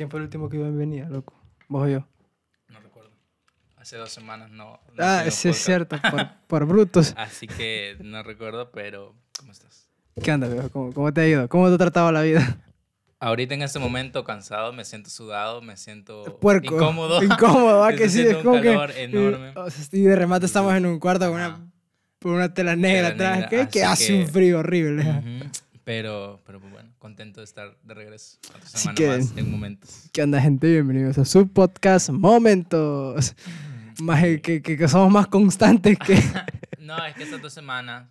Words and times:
¿Quién 0.00 0.08
fue 0.08 0.18
el 0.20 0.24
último 0.24 0.48
que 0.48 0.56
iba 0.56 0.66
en 0.66 0.78
venida, 0.78 1.10
loco? 1.10 1.34
¿Vos 1.68 1.84
o 1.84 1.86
yo? 1.90 2.08
No 2.70 2.80
recuerdo. 2.80 3.10
Hace 3.76 3.98
dos 3.98 4.10
semanas 4.10 4.50
no. 4.50 4.80
no 4.96 5.04
Ah, 5.04 5.24
sí, 5.30 5.50
es 5.50 5.58
cierto, 5.58 5.98
por, 6.10 6.26
por 6.46 6.64
brutos. 6.64 7.12
Así 7.18 7.46
que 7.46 7.98
no 8.02 8.22
recuerdo, 8.22 8.70
pero 8.70 9.14
¿cómo 9.38 9.52
estás? 9.52 9.90
¿Qué 10.22 10.32
onda, 10.32 10.48
viejo? 10.48 10.70
¿Cómo, 10.70 10.90
¿Cómo 10.94 11.12
te 11.12 11.20
ha 11.20 11.28
ido? 11.28 11.46
¿Cómo 11.50 11.68
te 11.68 11.74
ha 11.74 11.76
tratado 11.76 12.10
la 12.12 12.22
vida? 12.22 12.56
Ahorita 13.18 13.52
en 13.52 13.60
este 13.60 13.78
momento 13.78 14.24
cansado, 14.24 14.72
me 14.72 14.86
siento 14.86 15.10
sudado, 15.10 15.60
me 15.60 15.76
siento 15.76 16.38
Puerco. 16.40 16.76
incómodo. 16.76 17.22
Incómodo. 17.22 17.86
Estoy 17.90 17.98
Que 18.02 18.08
sí, 18.08 18.22
es 18.22 18.36
como 18.38 18.52
un 18.56 18.62
que... 18.62 18.72
enorme. 19.02 19.52
Y 19.92 20.00
de 20.00 20.16
remate 20.16 20.46
estamos 20.46 20.74
en 20.74 20.86
un 20.86 20.98
cuarto 20.98 21.26
con 21.26 21.34
una, 21.34 21.70
con 22.22 22.32
una 22.32 22.54
tela 22.54 22.74
negra 22.74 23.10
Tela 23.14 23.34
atrás, 23.34 23.50
negra, 23.50 23.66
que, 23.66 23.68
que 23.80 23.84
hace 23.84 24.06
que- 24.06 24.22
un 24.22 24.28
frío 24.28 24.60
horrible. 24.60 25.02
Ujú. 25.02 25.50
Pero, 25.90 26.40
pero 26.46 26.60
pues, 26.60 26.72
bueno, 26.72 26.88
contento 27.00 27.40
de 27.40 27.44
estar 27.46 27.76
de 27.82 27.94
regreso. 27.94 28.38
Otra 28.50 28.60
Así 28.62 28.78
semana 28.78 28.94
que- 28.94 29.08
más 29.08 29.36
en 29.36 29.50
momentos. 29.50 30.08
¿Qué 30.12 30.22
onda, 30.22 30.40
gente? 30.40 30.68
Bienvenidos 30.70 31.18
a 31.18 31.24
su 31.24 31.48
podcast 31.48 32.10
Momentos. 32.10 33.34
Más, 34.00 34.22
que, 34.22 34.62
que, 34.62 34.76
que 34.76 34.86
somos 34.86 35.10
más 35.10 35.26
constantes 35.26 35.98
que... 35.98 36.14
No, 36.78 37.04
es 37.04 37.16
que 37.16 37.24
estas 37.24 37.42
dos 37.42 37.52
semanas 37.52 38.08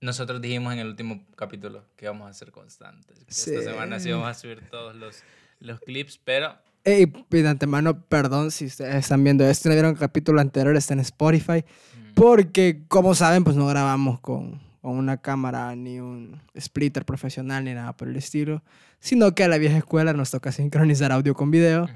nosotros 0.00 0.40
dijimos 0.40 0.72
en 0.72 0.78
el 0.78 0.86
último 0.86 1.22
capítulo 1.36 1.84
que 1.96 2.06
íbamos 2.06 2.30
a 2.30 2.32
ser 2.32 2.50
constantes. 2.50 3.18
que 3.26 3.34
Sí. 3.34 3.50
Esta 3.54 3.72
semana 3.72 4.00
sí 4.00 4.08
íbamos 4.08 4.28
a 4.28 4.32
subir 4.32 4.62
todos 4.70 4.96
los, 4.96 5.22
los 5.58 5.80
clips, 5.80 6.18
pero 6.24 6.56
Ey, 6.84 7.12
de 7.28 7.46
antemano, 7.46 8.00
perdón 8.04 8.50
si 8.50 8.64
ustedes 8.64 8.94
están 8.94 9.22
viendo 9.22 9.44
esto, 9.46 9.68
no 9.68 9.74
vieron 9.74 9.90
el 9.92 9.98
capítulo 9.98 10.40
anterior, 10.40 10.74
está 10.74 10.94
en 10.94 11.00
Spotify. 11.00 11.62
mm, 11.62 12.14
Porque, 12.14 12.84
como 12.88 13.14
saben, 13.14 13.44
pues 13.44 13.54
no 13.54 13.66
grabamos 13.66 14.18
con, 14.20 14.69
con 14.80 14.96
una 14.96 15.18
cámara 15.18 15.74
ni 15.76 16.00
un 16.00 16.40
splitter 16.58 17.04
profesional 17.04 17.64
ni 17.64 17.74
nada 17.74 17.96
por 17.96 18.08
el 18.08 18.16
estilo. 18.16 18.62
Sino 18.98 19.34
que 19.34 19.44
a 19.44 19.48
la 19.48 19.58
vieja 19.58 19.76
escuela 19.78 20.12
nos 20.12 20.30
toca 20.30 20.52
sincronizar 20.52 21.12
audio 21.12 21.34
con 21.34 21.50
video. 21.50 21.84
ujú, 21.84 21.92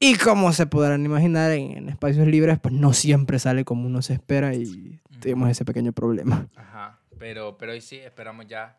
Y 0.00 0.16
como 0.16 0.52
se 0.52 0.66
podrán 0.66 1.04
imaginar, 1.04 1.50
en, 1.52 1.72
en 1.78 1.88
espacios 1.88 2.26
libres, 2.26 2.58
pues 2.60 2.74
no 2.74 2.92
siempre 2.92 3.38
sale 3.38 3.64
como 3.64 3.86
uno 3.86 4.02
se 4.02 4.14
espera 4.14 4.54
y 4.54 5.00
tuvimos 5.20 5.48
ese 5.50 5.64
pequeño 5.64 5.92
problema. 5.92 6.48
ajá. 6.56 6.98
Pero, 7.18 7.56
pero 7.56 7.72
hoy 7.72 7.80
sí, 7.80 7.96
esperamos 7.96 8.46
ya 8.46 8.76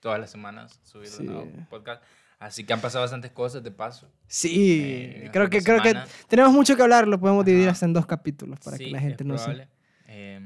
todas 0.00 0.20
las 0.20 0.30
semanas 0.30 0.78
subir 0.84 1.08
Sí. 1.08 1.22
un 1.22 1.26
nuevo 1.26 1.50
podcast. 1.68 2.02
Así 2.38 2.64
que 2.64 2.72
han 2.72 2.80
pasado 2.80 3.02
bastantes 3.02 3.30
cosas 3.32 3.62
de 3.62 3.70
paso. 3.70 4.10
Sí, 4.26 4.80
Eh, 4.82 5.30
creo 5.32 5.50
que, 5.50 5.62
creo 5.62 5.82
que 5.82 5.94
tenemos 6.28 6.52
mucho 6.52 6.74
que 6.76 6.82
hablar, 6.82 7.06
lo 7.08 7.18
podemos 7.20 7.44
dividir 7.44 7.66
Ajá. 7.66 7.72
hasta 7.72 7.86
en 7.86 7.92
dos 7.92 8.06
capítulos 8.06 8.58
para 8.60 8.76
Sí, 8.76 8.84
que 8.86 8.90
la 8.92 9.00
gente 9.00 9.24
no 9.24 9.36
se... 9.36 9.68
Eh, 10.06 10.40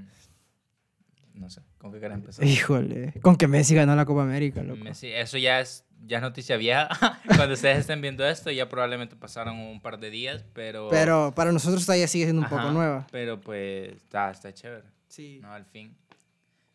no 1.34 1.50
sé, 1.50 1.60
¿con 1.84 1.92
qué 1.92 1.98
quieres 1.98 2.16
empezar? 2.16 2.46
Híjole, 2.46 3.12
con 3.20 3.36
que 3.36 3.46
Messi 3.46 3.74
ganó 3.74 3.94
la 3.94 4.06
Copa 4.06 4.22
América, 4.22 4.62
loco. 4.62 4.82
Messi, 4.82 5.08
eso 5.08 5.36
ya 5.36 5.60
es, 5.60 5.84
ya 6.06 6.16
es 6.16 6.22
noticia 6.22 6.56
vieja. 6.56 6.88
Cuando 7.36 7.52
ustedes 7.52 7.80
estén 7.80 8.00
viendo 8.00 8.26
esto, 8.26 8.50
ya 8.50 8.70
probablemente 8.70 9.16
pasaron 9.16 9.58
un 9.58 9.82
par 9.82 9.98
de 9.98 10.08
días, 10.08 10.46
pero... 10.54 10.88
Pero 10.90 11.34
para 11.36 11.52
nosotros 11.52 11.84
todavía 11.84 12.08
sigue 12.08 12.24
siendo 12.24 12.40
un 12.40 12.48
poco 12.48 12.62
Ajá, 12.62 12.72
nueva. 12.72 13.06
Pero 13.12 13.38
pues 13.38 13.92
está, 13.92 14.30
está 14.30 14.54
chévere, 14.54 14.84
Sí. 15.08 15.40
¿no? 15.42 15.52
Al 15.52 15.66
fin. 15.66 15.94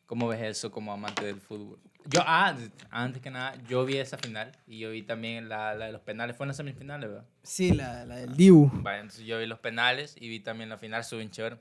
¿Cómo 0.06 0.28
ves 0.28 0.42
eso 0.42 0.70
como 0.70 0.94
amante 0.94 1.26
del 1.26 1.42
fútbol? 1.42 1.80
Yo, 2.06 2.22
ah, 2.24 2.56
antes 2.92 3.20
que 3.22 3.32
nada, 3.32 3.56
yo 3.68 3.86
vi 3.86 3.98
esa 3.98 4.20
final 4.20 4.52
y 4.68 4.78
yo 4.78 4.92
vi 4.92 5.02
también 5.02 5.50
la, 5.50 5.74
la 5.74 5.88
de 5.88 5.92
los 5.92 6.02
penales. 6.02 6.36
Fue 6.36 6.44
en 6.46 6.50
las 6.50 6.58
semifinales, 6.58 7.10
¿verdad? 7.10 7.26
Sí, 7.42 7.72
la, 7.74 8.06
la 8.06 8.16
del 8.18 8.36
Dibu. 8.38 8.70
Vaya, 8.74 9.00
entonces 9.02 9.26
yo 9.26 9.40
vi 9.40 9.48
los 9.48 9.60
penales 9.60 10.16
y 10.20 10.30
vi 10.30 10.40
también 10.40 10.70
la 10.70 10.78
final, 10.78 11.02
estuvo 11.02 11.18
bien 11.18 11.32
chévere. 11.32 11.58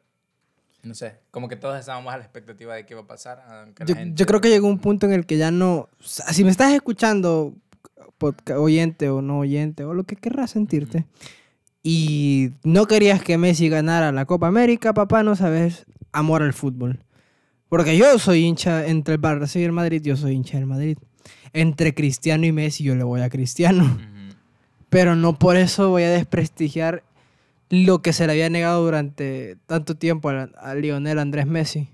No 0.83 0.95
sé, 0.95 1.17
como 1.31 1.49
que 1.49 1.57
todos 1.57 1.79
estábamos 1.79 2.13
a 2.15 2.19
la 2.19 2.23
expectativa 2.25 2.75
de 2.75 2.87
qué 2.87 2.95
iba 2.95 3.03
a 3.03 3.07
pasar. 3.07 3.43
Yo, 3.85 3.95
gente- 3.95 4.13
yo 4.15 4.27
creo 4.27 4.41
que 4.41 4.49
llegó 4.49 4.69
un 4.69 4.79
punto 4.79 5.07
en 5.07 5.13
el 5.13 5.27
que 5.27 5.37
ya 5.37 5.51
no... 5.51 5.89
si 6.01 6.45
me 6.45 6.51
estás 6.51 6.73
escuchando, 6.73 7.55
podca- 8.19 8.59
oyente 8.61 9.09
o 9.11 9.21
no 9.21 9.39
oyente, 9.41 9.85
o 9.85 9.93
lo 9.95 10.05
que 10.05 10.17
querrás 10.17 10.53
sentirte, 10.53 11.05
y 11.83 12.51
no 12.65 12.87
querías 12.87 13.23
que 13.23 13.39
Messi 13.39 13.69
ganara 13.69 14.13
la 14.13 14.25
Copa 14.25 14.47
América, 14.49 14.93
papá, 14.95 15.23
no 15.23 15.37
sabes 15.37 15.87
amor 16.13 16.43
al 16.43 16.53
fútbol. 16.53 17.01
Porque 17.69 17.97
yo 17.97 18.19
soy 18.19 18.45
hincha, 18.45 18.87
entre 18.87 19.15
el 19.15 19.21
Barça 19.21 19.61
y 19.61 19.65
el 19.65 19.73
Madrid, 19.73 20.01
yo 20.03 20.17
soy 20.17 20.33
hincha 20.35 20.57
del 20.59 20.67
Madrid. 20.67 20.97
Entre 21.53 21.95
Cristiano 21.95 22.47
y 22.47 22.53
Messi, 22.53 22.83
yo 22.85 22.95
le 22.95 23.05
voy 23.05 23.21
a 23.21 23.29
Cristiano. 23.31 23.99
Pero 24.91 25.17
no 25.17 25.39
por 25.39 25.57
eso 25.57 25.91
voy 25.91 26.03
a 26.05 26.11
desprestigiar 26.11 27.03
lo 27.71 28.01
que 28.03 28.13
se 28.13 28.27
le 28.27 28.33
había 28.33 28.49
negado 28.51 28.83
durante 28.85 29.57
tanto 29.67 29.97
tiempo 29.97 30.31
a, 30.31 30.45
a 30.59 30.75
Lionel 30.75 31.19
Andrés 31.19 31.47
Messi. 31.47 31.91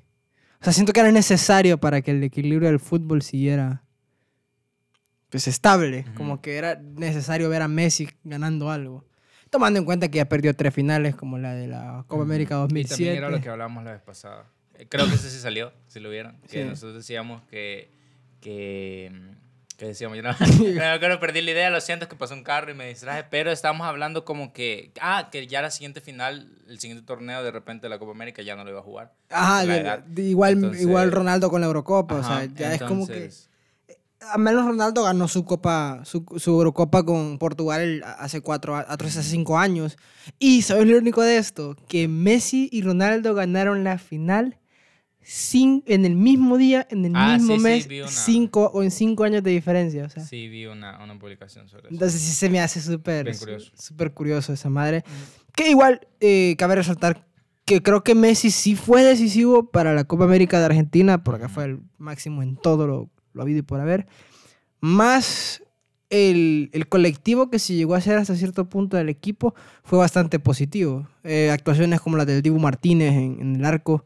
O 0.60 0.64
sea, 0.64 0.72
siento 0.72 0.92
que 0.92 1.00
era 1.00 1.12
necesario 1.12 1.78
para 1.78 2.00
que 2.00 2.12
el 2.12 2.22
equilibrio 2.22 2.68
del 2.68 2.80
fútbol 2.80 3.22
siguiera 3.22 3.82
pues 5.30 5.48
estable. 5.48 6.04
Como 6.16 6.40
que 6.40 6.56
era 6.56 6.76
necesario 6.76 7.48
ver 7.48 7.62
a 7.62 7.68
Messi 7.68 8.08
ganando 8.22 8.70
algo. 8.70 9.04
Tomando 9.50 9.78
en 9.78 9.84
cuenta 9.84 10.08
que 10.08 10.18
ya 10.18 10.28
perdió 10.28 10.54
tres 10.54 10.72
finales, 10.74 11.14
como 11.16 11.38
la 11.38 11.54
de 11.54 11.66
la 11.68 12.04
Copa 12.08 12.22
América 12.22 12.54
Y 12.54 12.58
2007. 12.58 12.94
también 12.96 13.16
era 13.16 13.30
lo 13.30 13.40
que 13.40 13.48
hablábamos 13.48 13.84
la 13.84 13.92
vez 13.92 14.02
pasada. 14.02 14.46
Eh, 14.78 14.86
Creo 14.88 15.06
que 15.08 15.14
ese 15.14 15.30
sí 15.30 15.38
salió, 15.38 15.72
si 15.86 16.00
lo 16.00 16.10
vieron. 16.10 16.38
Que 16.48 16.62
Sí. 16.62 16.68
nosotros 16.68 16.94
decíamos 16.96 17.42
que. 17.50 17.92
que 18.40 19.12
mm, 19.12 19.43
que 19.84 19.88
decíamos, 19.88 20.16
yo 20.16 20.22
no, 20.22 20.30
no 20.74 20.84
acuerdo, 20.92 21.20
perdí 21.20 21.42
la 21.42 21.50
idea, 21.52 21.70
lo 21.70 21.80
siento, 21.80 22.04
es 22.04 22.08
que 22.08 22.16
pasó 22.16 22.34
un 22.34 22.42
carro 22.42 22.70
y 22.70 22.74
me 22.74 22.88
distraje, 22.88 23.24
pero 23.30 23.50
estábamos 23.52 23.86
hablando 23.86 24.24
como 24.24 24.52
que, 24.52 24.92
ah, 25.00 25.28
que 25.30 25.46
ya 25.46 25.62
la 25.62 25.70
siguiente 25.70 26.00
final, 26.00 26.48
el 26.68 26.80
siguiente 26.80 27.04
torneo, 27.06 27.42
de 27.42 27.50
repente 27.50 27.88
la 27.88 27.98
Copa 27.98 28.12
América 28.12 28.42
ya 28.42 28.56
no 28.56 28.64
lo 28.64 28.70
iba 28.70 28.80
a 28.80 28.82
jugar. 28.82 29.12
Ajá, 29.30 29.64
igual, 30.16 30.52
Entonces- 30.54 30.82
igual 30.82 31.12
Ronaldo 31.12 31.50
con 31.50 31.60
la 31.60 31.66
Eurocopa. 31.66 32.14
o 32.16 32.18
Ajá, 32.18 32.40
sea, 32.40 32.48
ya 32.54 32.74
es 32.74 32.82
como 32.82 33.06
que... 33.06 33.12
entonces, 33.14 33.50
A 34.32 34.38
menos 34.38 34.64
Ronaldo 34.64 35.02
ganó 35.04 35.28
su 35.28 35.44
copa, 35.44 36.00
su, 36.04 36.24
su 36.38 36.52
Eurocopa 36.52 37.04
con 37.04 37.38
Portugal 37.38 37.82
el- 37.82 38.04
hace 38.04 38.40
cuatro, 38.40 38.74
hace 38.76 39.22
cinco 39.22 39.58
años. 39.58 39.98
Y 40.38 40.62
¿sabes 40.62 40.86
lo 40.86 40.96
único 40.96 41.20
de 41.22 41.36
esto? 41.36 41.76
Que 41.88 42.08
Messi 42.08 42.70
y 42.72 42.80
Ronaldo 42.80 43.34
ganaron 43.34 43.84
la 43.84 43.98
final 43.98 44.56
sin, 45.24 45.82
en 45.86 46.04
el 46.04 46.14
mismo 46.14 46.58
día, 46.58 46.86
en 46.90 47.04
el 47.06 47.12
Ah, 47.16 47.34
mismo 47.34 47.54
sí, 47.54 47.58
sí, 47.58 47.62
mes, 47.64 47.86
una. 48.02 48.08
cinco 48.08 48.70
o 48.74 48.82
en 48.82 48.90
cinco 48.90 49.24
años 49.24 49.42
de 49.42 49.50
diferencia. 49.50 50.04
O 50.04 50.08
sea, 50.10 50.22
Sí, 50.24 50.48
vi 50.48 50.66
una, 50.66 51.02
una 51.02 51.18
publicación 51.18 51.66
sobre 51.68 51.84
eso. 51.86 51.94
entonces 51.94 52.20
sí 52.20 52.32
se 52.32 52.50
me 52.50 52.60
hace 52.60 52.80
súper 52.80 53.36
curioso. 53.38 53.72
súper 53.74 54.12
curioso 54.12 54.52
esa 54.52 54.68
madre. 54.70 55.02
Que 55.56 55.70
igual 55.70 56.06
eh, 56.20 56.54
cabe 56.58 56.74
resaltar 56.76 57.26
que 57.64 57.82
creo 57.82 58.04
que 58.04 58.14
Messi 58.14 58.50
sí 58.50 58.76
fue 58.76 59.02
decisivo 59.02 59.70
para 59.70 59.94
la 59.94 60.04
Copa 60.04 60.24
América 60.24 60.58
de 60.58 60.66
Argentina, 60.66 61.24
porque 61.24 61.48
fue 61.48 61.64
el 61.64 61.80
máximo 61.96 62.42
en 62.42 62.56
todo 62.56 62.86
lo, 62.86 63.10
lo 63.32 63.42
habido 63.42 63.60
y 63.60 63.62
por 63.62 63.80
haber. 63.80 64.06
Más 64.80 65.62
el, 66.10 66.68
el 66.72 66.88
colectivo 66.88 67.50
que 67.50 67.58
se 67.58 67.74
llegó 67.74 67.94
a 67.94 67.98
hacer 67.98 68.18
hasta 68.18 68.34
cierto 68.36 68.68
punto 68.68 68.96
del 68.96 69.08
equipo 69.08 69.54
fue 69.82 69.98
bastante 69.98 70.38
positivo. 70.38 71.08
Eh, 71.24 71.50
actuaciones 71.50 72.00
como 72.00 72.16
la 72.18 72.26
del 72.26 72.42
Dibu 72.42 72.58
Martínez 72.58 73.14
en, 73.14 73.40
en 73.40 73.56
el 73.56 73.64
arco 73.64 74.04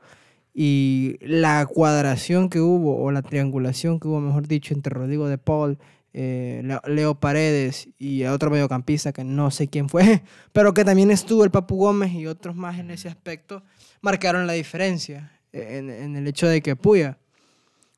y 0.61 1.17
la 1.21 1.67
cuadración 1.67 2.49
que 2.51 2.59
hubo, 2.61 3.01
o 3.01 3.13
la 3.13 3.23
triangulación 3.23 4.01
que 4.01 4.09
hubo, 4.09 4.21
mejor 4.21 4.49
dicho, 4.49 4.75
entre 4.75 4.93
Rodrigo 4.93 5.29
de 5.29 5.39
Paul, 5.39 5.79
eh, 6.15 6.63
Leo- 6.87 7.15
Paredes 7.21 7.89
y 7.97 8.25
otro 8.25 8.51
mediocampista 8.51 9.13
que 9.13 9.23
no 9.23 9.53
sé 9.53 9.69
quién 9.69 9.89
fue, 9.89 10.23
pero 10.53 10.75
que 10.75 10.85
también 10.85 11.13
estuvo 11.13 11.45
el 11.45 11.53
Papu 11.53 11.77
Gómez 11.77 12.13
y 12.13 12.27
otros 12.27 12.57
más 12.57 12.79
en 12.81 12.91
ese 12.91 13.09
aspecto, 13.09 13.63
marcaron 14.01 14.49
la 14.49 14.55
diferencia 14.55 15.31
en, 15.53 15.91
en 15.91 16.17
el 16.17 16.27
hecho 16.27 16.49
de 16.49 16.61
que 16.61 16.75
Puya. 16.75 17.19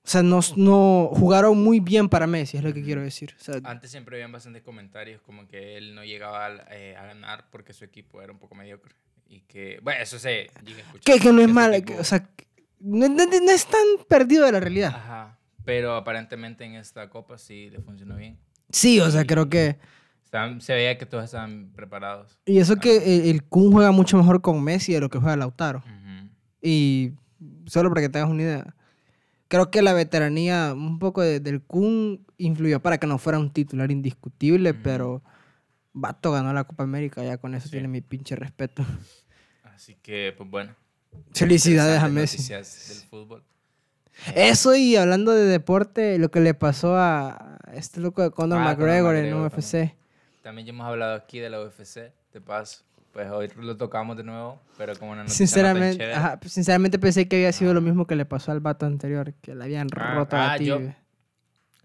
O 0.02 0.08
sea, 0.10 0.22
no, 0.22 0.40
no 0.56 1.10
jugaron 1.14 1.62
muy 1.62 1.80
bien 1.80 2.08
para 2.10 2.26
Messi, 2.26 2.58
es 2.58 2.62
lo 2.64 2.74
que 2.74 2.82
quiero 2.82 3.00
decir. 3.02 3.34
O 3.40 3.42
sea, 3.42 3.54
Antes 3.64 3.90
siempre 3.90 4.16
habían 4.16 4.32
bastantes 4.32 4.62
comentarios 4.62 5.22
como 5.22 5.46
que 5.48 5.76
él 5.78 5.94
no 5.94 6.04
llegaba 6.04 6.46
a, 6.46 6.50
eh, 6.72 6.96
a 6.96 7.06
ganar 7.06 7.46
porque 7.50 7.72
su 7.72 7.84
equipo 7.84 8.20
era 8.20 8.32
un 8.32 8.38
poco 8.38 8.54
mediocre. 8.54 8.94
Y 9.28 9.42
que, 9.42 9.78
bueno, 9.82 10.02
eso 10.02 10.18
se 10.18 10.50
llega 10.64 10.78
a 10.78 10.82
escuchar. 10.86 11.14
que, 11.14 11.20
que 11.20 11.32
no 11.32 11.40
es 11.42 11.46
su 11.48 11.54
mal, 11.54 11.72
equipo- 11.74 11.94
que- 11.94 12.00
o 12.00 12.04
sea, 12.04 12.28
no, 12.80 13.08
no- 13.08 13.24
no 13.26 13.50
es 13.50 13.66
tan 13.66 13.80
perdido 14.08 14.44
de 14.46 14.52
la 14.52 14.60
realidad. 14.60 14.92
Ajá. 14.94 15.38
Pero 15.64 15.94
aparentemente 15.94 16.64
en 16.64 16.74
esta 16.74 17.08
copa 17.10 17.38
sí 17.38 17.70
le 17.70 17.80
funcionó 17.80 18.16
bien. 18.16 18.38
Sí, 18.70 18.98
o 19.00 19.10
sea, 19.10 19.24
creo 19.24 19.48
que... 19.48 19.78
Se 20.60 20.72
veía 20.74 20.96
que 20.96 21.06
todos 21.06 21.24
estaban 21.24 21.72
preparados. 21.74 22.38
Y 22.46 22.58
eso 22.58 22.76
que 22.76 22.96
el, 23.18 23.30
el 23.30 23.42
Kun 23.44 23.72
juega 23.72 23.90
mucho 23.90 24.16
mejor 24.16 24.40
con 24.42 24.62
Messi 24.62 24.92
de 24.92 25.00
lo 25.00 25.08
que 25.10 25.18
juega 25.18 25.36
Lautaro. 25.36 25.80
Ujú. 25.80 26.28
Y 26.62 27.12
solo 27.66 27.88
para 27.88 28.00
que 28.02 28.08
tengas 28.08 28.30
una 28.30 28.42
idea, 28.42 28.76
creo 29.48 29.70
que 29.72 29.82
la 29.82 29.92
veteranía 29.92 30.72
un 30.72 31.00
poco 31.00 31.20
de- 31.20 31.40
del 31.40 31.60
Kun 31.62 32.24
influyó 32.38 32.80
para 32.80 32.98
que 32.98 33.08
no 33.08 33.18
fuera 33.18 33.40
un 33.40 33.50
titular 33.50 33.90
indiscutible, 33.90 34.72
pero 34.72 35.22
Vato 35.92 36.30
ganó 36.30 36.52
la 36.52 36.62
Copa 36.62 36.84
América, 36.84 37.24
ya 37.24 37.36
con 37.38 37.54
eso 37.56 37.66
Sí. 37.66 37.72
tiene 37.72 37.88
mi 37.88 38.00
pinche 38.00 38.36
respeto. 38.36 38.84
Así 39.64 39.96
que, 39.96 40.32
pues 40.36 40.48
bueno. 40.48 40.74
Felicidades 41.32 42.02
a 42.02 42.08
Messi. 42.08 42.52
Del 42.52 42.64
fútbol. 43.08 43.42
Eso 44.34 44.74
y 44.74 44.96
hablando 44.96 45.32
de 45.32 45.44
deporte, 45.44 46.18
lo 46.18 46.30
que 46.30 46.40
le 46.40 46.52
pasó 46.54 46.96
a 46.96 47.58
este 47.72 48.00
loco 48.00 48.22
de 48.22 48.30
Conor 48.30 48.58
Ah, 48.60 48.76
Conor 48.76 48.78
McGregor 48.78 49.16
en 49.16 49.24
McGregor 49.34 49.58
UFC. 49.58 49.94
También 50.42 50.66
ya 50.66 50.72
hemos 50.72 50.86
hablado 50.86 51.14
aquí 51.14 51.38
de 51.38 51.48
la 51.50 51.60
UFC, 51.62 52.12
de 52.32 52.40
paso. 52.40 52.82
Pues 53.12 53.28
hoy 53.30 53.48
lo 53.56 53.76
tocamos 53.76 54.16
de 54.16 54.22
nuevo, 54.22 54.60
pero 54.76 54.94
como 54.96 55.12
una 55.12 55.22
noticia 55.24 55.42
no 55.42 55.48
Sinceramente, 55.48 55.96
chévere. 55.98 56.14
ajá, 56.14 56.38
pues, 56.40 56.52
sinceramente 56.52 56.98
pensé 56.98 57.26
que 57.26 57.36
había 57.36 57.52
sido 57.52 57.74
lo 57.74 57.80
mismo 57.80 58.06
que 58.06 58.14
le 58.14 58.24
pasó 58.24 58.52
al 58.52 58.60
vato 58.60 58.86
anterior, 58.86 59.32
que 59.40 59.54
le 59.54 59.64
habían 59.64 59.88
Ah, 59.96 60.14
roto 60.14 60.36
ah, 60.36 60.56
la 60.56 60.56
yo- 60.58 60.76
tibia. 60.78 60.96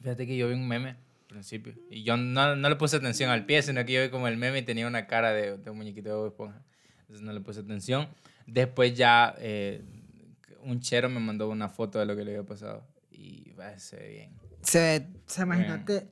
Fíjate 0.01 0.27
que 0.27 0.37
yo 0.37 0.47
vi 0.49 0.53
un 0.53 0.67
meme 0.67 0.89
al 0.89 0.97
principio. 1.29 1.73
Y 1.89 2.03
yo 2.03 2.15
no, 2.15 2.55
no 2.55 2.69
le 2.69 2.75
puse 2.75 2.97
atención 2.97 3.31
al 3.31 3.45
pie, 3.45 3.63
sino 3.63 3.83
que 3.85 3.93
yo 3.93 4.01
vi 4.03 4.09
como 4.09 4.27
el 4.27 4.37
meme 4.37 4.59
y 4.59 4.61
tenía 4.61 4.85
una 4.85 5.07
cara 5.07 5.31
de, 5.33 5.57
de 5.57 5.69
un 5.71 5.77
muñequito 5.77 6.09
de 6.09 6.15
Bob 6.15 6.27
Esponja. 6.27 6.61
Entonces 7.01 7.25
no 7.25 7.31
le 7.33 7.41
puse 7.41 7.61
atención. 7.61 8.07
Después 8.45 8.95
ya 8.95 9.35
eh, 9.39 9.83
un 10.63 10.79
chero 10.79 11.09
me 11.09 11.19
mandó 11.19 11.49
una 11.49 11.69
foto 11.69 11.99
de 11.99 12.05
lo 12.05 12.15
que 12.15 12.23
le 12.23 12.31
había 12.31 12.43
pasado. 12.45 12.85
Y 13.11 13.51
va, 13.53 13.77
se 13.77 13.95
ve 13.97 14.09
bien. 14.09 14.31
Se, 14.61 15.07
se 15.25 15.41
imagínate. 15.41 16.07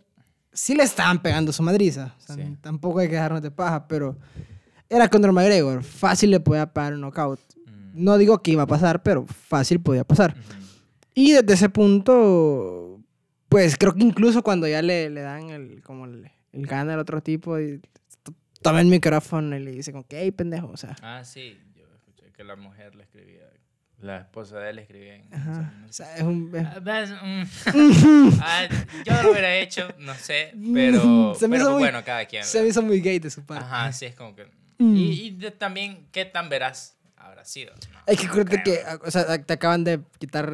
Sí 0.52 0.76
le 0.76 0.84
estaban 0.84 1.22
pegando 1.22 1.52
su 1.52 1.64
madriza. 1.64 2.16
O 2.18 2.22
sea, 2.22 2.36
Sí. 2.36 2.58
Tampoco 2.62 3.00
hay 3.00 3.08
que 3.08 3.16
dejarnos 3.16 3.42
de 3.42 3.52
paja, 3.52 3.88
pero 3.88 4.18
era 4.90 5.10
Conor 5.10 5.32
McGregor. 5.32 5.84
Fácil 5.84 6.30
le 6.32 6.40
podía 6.40 6.72
pagar 6.72 6.94
un 6.94 7.02
knockout. 7.02 7.40
Mm. 7.66 8.04
No 8.04 8.18
digo 8.18 8.42
que 8.42 8.52
iba 8.52 8.64
a 8.64 8.68
pasar, 8.68 9.02
pero 9.04 9.26
fácil 9.26 9.80
podía 9.82 10.04
pasar. 10.04 10.32
Ujú. 10.38 10.64
Y 11.16 11.32
desde 11.34 11.54
ese 11.54 11.70
punto, 11.70 13.00
pues 13.50 13.78
creo 13.78 13.94
que 13.94 14.04
incluso 14.04 14.44
cuando 14.44 14.68
ya 14.68 14.82
le, 14.82 15.10
le 15.10 15.22
dan 15.22 15.50
el, 15.50 15.82
como 15.84 16.06
el, 16.06 16.32
el 16.52 16.66
gana 16.66 16.94
al 16.94 17.00
otro 17.00 17.22
tipo, 17.22 17.60
y 17.60 17.82
toma 18.62 18.82
el 18.82 18.88
micrófono 18.88 19.56
y 19.56 19.60
le 19.64 19.72
dice 19.72 19.92
como 19.92 20.08
que, 20.08 20.22
hey, 20.22 20.32
pendejo, 20.32 20.68
o 20.68 20.78
sea. 20.78 20.96
Ah, 21.02 21.24
sí, 21.24 21.58
que 22.44 22.48
la 22.48 22.56
mujer 22.56 22.95
le 22.95 23.04
escribía, 23.04 23.42
la 24.00 24.18
esposa 24.19 24.60
de 24.60 24.69
él 24.72 24.80
escribía 24.80 25.16
en... 25.16 25.34
Ajá. 25.34 25.74
O 25.88 25.94
sea, 25.94 26.16
es 26.18 26.24
un... 26.24 26.51
es- 26.54 26.66
Ah, 28.42 28.68
mm. 28.69 29.04
Yo 29.06 29.24
lo 29.24 29.31
hubiera 29.31 29.56
hecho, 29.56 29.88
no 30.00 30.13
sé, 30.16 30.54
pero, 30.74 31.36
Se 31.40 31.48
me 31.48 31.56
pero 31.57 31.63
hizo 31.63 31.72
muy- 31.74 31.80
bueno, 31.84 32.04
cada 32.04 32.25
quien. 32.25 32.44
se 32.44 32.62
me 32.62 32.68
hizo 32.68 32.81
muy 32.81 33.00
gay 33.01 33.19
de 33.19 33.30
su 33.30 33.45
parte. 33.45 33.63
Ajá, 33.63 33.92
sí, 33.94 34.06
es 34.06 34.16
como 34.16 34.36
que... 34.36 34.45
Mm. 34.78 34.95
Y, 34.95 35.12
y 35.22 35.31
de- 35.31 35.51
también, 35.51 36.07
¿qué 36.12 36.25
tan 36.25 36.50
veraz 36.50 36.98
habrá 37.16 37.45
sido? 37.45 37.74
No, 37.94 38.00
Es 38.07 38.18
que 38.19 38.25
no 38.25 38.31
acuérdate 38.31 38.63
que, 38.63 38.80
creo. 38.81 39.01
o 39.06 39.12
sea, 39.12 39.38
te 39.42 39.54
acaban 39.54 39.84
de 39.84 40.01
quitar 40.19 40.51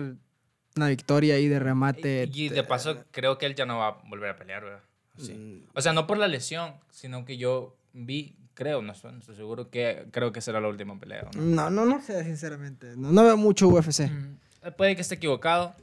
una 0.76 0.88
victoria 0.88 1.36
ahí 1.36 1.48
de 1.48 1.60
remate. 1.60 2.30
Y, 2.32 2.44
y 2.46 2.50
de 2.50 2.64
paso, 2.64 3.04
creo 3.12 3.38
que 3.38 3.46
él 3.48 3.56
ya 3.56 3.66
no 3.66 3.80
va 3.80 3.88
a 3.88 3.92
volver 4.08 4.30
a 4.30 4.36
pelear, 4.36 4.64
¿verdad? 4.64 4.82
Sí. 5.18 5.34
Mm. 5.34 5.68
O 5.74 5.82
sea, 5.82 5.94
no 5.94 6.06
por 6.06 6.18
la 6.18 6.28
lesión, 6.28 6.76
sino 6.92 7.26
que 7.26 7.38
yo 7.38 7.76
vi, 7.94 8.36
creo, 8.60 8.82
no 8.82 8.92
estoy, 8.92 9.14
no 9.14 9.20
estoy 9.20 9.36
seguro, 9.38 9.70
que 9.70 10.06
creo 10.12 10.34
que 10.34 10.42
será 10.42 10.60
la 10.60 10.68
última 10.68 11.00
pelea. 11.00 11.24
¿o 11.34 11.38
¿no? 11.38 11.42
No, 11.42 11.70
no, 11.70 11.86
no 11.86 12.02
sé, 12.02 12.24
sinceramente. 12.26 12.94
No, 12.98 13.12
no 13.14 13.24
veo 13.24 13.38
mucho 13.38 13.70
UFC. 13.70 14.02
Mm, 14.12 14.72
Puede 14.78 14.96
que 14.96 15.02
esté 15.02 15.16
equivocado. 15.16 15.74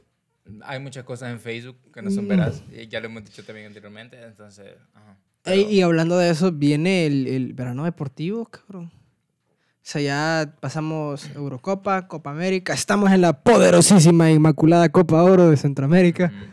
Hay 0.61 0.79
muchas 0.79 1.03
cosas 1.03 1.31
en 1.31 1.39
Facebook 1.39 1.75
que 1.91 2.01
no 2.03 2.11
son 2.11 2.25
Mm. 2.25 2.27
veraz. 2.27 2.61
Y 2.71 2.87
ya 2.87 2.99
lo 2.99 3.07
hemos 3.07 3.25
dicho 3.25 3.43
también 3.43 3.67
anteriormente. 3.67 4.21
Entonces, 4.21 4.75
ajá. 4.93 5.17
Ey, 5.45 5.61
Pero- 5.63 5.71
y 5.71 5.81
hablando 5.81 6.17
de 6.19 6.29
eso, 6.29 6.51
viene 6.51 7.05
el, 7.07 7.25
el 7.27 7.53
verano 7.53 7.83
deportivo, 7.85 8.45
cabrón. 8.45 8.91
O 8.93 9.89
sea, 9.89 10.01
ya 10.01 10.53
pasamos 10.59 11.29
Eurocopa, 11.35 12.07
Copa 12.09 12.31
América, 12.31 12.73
estamos 12.73 13.09
en 13.11 13.21
la 13.21 13.41
poderosísima 13.41 14.29
inmaculada 14.29 14.89
Copa 14.89 15.23
Oro 15.23 15.49
de 15.49 15.55
Centroamérica. 15.57 16.25
Ujú. 16.35 16.45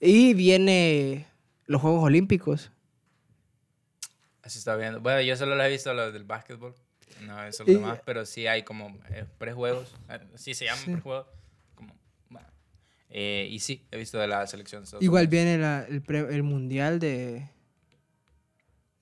Y 0.00 0.34
viene 0.34 1.26
los 1.66 1.80
Juegos 1.80 2.02
Olímpicos. 2.02 2.71
Así 4.42 4.58
está 4.58 4.74
viendo. 4.76 5.00
Bueno, 5.00 5.20
yo 5.22 5.36
solo 5.36 5.54
lo 5.54 5.62
he 5.64 5.70
visto 5.70 5.92
los 5.94 6.12
del 6.12 6.24
básquetbol. 6.24 6.74
No, 7.26 7.42
eso 7.44 7.64
lo 7.64 7.72
demás. 7.72 8.00
Pero 8.04 8.26
sí 8.26 8.46
hay 8.46 8.62
como 8.64 8.98
eh, 9.10 9.24
prejuegos. 9.38 9.94
eh, 10.08 10.18
Sí 10.34 10.54
se 10.54 10.64
llaman 10.64 10.84
Sí. 10.84 10.90
prejuegos. 10.92 11.26
Como, 11.74 11.94
bueno. 12.28 12.48
Eh, 13.10 13.46
y 13.50 13.60
sí, 13.60 13.86
he 13.92 13.98
visto 13.98 14.18
de 14.18 14.26
la 14.26 14.46
selección. 14.46 14.84
Igual 15.00 15.28
viene 15.28 15.58
la- 15.58 15.84
el, 15.88 16.02
pre- 16.02 16.34
el 16.34 16.42
Mundial 16.42 16.98
de, 16.98 17.48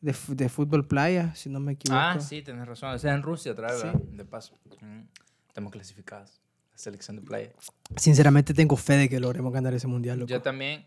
de, 0.01 0.15
de 0.29 0.49
fútbol 0.49 0.87
playa, 0.87 1.35
si 1.35 1.49
no 1.49 1.61
me 1.61 1.73
equivoco. 1.73 2.01
Ah, 2.01 2.19
sí, 2.21 2.43
tienes 2.43 2.67
razón. 2.67 2.91
O 2.95 2.99
sea, 2.99 3.15
en 3.15 3.23
Rusia 3.23 3.53
otra 3.53 3.73
vez, 3.73 3.81
Sí. 3.81 3.89
De 4.17 4.25
paso. 4.25 4.59
Mm. 4.81 5.03
Estamos 5.49 5.73
clasificados. 5.73 6.41
La 6.73 6.79
selección 6.79 7.17
de 7.17 7.23
playa. 7.23 7.51
Sinceramente 7.97 8.55
tengo 8.55 8.77
fe 8.77 8.95
de 8.95 9.09
que 9.09 9.21
logremos 9.21 9.53
ganar 9.53 9.75
ese 9.75 9.87
Mundial, 9.87 10.19
loco. 10.19 10.31
Yo 10.31 10.41
también, 10.43 10.85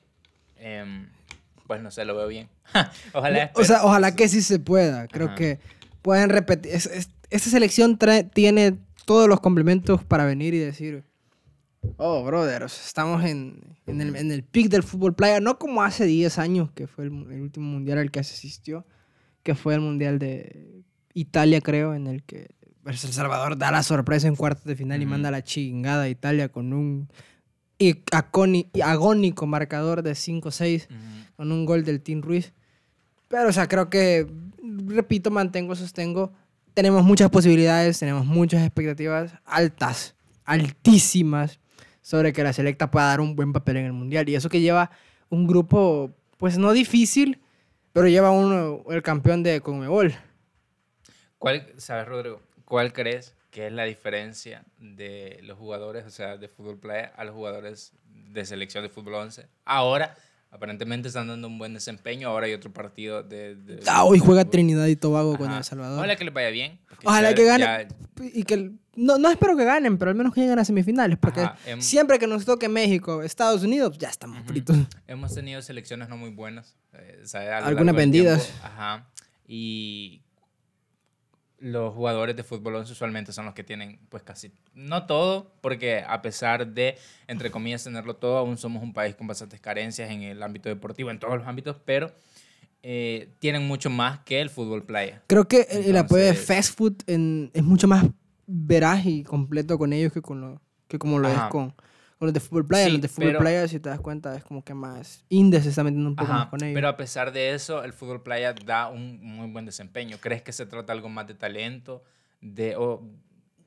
em, 0.57 1.07
pues 1.73 1.81
no 1.81 1.89
sé, 1.91 2.05
lo 2.05 2.15
veo 2.15 2.27
bien. 2.27 2.49
Ojalá. 3.13 3.51
O 3.55 3.63
sea, 3.63 3.83
ojalá 3.83 4.15
que 4.15 4.27
sí 4.29 4.41
se 4.43 4.59
pueda. 4.59 5.07
Creo 5.07 5.27
Ajá. 5.27 5.35
que 5.35 5.59
pueden 6.03 6.29
repetir. 6.29 6.71
es- 6.71 6.85
es- 6.85 7.09
esta 7.31 7.49
selección 7.49 7.97
trae- 7.97 8.29
tiene 8.31 8.77
todos 9.05 9.27
los 9.27 9.39
complementos 9.39 10.03
para 10.03 10.23
venir 10.25 10.53
y 10.53 10.59
decir, 10.59 11.03
oh, 11.97 12.23
brothers, 12.23 12.85
estamos 12.85 13.23
en, 13.25 13.59
en 13.87 14.01
el, 14.01 14.15
en 14.15 14.31
el 14.31 14.43
peak 14.43 14.67
del 14.69 14.83
fútbol 14.83 15.15
playa. 15.15 15.39
No 15.39 15.57
como 15.57 15.81
hace 15.81 16.05
10 16.05 16.37
años, 16.37 16.69
que 16.73 16.85
fue 16.85 17.05
el, 17.05 17.11
el 17.31 17.41
último 17.41 17.65
mundial 17.71 17.97
al 17.97 18.11
que 18.11 18.19
asistió, 18.19 18.85
que 19.41 19.55
fue 19.55 19.73
el 19.73 19.81
mundial 19.81 20.19
de 20.19 20.83
Italia, 21.15 21.59
creo, 21.59 21.95
en 21.95 22.05
el 22.07 22.21
que 22.23 22.49
El 22.85 22.95
Salvador 22.97 23.57
da 23.57 23.71
la 23.71 23.81
sorpresa 23.81 24.27
en 24.27 24.35
cuartos 24.35 24.65
de 24.65 24.75
final 24.75 25.01
y 25.01 25.05
Ujú. 25.05 25.11
manda 25.11 25.31
la 25.31 25.43
chingada 25.43 26.03
a 26.03 26.09
Italia 26.09 26.49
con 26.49 26.71
un 26.71 27.09
y- 27.79 27.95
y 28.73 28.81
agónico 28.81 29.47
marcador 29.47 30.03
de 30.03 30.11
5-6 30.15 30.85
Ujú. 30.85 30.97
Con 31.35 31.51
un 31.51 31.65
gol 31.65 31.83
del 31.83 32.01
Team 32.01 32.21
Ruiz. 32.21 32.53
Pero, 33.27 33.49
o 33.49 33.51
sea, 33.51 33.67
creo 33.67 33.89
que, 33.89 34.27
repito, 34.87 35.31
mantengo, 35.31 35.75
sostengo, 35.75 36.31
tenemos 36.73 37.03
muchas 37.03 37.29
posibilidades, 37.29 37.99
tenemos 37.99 38.25
muchas 38.25 38.63
expectativas 38.63 39.33
altas, 39.45 40.15
altísimas, 40.45 41.59
sobre 42.01 42.33
que 42.33 42.43
la 42.43 42.53
selecta 42.53 42.91
pueda 42.91 43.07
dar 43.07 43.21
un 43.21 43.35
buen 43.35 43.53
papel 43.53 43.77
en 43.77 43.85
el 43.85 43.93
Mundial. 43.93 44.27
Y 44.29 44.35
eso 44.35 44.49
que 44.49 44.61
lleva 44.61 44.91
un 45.29 45.47
grupo, 45.47 46.11
pues 46.37 46.57
no 46.57 46.73
difícil, 46.73 47.39
pero 47.93 48.07
lleva 48.07 48.31
uno, 48.31 48.83
el 48.89 49.01
campeón 49.01 49.41
de 49.41 49.61
Conmebol. 49.61 50.13
¿Cuál, 51.39 51.73
sabes, 51.77 52.07
Rodrigo, 52.07 52.41
cuál 52.65 52.93
crees 52.93 53.35
que 53.51 53.67
es 53.67 53.73
la 53.73 53.83
diferencia 53.83 54.63
de 54.79 55.39
los 55.43 55.57
jugadores, 55.57 56.05
o 56.05 56.09
sea, 56.09 56.37
de 56.37 56.47
fútbol 56.47 56.79
playa 56.79 57.13
a 57.15 57.23
los 57.23 57.35
jugadores 57.35 57.93
de 58.31 58.45
selección 58.45 58.83
de 58.83 58.89
fútbol 58.89 59.15
11? 59.15 59.47
Ahora, 59.63 60.15
aparentemente 60.53 61.07
están 61.07 61.27
dando 61.27 61.47
un 61.47 61.57
buen 61.57 61.73
desempeño. 61.73 62.29
Ahora 62.29 62.45
hay 62.45 62.53
otro 62.53 62.71
partido 62.71 63.23
de. 63.23 63.55
de- 63.55 63.79
Ah, 63.87 64.03
hoy 64.05 64.19
juega. 64.19 64.45
Trinidad 64.45 64.85
y 64.87 64.95
Tobago 64.95 65.35
con 65.37 65.47
Ajá. 65.49 65.57
El 65.57 65.63
Salvador. 65.63 65.97
Ojalá 65.97 66.15
que 66.15 66.23
les 66.25 66.33
vaya 66.33 66.49
bien. 66.49 66.79
Ojalá 67.03 67.31
ya- 67.31 67.35
que 67.35 67.43
gane. 67.45 67.63
ya- 67.63 67.87
Y 68.33 68.43
que, 68.43 68.71
no, 68.95 69.17
no 69.17 69.29
espero 69.31 69.57
que 69.57 69.65
ganen, 69.65 69.97
pero 69.97 70.11
al 70.11 70.15
menos 70.15 70.33
que 70.33 70.41
lleguen 70.41 70.59
a 70.59 70.63
semifinales. 70.65 71.17
Porque 71.17 71.41
Ajá, 71.41 71.57
em- 71.65 71.81
siempre 71.81 72.19
que 72.19 72.27
nos 72.27 72.45
toque 72.45 72.69
México, 72.69 73.23
Estados 73.23 73.63
Unidos, 73.63 73.97
ya 73.97 74.09
estamos 74.09 74.37
Ujú. 74.39 74.47
fritos. 74.49 74.77
Hemos 75.07 75.33
tenido 75.33 75.61
selecciones 75.61 76.07
no 76.09 76.17
muy 76.17 76.29
buenas. 76.29 76.75
eh, 76.93 77.21
o 77.23 77.27
sea, 77.27 77.57
Algunas 77.57 77.95
vendidas. 77.95 78.43
tiempo. 78.45 78.65
Ajá. 78.67 79.07
Y 79.47 80.21
los 81.63 81.93
jugadores 81.93 82.35
de 82.35 82.43
fútbol 82.43 82.75
11 82.75 82.91
usualmente 82.91 83.31
son 83.31 83.45
los 83.45 83.53
que 83.53 83.63
tienen, 83.63 83.97
pues 84.09 84.21
casi, 84.21 84.51
no 84.73 85.05
todo, 85.05 85.53
porque 85.61 86.03
a 86.05 86.21
pesar 86.21 86.67
de, 86.67 86.97
entre 87.27 87.51
comillas, 87.51 87.85
tenerlo 87.85 88.17
todo, 88.17 88.37
aún 88.37 88.57
somos 88.57 88.83
un 88.83 88.91
país 88.91 89.15
con 89.15 89.27
bastantes 89.27 89.61
carencias 89.61 90.11
en 90.11 90.23
el 90.23 90.43
ámbito 90.43 90.67
deportivo, 90.67 91.09
en 91.09 91.19
todos 91.19 91.37
los 91.37 91.47
ámbitos, 91.47 91.77
pero 91.85 92.11
eh, 92.81 93.29
tienen 93.39 93.65
mucho 93.65 93.89
más 93.89 94.19
que 94.25 94.41
el 94.41 94.49
fútbol 94.49 94.83
playa. 94.83 95.21
Creo 95.27 95.47
que 95.47 95.61
el- 95.71 95.85
el 95.85 95.97
apoyo 95.97 96.23
de 96.25 96.33
fast 96.33 96.77
food 96.77 96.95
en- 97.07 97.49
es 97.53 97.63
mucho 97.63 97.87
más 97.87 98.05
veraz 98.45 99.05
y 99.05 99.23
completo 99.23 99.77
con 99.77 99.93
ellos 99.93 100.11
que, 100.11 100.21
con 100.21 100.41
lo, 100.41 100.61
que 100.89 100.99
como 100.99 101.17
lo 101.17 101.29
Ajá. 101.29 101.45
es 101.45 101.49
con, 101.49 101.73
con 102.23 102.27
los 102.27 102.33
de 102.33 102.39
fútbol 102.39 102.65
playa. 102.65 102.85
Sí, 102.85 102.91
los 102.93 103.01
de 103.01 103.07
fútbol 103.09 103.27
pero- 103.29 103.39
playa, 103.39 103.67
si 103.67 103.79
te 103.81 103.89
das 103.89 103.99
cuenta, 103.99 104.33
es 104.37 104.43
como 104.45 104.63
que 104.63 104.73
más 104.73 105.25
Indes 105.27 105.63
se 105.63 105.69
está 105.71 105.83
metiendo 105.83 106.07
un 106.09 106.15
poco 106.15 106.31
Ajá, 106.31 106.39
más 106.39 106.47
con 106.47 106.63
ellos. 106.63 106.73
pero 106.75 106.87
a 106.87 106.95
pesar 106.95 107.33
de 107.33 107.53
eso, 107.53 107.83
el 107.83 107.91
fútbol 107.91 108.23
playa 108.23 108.53
da 108.65 108.87
un 108.87 109.19
muy 109.21 109.51
buen 109.51 109.65
desempeño. 109.65 110.17
¿Crees 110.21 110.41
que 110.41 110.53
se 110.53 110.65
trata 110.65 110.93
algo 110.93 111.09
más 111.09 111.27
de 111.27 111.33
talento? 111.33 112.01
¿De, 112.39 112.75
o, 112.77 113.05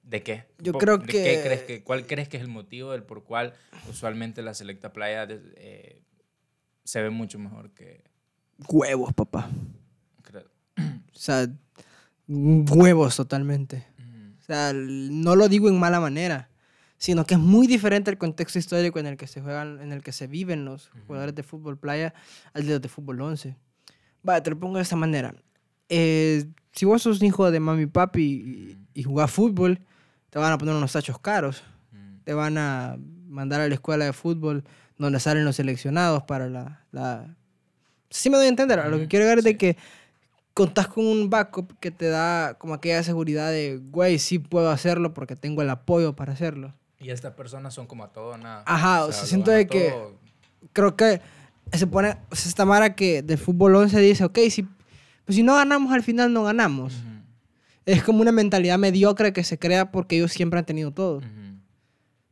¿de 0.02 0.22
qué? 0.22 0.44
Yo 0.58 0.72
creo 0.72 0.96
¿de 0.96 1.04
que- 1.06 1.12
qué 1.22 1.40
crees 1.44 1.62
que, 1.64 1.82
¿Cuál 1.84 2.06
crees 2.06 2.28
que 2.28 2.38
es 2.38 2.42
el 2.42 2.48
motivo 2.48 2.92
del 2.92 3.02
por 3.02 3.24
cual 3.24 3.52
usualmente 3.90 4.40
la 4.40 4.54
selecta 4.54 4.92
playa 4.94 5.26
eh, 5.28 6.00
se 6.84 7.02
ve 7.02 7.10
mucho 7.10 7.38
mejor 7.38 7.72
que... 7.72 8.04
Huevos, 8.68 9.12
papá. 9.12 9.50
creo? 10.22 10.44
O 11.14 11.18
sea, 11.18 11.46
huevos 12.28 13.16
totalmente. 13.16 13.86
Ujú. 13.98 14.34
O 14.38 14.42
sea, 14.42 14.72
no 14.74 15.36
lo 15.36 15.48
digo 15.48 15.68
en 15.68 15.78
mala 15.78 16.00
manera, 16.00 16.48
sino 16.98 17.24
que 17.26 17.34
es 17.34 17.40
muy 17.40 17.66
diferente 17.66 18.10
el 18.10 18.18
contexto 18.18 18.58
histórico 18.58 18.98
en 18.98 19.06
el 19.06 19.16
que 19.16 19.26
se 19.26 19.40
juegan, 19.40 19.80
en 19.80 19.92
el 19.92 20.02
que 20.02 20.12
se 20.12 20.26
viven 20.26 20.64
los 20.64 20.88
Ujú. 20.88 20.98
jugadores 21.08 21.34
de 21.34 21.42
fútbol 21.42 21.78
playa 21.78 22.14
al 22.54 22.66
de 22.66 22.72
los 22.72 22.82
de 22.82 22.88
fútbol 22.88 23.20
11. 23.20 23.56
Vale, 24.22 24.40
te 24.40 24.50
lo 24.50 24.58
pongo 24.58 24.76
de 24.76 24.82
esta 24.82 24.96
manera. 24.96 25.34
Eh, 25.88 26.46
si 26.72 26.84
vos 26.84 27.02
sos 27.02 27.22
hijo 27.22 27.50
de 27.50 27.60
mami 27.60 27.82
y 27.82 27.86
papi 27.86 28.22
y, 28.22 28.78
y 29.00 29.02
jugás 29.02 29.30
fútbol, 29.30 29.80
te 30.30 30.38
van 30.38 30.52
a 30.52 30.58
poner 30.58 30.74
unos 30.74 30.92
tachos 30.92 31.18
caros. 31.18 31.62
Ujú. 31.92 32.20
Te 32.24 32.34
van 32.34 32.58
a 32.58 32.96
mandar 33.28 33.60
a 33.60 33.68
la 33.68 33.74
escuela 33.74 34.04
de 34.04 34.12
fútbol 34.12 34.64
donde 34.98 35.20
salen 35.20 35.44
los 35.44 35.56
seleccionados 35.56 36.22
para 36.24 36.48
la... 36.48 36.84
la... 36.90 37.36
Sí 38.08 38.30
me 38.30 38.36
doy 38.36 38.46
a 38.46 38.48
entender. 38.48 38.84
Lo 38.88 38.98
que 38.98 39.08
quiero 39.08 39.24
llegar 39.24 39.38
es 39.38 39.44
de 39.44 39.56
que 39.58 39.76
contás 40.54 40.88
con 40.88 41.04
un 41.04 41.28
backup 41.28 41.78
que 41.80 41.90
te 41.90 42.08
da 42.08 42.54
como 42.54 42.72
aquella 42.72 43.02
seguridad 43.02 43.50
de, 43.50 43.76
güey, 43.90 44.18
sí 44.18 44.38
puedo 44.38 44.70
hacerlo 44.70 45.12
porque 45.12 45.36
tengo 45.36 45.60
el 45.60 45.68
apoyo 45.68 46.16
para 46.16 46.32
hacerlo. 46.32 46.72
Y 47.00 47.10
estas 47.10 47.34
personas 47.34 47.74
son 47.74 47.86
como 47.86 48.04
a 48.04 48.12
todo 48.12 48.36
nada. 48.38 48.62
Ajá, 48.66 49.04
o 49.04 49.12
sea, 49.12 49.24
siento 49.26 49.50
de 49.50 49.66
que- 49.66 49.90
todo. 49.90 50.14
Creo 50.72 50.96
que 50.96 51.20
se 51.72 51.86
pone, 51.86 52.16
o 52.30 52.34
sea, 52.36 52.48
esta 52.48 52.64
mara 52.64 52.94
que 52.94 53.22
del 53.22 53.38
fútbol 53.38 53.74
11 53.76 53.98
dice, 54.00 54.24
ok, 54.24 54.38
si, 54.50 54.62
pues 55.24 55.36
si 55.36 55.42
no 55.42 55.54
ganamos 55.54 55.92
al 55.92 56.02
final 56.02 56.32
no 56.32 56.44
ganamos. 56.44 56.94
Ujú, 56.94 57.02
Es 57.86 58.02
como 58.02 58.20
una 58.20 58.32
mentalidad 58.32 58.78
mediocre 58.78 59.32
que 59.32 59.44
se 59.44 59.58
crea 59.58 59.90
porque 59.92 60.16
ellos 60.16 60.32
siempre 60.32 60.58
han 60.58 60.64
tenido 60.66 60.90
todo. 60.90 61.18
ujú. 61.18 61.26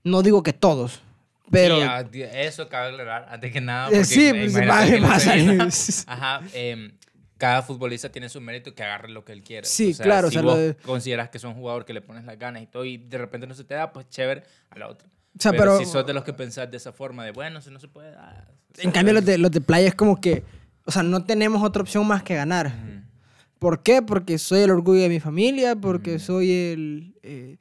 No 0.02 0.22
digo 0.22 0.42
que 0.42 0.52
todos, 0.52 1.00
Pero... 1.50 1.76
Sí, 1.76 1.82
ah, 1.82 2.00
eso 2.32 2.68
cabe 2.68 2.88
aclarar, 2.88 3.26
antes 3.30 3.52
que 3.52 3.60
nada. 3.60 3.88
Eh, 3.88 3.90
Porque 3.92 4.04
sí, 4.04 4.30
pues, 4.32 4.56
va- 4.56 5.06
va 5.08 5.14
a 5.14 5.20
salir. 5.20 5.60
Ajá, 6.06 6.40
em, 6.52 6.92
cada 7.44 7.62
futbolista 7.62 8.08
tiene 8.10 8.28
su 8.28 8.40
mérito 8.40 8.74
que 8.74 8.82
agarre 8.82 9.08
lo 9.10 9.24
que 9.24 9.32
él 9.32 9.42
quiere. 9.42 9.66
Sí, 9.66 9.90
O 9.90 9.94
sea, 9.94 10.04
claro, 10.04 10.28
o 10.28 10.30
Si 10.30 10.34
sea, 10.34 10.42
lo 10.42 10.48
vos 10.50 10.58
de- 10.58 10.74
consideras 10.76 11.28
que 11.28 11.38
sos 11.38 11.50
un 11.54 11.60
jugador 11.60 11.84
que 11.84 11.92
le 11.92 12.00
pones 12.00 12.24
las 12.24 12.38
ganas 12.38 12.62
y 12.62 12.66
todo 12.66 12.84
y 12.84 12.96
de 12.96 13.18
repente 13.18 13.46
no 13.46 13.54
se 13.54 13.64
te 13.64 13.74
da, 13.74 13.92
pues 13.92 14.08
chévere 14.08 14.42
a 14.70 14.78
la 14.78 14.88
otra. 14.88 15.08
O 15.08 15.40
sea, 15.42 15.50
pero, 15.52 15.62
pero- 15.64 15.78
si 15.78 15.84
sos 15.86 16.06
de 16.06 16.14
los 16.14 16.24
que 16.24 16.32
pensás 16.32 16.70
de 16.70 16.76
esa 16.76 16.92
forma, 16.92 17.24
de 17.24 17.32
bueno, 17.32 17.60
si 17.60 17.70
no 17.70 17.78
se 17.80 17.88
puede. 17.88 18.14
ah, 18.16 18.44
En 18.78 18.90
cambio, 18.92 19.14
los 19.14 19.24
de, 19.24 19.36
los 19.38 19.50
de 19.50 19.60
playa 19.60 19.88
es 19.88 19.94
como 19.94 20.20
que, 20.20 20.42
o 20.86 20.90
sea, 20.90 21.02
no 21.02 21.24
tenemos 21.24 21.62
otra 21.62 21.82
opción 21.82 22.06
más 22.06 22.22
que 22.22 22.34
ganar. 22.34 22.72
¿Por 23.58 23.82
qué? 23.82 24.02
Porque 24.02 24.38
soy 24.38 24.60
el 24.60 24.70
orgullo 24.70 25.00
de 25.02 25.08
mi 25.08 25.20
familia, 25.20 25.74
porque 25.76 26.18
soy 26.18 26.50
el, 26.52 27.14
eh, 27.22 27.56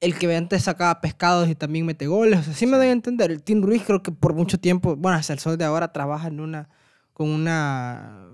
el 0.00 0.16
que 0.18 0.34
antes 0.36 0.62
sacaba 0.64 1.00
pescados 1.00 1.48
y 1.48 1.54
también 1.54 1.84
mete 1.86 2.06
goles. 2.06 2.40
O 2.40 2.42
sea, 2.44 2.54
sí 2.54 2.66
me 2.66 2.76
doy 2.76 2.86
a 2.88 2.92
entender. 2.92 3.30
El 3.30 3.42
Team 3.42 3.62
Ruiz 3.62 3.82
creo 3.84 4.02
que 4.02 4.12
por 4.12 4.34
mucho 4.34 4.58
tiempo, 4.60 4.94
bueno, 4.96 5.16
hasta 5.18 5.32
el 5.32 5.38
sol 5.40 5.58
de 5.58 5.64
ahora 5.64 5.92
trabaja 5.92 6.28
en 6.28 6.38
una, 6.40 6.68
con 7.12 7.28
una, 7.28 8.28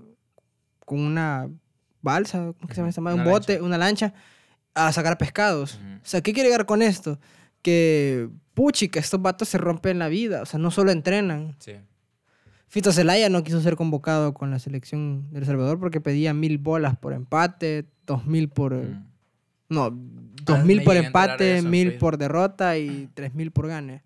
con 0.85 0.99
una 0.99 1.49
balsa, 2.01 2.53
¿cómo 2.57 2.67
que 2.67 2.75
se 2.75 2.81
llama 2.81 3.15
madre? 3.15 3.21
Un 3.21 3.31
bote, 3.31 3.53
lancha. 3.53 3.65
una 3.65 3.77
lancha, 3.77 4.13
a 4.73 4.91
sacar 4.91 5.17
pescados. 5.17 5.79
O 6.03 6.07
sea, 6.07 6.21
¿qué 6.21 6.33
quiere 6.33 6.49
llegar 6.49 6.65
con 6.65 6.81
esto? 6.81 7.19
Que, 7.61 8.29
puchi, 8.53 8.89
que 8.89 8.99
estos 8.99 9.21
vatos 9.21 9.49
se 9.49 9.57
rompen 9.57 9.99
la 9.99 10.07
vida. 10.07 10.41
O 10.41 10.45
sea, 10.45 10.59
no 10.59 10.71
solo 10.71 10.91
entrenan. 10.91 11.55
Sí. 11.59 11.73
Fito 12.67 12.91
Zelaya 12.91 13.29
no 13.29 13.43
quiso 13.43 13.61
ser 13.61 13.75
convocado 13.75 14.33
con 14.33 14.51
la 14.51 14.59
selección 14.59 15.29
de 15.31 15.39
El 15.39 15.45
Salvador 15.45 15.79
porque 15.79 16.01
pedía 16.01 16.33
mil 16.33 16.57
bolas 16.57 16.97
por 16.97 17.13
empate, 17.13 17.85
dos 18.05 18.25
mil 18.25 18.49
por... 18.49 18.75
Mm. 18.75 19.05
No, 19.69 19.91
me 19.91 20.25
dos 20.43 20.63
mil 20.63 20.83
por 20.83 20.93
de 20.93 20.99
empate, 20.99 21.61
mil 21.63 21.97
por 21.97 22.17
derrota 22.17 22.77
y 22.77 23.09
tres 23.13 23.33
mil 23.33 23.51
por 23.51 23.67
gane. 23.67 24.03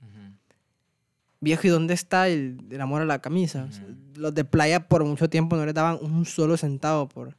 Viejo, 1.42 1.68
¿y 1.68 1.70
dónde 1.70 1.94
está 1.94 2.28
el, 2.28 2.58
el 2.70 2.82
amor 2.82 3.02
a 3.02 3.06
la 3.06 3.20
camisa? 3.20 3.66
O 3.70 3.72
sea, 3.72 3.86
los 4.16 4.34
de 4.36 4.44
playa 4.46 4.88
por 4.88 5.04
mucho 5.06 5.30
tiempo 5.30 5.56
no 5.56 5.66
le 5.66 5.72
daban 5.74 5.98
un 6.02 6.26
solo 6.26 6.58
centavo 6.58 7.08
por, 7.08 7.38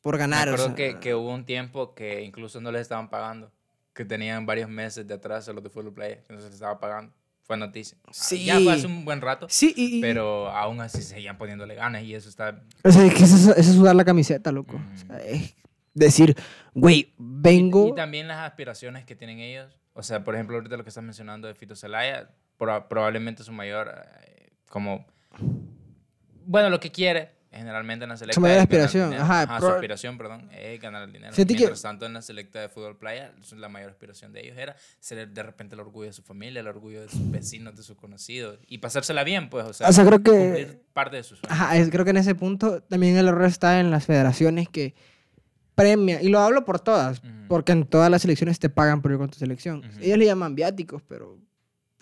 por 0.00 0.18
ganar. 0.18 0.48
o 0.48 0.52
acuerdo 0.52 0.66
sea, 0.66 0.74
que, 0.74 1.00
que 1.00 1.14
hubo 1.14 1.32
un 1.32 1.44
tiempo 1.46 1.94
que 1.94 2.22
incluso 2.22 2.60
no 2.60 2.70
les 2.72 2.82
estaban 2.82 3.08
pagando. 3.08 3.50
Que 3.94 4.04
tenían 4.04 4.44
varios 4.44 4.68
meses 4.68 5.06
de 5.06 5.14
atrás 5.14 5.48
a 5.48 5.52
los 5.52 5.62
de 5.62 5.70
Fútbol 5.70 5.94
Playa. 5.94 6.22
Que 6.26 6.34
no 6.34 6.40
se 6.40 6.46
les 6.46 6.54
estaba 6.54 6.78
pagando. 6.80 7.12
Fue 7.44 7.56
noticia. 7.56 7.96
Sí. 8.10 8.44
Ya 8.44 8.58
fue 8.58 8.72
hace 8.72 8.86
un 8.86 9.04
buen 9.04 9.20
rato. 9.20 9.46
Sí, 9.48 9.72
y, 9.76 9.98
y- 9.98 10.00
Pero 10.00 10.48
aún 10.50 10.80
así 10.80 11.00
seguían 11.02 11.38
poniéndole 11.38 11.74
ganas 11.74 12.02
y 12.02 12.14
eso 12.14 12.28
está... 12.28 12.62
o 12.82 12.90
sea, 12.90 13.04
es 13.06 13.14
que 13.14 13.24
eso, 13.24 13.36
eso 13.36 13.52
es 13.60 13.66
sudar 13.76 13.94
la 13.94 14.04
camiseta, 14.04 14.50
loco. 14.50 14.76
O 14.76 14.96
sea, 14.98 15.16
Mm. 15.16 15.20
es 15.34 15.54
decir, 15.94 16.34
güey, 16.74 17.12
vengo... 17.18 17.86
Y, 17.86 17.90
y 17.90 17.94
también 17.94 18.26
las 18.28 18.38
aspiraciones 18.38 19.04
que 19.04 19.14
tienen 19.14 19.38
ellos. 19.38 19.78
O 19.92 20.02
sea, 20.02 20.24
por 20.24 20.34
ejemplo, 20.34 20.56
ahorita 20.56 20.76
lo 20.76 20.82
que 20.84 20.88
estás 20.88 21.04
mencionando 21.04 21.46
de 21.46 21.54
Fito 21.54 21.76
Zelaya, 21.76 22.30
proba- 22.58 22.88
probablemente 22.88 23.42
su 23.44 23.52
mayor, 23.52 23.92
eh, 24.26 24.50
como... 24.68 25.06
Bueno, 26.46 26.68
lo 26.70 26.80
que 26.80 26.90
quiere 26.92 27.32
generalmente 27.50 28.02
en 28.02 28.08
la 28.08 28.16
selecta 28.16 28.40
mayor 28.40 28.58
es 28.58 28.68
ganar 28.68 28.84
aspiración, 28.86 29.14
ajá, 29.14 29.60
su 29.60 29.66
aspiración, 29.68 30.18
perdón, 30.18 30.50
es 30.52 30.80
ganar 30.80 31.04
el 31.04 31.12
dinero. 31.12 31.32
Que- 31.36 31.44
Mientras 31.44 31.82
tanto, 31.82 32.04
en 32.04 32.12
la 32.12 32.20
selecta 32.20 32.60
de 32.60 32.68
fútbol 32.68 32.98
playa, 32.98 33.32
la 33.56 33.68
mayor 33.68 33.90
aspiración 33.90 34.32
de 34.32 34.40
ellos 34.40 34.58
era 34.58 34.74
ser 34.98 35.28
de 35.28 35.42
repente 35.44 35.74
el 35.76 35.80
orgullo 35.80 36.08
de 36.08 36.12
su 36.12 36.22
familia, 36.22 36.60
el 36.60 36.66
orgullo 36.66 37.02
de 37.02 37.08
sus 37.08 37.30
vecinos, 37.30 37.76
de 37.76 37.84
sus 37.84 37.96
conocidos 37.96 38.58
y 38.66 38.78
pasársela 38.78 39.22
bien, 39.22 39.50
pues, 39.50 39.64
o 39.66 39.72
sea, 39.72 39.88
O 39.88 39.92
sea, 39.92 40.04
creo 40.04 40.20
que- 40.22 40.30
cumplir 40.32 40.82
parte 40.92 41.16
de 41.16 41.22
sus 41.22 41.38
sueños. 41.38 41.58
Ajá, 41.60 41.76
es- 41.76 41.90
creo 41.90 42.04
que 42.04 42.10
en 42.10 42.16
ese 42.16 42.34
punto 42.34 42.82
también 42.82 43.16
el 43.16 43.28
error 43.28 43.44
está 43.44 43.78
en 43.78 43.90
las 43.92 44.04
federaciones 44.04 44.68
que 44.68 44.94
premian, 45.76 46.24
y 46.24 46.28
lo 46.28 46.40
hablo 46.40 46.64
por 46.64 46.80
todas, 46.80 47.22
porque 47.48 47.70
en 47.72 47.86
todas 47.86 48.10
las 48.10 48.22
selecciones 48.22 48.58
te 48.58 48.68
pagan 48.68 49.00
por 49.00 49.12
ir 49.12 49.18
con 49.18 49.30
tu 49.30 49.38
selección. 49.38 49.82
Ellos 50.00 50.18
le 50.18 50.26
llaman 50.26 50.56
viáticos, 50.56 51.02
pero 51.06 51.38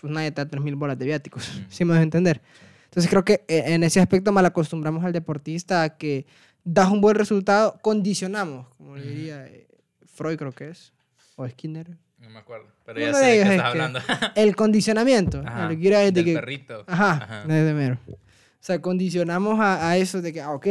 pues 0.03 0.13
nadie 0.13 0.31
te 0.33 0.45
da 0.45 0.51
3.000 0.51 0.75
bolas 0.77 0.99
de 0.99 1.07
viáticos, 1.07 1.51
si 1.71 1.85
me 1.87 1.95
dejas 1.95 2.05
entender. 2.05 2.43
Entonces 2.85 3.09
creo 3.09 3.25
que 3.25 3.45
eh, 3.49 3.63
en 3.69 3.83
ese 3.85 4.01
aspecto 4.01 4.33
mal 4.33 4.45
acostumbramos 4.45 5.03
al 5.03 5.13
deportista 5.15 5.83
a 5.83 5.97
que 5.97 6.27
das 6.63 6.91
un 6.91 7.01
buen 7.01 7.15
resultado, 7.17 7.79
condicionamos, 7.81 8.67
como 8.77 8.97
le 8.97 9.07
diría 9.07 9.47
eh, 9.47 9.67
Freud 10.05 10.37
creo 10.37 10.53
que 10.53 10.69
es, 10.69 10.93
o 11.37 11.49
Skinner. 11.49 11.97
No 12.19 12.29
me 12.31 12.39
acuerdo, 12.39 12.67
pero 12.85 13.01
ya 13.01 13.15
sé 13.15 13.25
de 13.25 13.33
qué 13.33 13.41
es 13.43 13.51
estás 13.51 13.67
hablando. 13.67 13.99
El 14.37 14.55
condicionamiento. 14.55 15.43
Ajá, 15.45 15.69
quiero 15.77 15.97
es 15.97 16.05
de 16.07 16.13
del 16.13 16.25
que 16.27 16.35
perrito. 16.35 16.85
Ajá, 16.87 17.13
Ajá. 17.15 17.45
desde 17.47 17.73
mero. 17.73 17.99
O 18.07 18.65
sea, 18.65 18.81
condicionamos 18.81 19.59
a, 19.59 19.89
a 19.89 19.97
eso 19.97 20.21
de 20.23 20.33
que, 20.33 20.41
ah, 20.41 20.53
ok, 20.53 20.67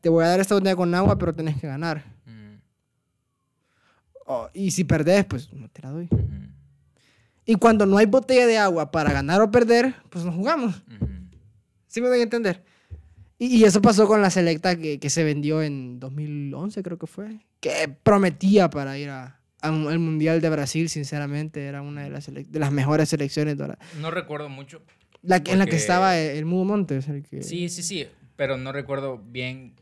te 0.00 0.08
voy 0.08 0.24
a 0.24 0.28
dar 0.28 0.40
esta 0.40 0.54
botella 0.56 0.74
con 0.74 0.92
agua, 0.94 1.16
pero 1.18 1.32
tenés 1.34 1.60
que 1.60 1.66
ganar. 1.68 2.02
Mm, 2.24 2.56
Oh, 4.28 4.48
y 4.52 4.72
si 4.72 4.82
perdés, 4.82 5.24
pues 5.26 5.52
no 5.52 5.68
te 5.68 5.82
la 5.82 5.90
doy. 5.90 6.08
ujú, 6.10 6.24
Y 7.46 7.54
cuando 7.54 7.86
no 7.86 7.96
hay 7.98 8.06
botella 8.06 8.46
de 8.46 8.58
agua 8.58 8.90
para 8.90 9.12
ganar 9.12 9.40
o 9.40 9.50
perder, 9.50 9.94
pues 10.10 10.24
no 10.24 10.32
jugamos. 10.32 10.82
ujú. 10.94 11.08
¿Sí 11.86 12.00
me 12.00 12.08
doy 12.08 12.20
a 12.20 12.24
entender? 12.24 12.64
Y, 13.38 13.46
y 13.58 13.64
eso 13.64 13.80
pasó 13.80 14.06
con 14.06 14.20
la 14.20 14.30
selecta 14.30 14.76
que, 14.76 14.98
que 14.98 15.08
se 15.10 15.22
vendió 15.24 15.62
en 15.62 16.00
2011, 16.00 16.82
creo 16.82 16.98
que 16.98 17.06
fue. 17.06 17.38
Que 17.60 17.88
prometía 18.02 18.68
para 18.68 18.98
ir 18.98 19.10
a, 19.10 19.40
a 19.62 19.70
un- 19.70 19.88
al 19.88 19.98
Mundial 19.98 20.40
de 20.40 20.50
Brasil, 20.50 20.88
sinceramente. 20.88 21.64
Era 21.66 21.82
una 21.82 22.02
de 22.02 22.10
las, 22.10 22.26
de 22.32 22.58
las 22.58 22.72
mejores 22.72 23.08
selecciones. 23.08 23.56
la- 23.56 23.78
No 24.00 24.10
recuerdo 24.10 24.48
mucho. 24.48 24.82
la 25.22 25.42
que- 25.42 25.52
en 25.52 25.58
la 25.58 25.64
que 25.66 25.70
Porque- 25.70 25.80
estaba 25.80 26.18
el, 26.18 26.36
el 26.38 26.44
Mudo 26.44 26.64
Montes. 26.64 27.08
El 27.08 27.22
que, 27.22 27.42
Sí, 27.42 27.68
sí, 27.68 27.82
sí, 27.82 28.06
pero 28.36 28.56
no 28.56 28.72
recuerdo 28.72 29.18
bien 29.18 29.74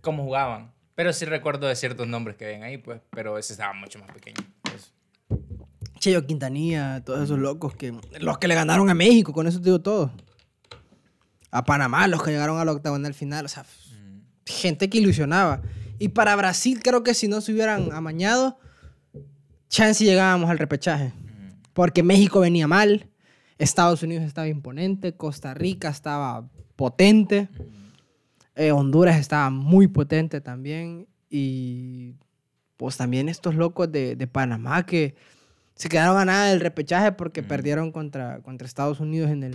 cómo 0.00 0.24
jugaban. 0.24 0.72
Pero 0.94 1.12
sí 1.12 1.24
recuerdo 1.24 1.68
de 1.68 1.76
ciertos 1.76 2.06
nombres 2.08 2.36
que 2.36 2.44
ven 2.46 2.62
ahí, 2.64 2.76
pues, 2.78 3.00
pero 3.10 3.38
ese 3.38 3.54
estaba 3.54 3.72
mucho 3.72 3.98
más 3.98 4.10
pequeño. 4.12 4.44
Cheyo 6.02 6.26
Quintanilla, 6.26 7.00
todos 7.04 7.22
esos 7.22 7.38
locos 7.38 7.76
que 7.76 7.94
los 8.18 8.38
que 8.38 8.48
le 8.48 8.56
ganaron 8.56 8.90
a 8.90 8.94
México, 8.94 9.32
con 9.32 9.46
eso 9.46 9.58
te 9.60 9.66
digo 9.66 9.80
todo. 9.80 10.10
A 11.52 11.64
Panamá, 11.64 12.08
los 12.08 12.24
que 12.24 12.32
llegaron 12.32 12.58
a 12.58 12.64
la 12.64 12.72
octagonal 12.72 13.14
final, 13.14 13.44
o 13.44 13.48
sea, 13.48 13.64
gente 14.44 14.90
que 14.90 14.98
ilusionaba. 14.98 15.62
Y 16.00 16.08
para 16.08 16.34
Brasil 16.34 16.80
creo 16.82 17.04
que 17.04 17.14
si 17.14 17.28
no 17.28 17.40
se 17.40 17.52
hubieran 17.52 17.92
amañado, 17.92 18.58
chance 19.68 20.04
llegábamos 20.04 20.50
al 20.50 20.58
repechaje. 20.58 21.12
Porque 21.72 22.02
México 22.02 22.40
venía 22.40 22.66
mal, 22.66 23.08
Estados 23.56 24.02
Unidos 24.02 24.24
estaba 24.24 24.48
imponente, 24.48 25.14
Costa 25.16 25.54
Rica 25.54 25.88
estaba 25.88 26.48
potente, 26.74 27.48
eh, 28.56 28.72
Honduras 28.72 29.20
estaba 29.20 29.50
muy 29.50 29.86
potente 29.86 30.40
también. 30.40 31.06
Y 31.30 32.16
pues 32.76 32.96
también 32.96 33.28
estos 33.28 33.54
locos 33.54 33.92
de, 33.92 34.16
de 34.16 34.26
Panamá 34.26 34.84
que 34.84 35.14
se 35.74 35.88
quedaron 35.88 36.16
a 36.18 36.24
nada 36.24 36.46
del 36.48 36.60
repechaje 36.60 37.12
porque 37.12 37.42
Mm. 37.42 37.46
perdieron 37.48 37.92
contra, 37.92 38.40
contra 38.42 38.66
Estados 38.66 39.00
Unidos 39.00 39.30
en 39.30 39.42
el, 39.42 39.54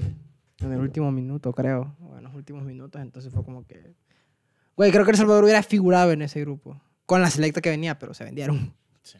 en 0.59 0.71
el 0.71 0.79
último 0.79 1.11
minuto, 1.11 1.53
creo. 1.53 1.95
O 2.01 2.17
en 2.17 2.23
los 2.23 2.33
últimos 2.33 2.63
minutos. 2.63 3.01
Entonces 3.01 3.31
fue 3.33 3.43
como 3.43 3.65
que. 3.65 3.93
Güey, 4.75 4.91
creo 4.91 5.05
que 5.05 5.11
El 5.11 5.17
Salvador 5.17 5.43
hubiera 5.43 5.63
figurado 5.63 6.11
en 6.11 6.21
ese 6.21 6.41
grupo. 6.41 6.79
Con 7.05 7.21
la 7.21 7.29
selecta 7.29 7.61
que 7.61 7.69
venía, 7.69 7.97
pero 7.97 8.13
se 8.13 8.23
vendieron. 8.23 8.73
sí. 9.01 9.17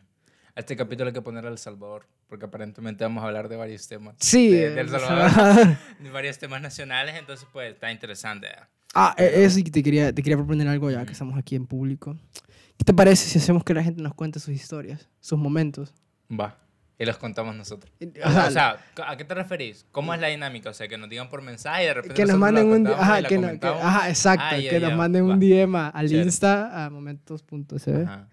A 0.56 0.60
este 0.60 0.76
capítulo 0.76 1.08
hay 1.08 1.14
que 1.14 1.22
poner 1.22 1.46
El 1.46 1.58
Salvador, 1.58 2.08
porque 2.28 2.46
aparentemente 2.46 3.04
vamos 3.04 3.24
a 3.24 3.28
hablar 3.28 3.48
de 3.48 3.56
varios 3.56 3.88
temas. 3.88 4.16
Sí. 4.20 4.50
De, 4.50 4.68
El 4.68 4.76
del 4.76 4.90
Salvador, 4.90 5.30
Salvador. 5.32 5.78
de 6.00 6.10
varios 6.12 6.38
temas 6.40 6.62
nacionales, 6.62 7.16
entonces 7.16 7.48
pues 7.54 7.74
está 7.74 7.92
interesante. 7.92 8.48
¿eh? 8.48 8.60
Ah, 8.96 9.14
eh, 9.18 9.32
eso 9.36 9.56
sí 9.56 9.64
que 9.64 9.72
te 9.72 9.84
quería, 9.84 10.12
te 10.14 10.22
quería 10.24 10.36
proponer 10.38 10.68
algo 10.68 10.90
ya 10.92 11.06
que 11.06 11.12
estamos 11.14 11.38
aquí 11.38 11.56
en 11.56 11.66
público. 11.68 12.18
¿Qué 12.78 12.84
te 12.84 12.94
parece 12.94 13.28
si 13.30 13.38
hacemos 13.40 13.64
que 13.64 13.74
la 13.74 13.84
gente 13.84 14.02
nos 14.02 14.14
cuente 14.16 14.40
sus 14.40 14.54
historias, 14.54 15.08
sus 15.20 15.38
momentos? 15.40 15.94
Va. 16.30 16.58
Y 17.00 17.06
los 17.06 17.18
contamos 17.18 17.56
nosotros. 17.56 17.92
O 18.02 18.28
O 18.48 18.52
sea, 18.52 18.78
¿a 19.06 19.18
qué 19.18 19.24
te 19.24 19.36
referís? 19.36 19.86
¿Cómo 19.92 20.14
es 20.16 20.20
la 20.20 20.28
dinámica? 20.30 20.72
O 20.72 20.74
sea, 20.74 20.88
que 20.88 20.98
nos 20.98 21.10
digan 21.10 21.30
por 21.30 21.44
mensaje 21.44 21.84
y 21.84 21.86
de 21.86 21.94
repente 21.94 22.16
que 22.16 22.26
nos 22.26 22.38
manden 22.38 22.68
un 22.72 22.88
y 22.88 22.92
ajá, 22.92 23.22
que 23.24 23.38
no- 23.38 23.60
que- 23.60 23.68
ajá, 23.68 24.10
exacto, 24.10 24.44
Ah, 24.48 24.56
que 24.56 24.80
ya, 24.80 24.80
nos 24.80 24.98
manden 24.98 25.30
va. 25.30 25.34
un 25.34 25.40
DM 25.40 25.76
al 25.94 26.08
Chévere. 26.08 26.26
Insta 26.26 26.86
a 26.86 26.90
momentos.cb 26.90 28.04
Ajá, 28.04 28.28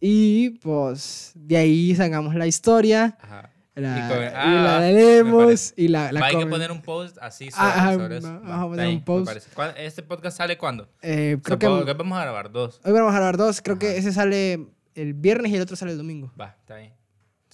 y 0.00 0.50
pues 0.50 1.32
de 1.34 1.56
ahí 1.56 1.94
sacamos 1.94 2.34
la 2.34 2.46
historia, 2.46 3.16
ajá. 3.22 3.48
la, 3.74 3.96
Y 3.98 4.04
y 4.04 4.08
con- 4.08 4.20
la 4.64 4.76
ah, 4.76 4.80
leemos 4.80 5.72
y 5.74 5.88
la, 5.88 6.12
la 6.12 6.26
hay 6.26 6.36
que 6.36 6.46
poner 6.46 6.70
un 6.72 6.82
post 6.82 7.16
así 7.22 7.50
sobre, 7.50 7.66
Ah, 7.66 7.74
ajá, 7.74 7.94
sobre 7.94 8.18
eso. 8.18 8.26
va- 8.28 8.34
Va, 8.34 8.48
vamos 8.48 8.64
a 8.66 8.68
poner 8.68 8.86
está 8.86 8.98
un 8.98 9.04
post. 9.04 9.26
parece. 9.26 9.50
¿Cuál- 9.54 9.74
¿Este 9.78 10.02
podcast 10.02 10.36
sale 10.36 10.58
cuándo? 10.58 10.88
Eh, 11.00 11.38
creo 11.42 11.58
que 11.58 11.66
que 11.86 11.92
vamos 11.94 12.18
a 12.18 12.22
grabar 12.22 12.52
dos. 12.52 12.82
hoy 12.84 12.92
vamos 12.92 13.12
a 13.14 13.16
grabar 13.16 13.38
dos, 13.38 13.62
creo 13.62 13.78
que 13.78 13.86
Ajá. 13.88 13.96
ese 13.96 14.12
sale 14.12 14.66
el 14.94 15.14
viernes 15.14 15.50
y 15.52 15.56
el 15.56 15.62
otro 15.62 15.74
sale 15.74 15.92
el 15.92 15.98
domingo. 15.98 16.30
Va, 16.38 16.54
está 16.60 16.76
bien. 16.76 16.92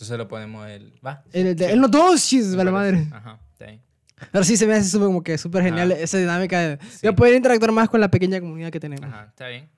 Entonces 0.00 0.16
lo 0.16 0.28
ponemos 0.28 0.66
el... 0.68 0.94
Va. 1.06 1.22
El, 1.32 1.54
de- 1.54 1.76
no 1.76 1.86
dos, 1.86 2.26
chis, 2.26 2.56
vale 2.56 2.70
madre. 2.70 3.06
Ajá, 3.12 3.38
está 3.52 3.66
bien. 3.66 3.82
Pero 4.32 4.44
sí 4.44 4.56
se 4.56 4.66
me 4.66 4.72
hace 4.74 4.88
súper 4.88 5.06
como 5.08 5.22
que 5.22 5.36
súper 5.36 5.62
genial 5.62 5.92
Ajá. 5.92 6.00
esa 6.00 6.16
dinámica 6.16 6.58
de, 6.60 6.78
Sí. 6.90 7.00
de 7.02 7.12
poder 7.12 7.34
interactuar 7.34 7.70
más 7.72 7.88
con 7.90 8.00
la 8.00 8.10
pequeña 8.10 8.40
comunidad 8.40 8.70
que 8.70 8.80
tenemos. 8.80 9.04
Ajá, 9.04 9.26
está 9.28 9.48
bien. 9.48 9.68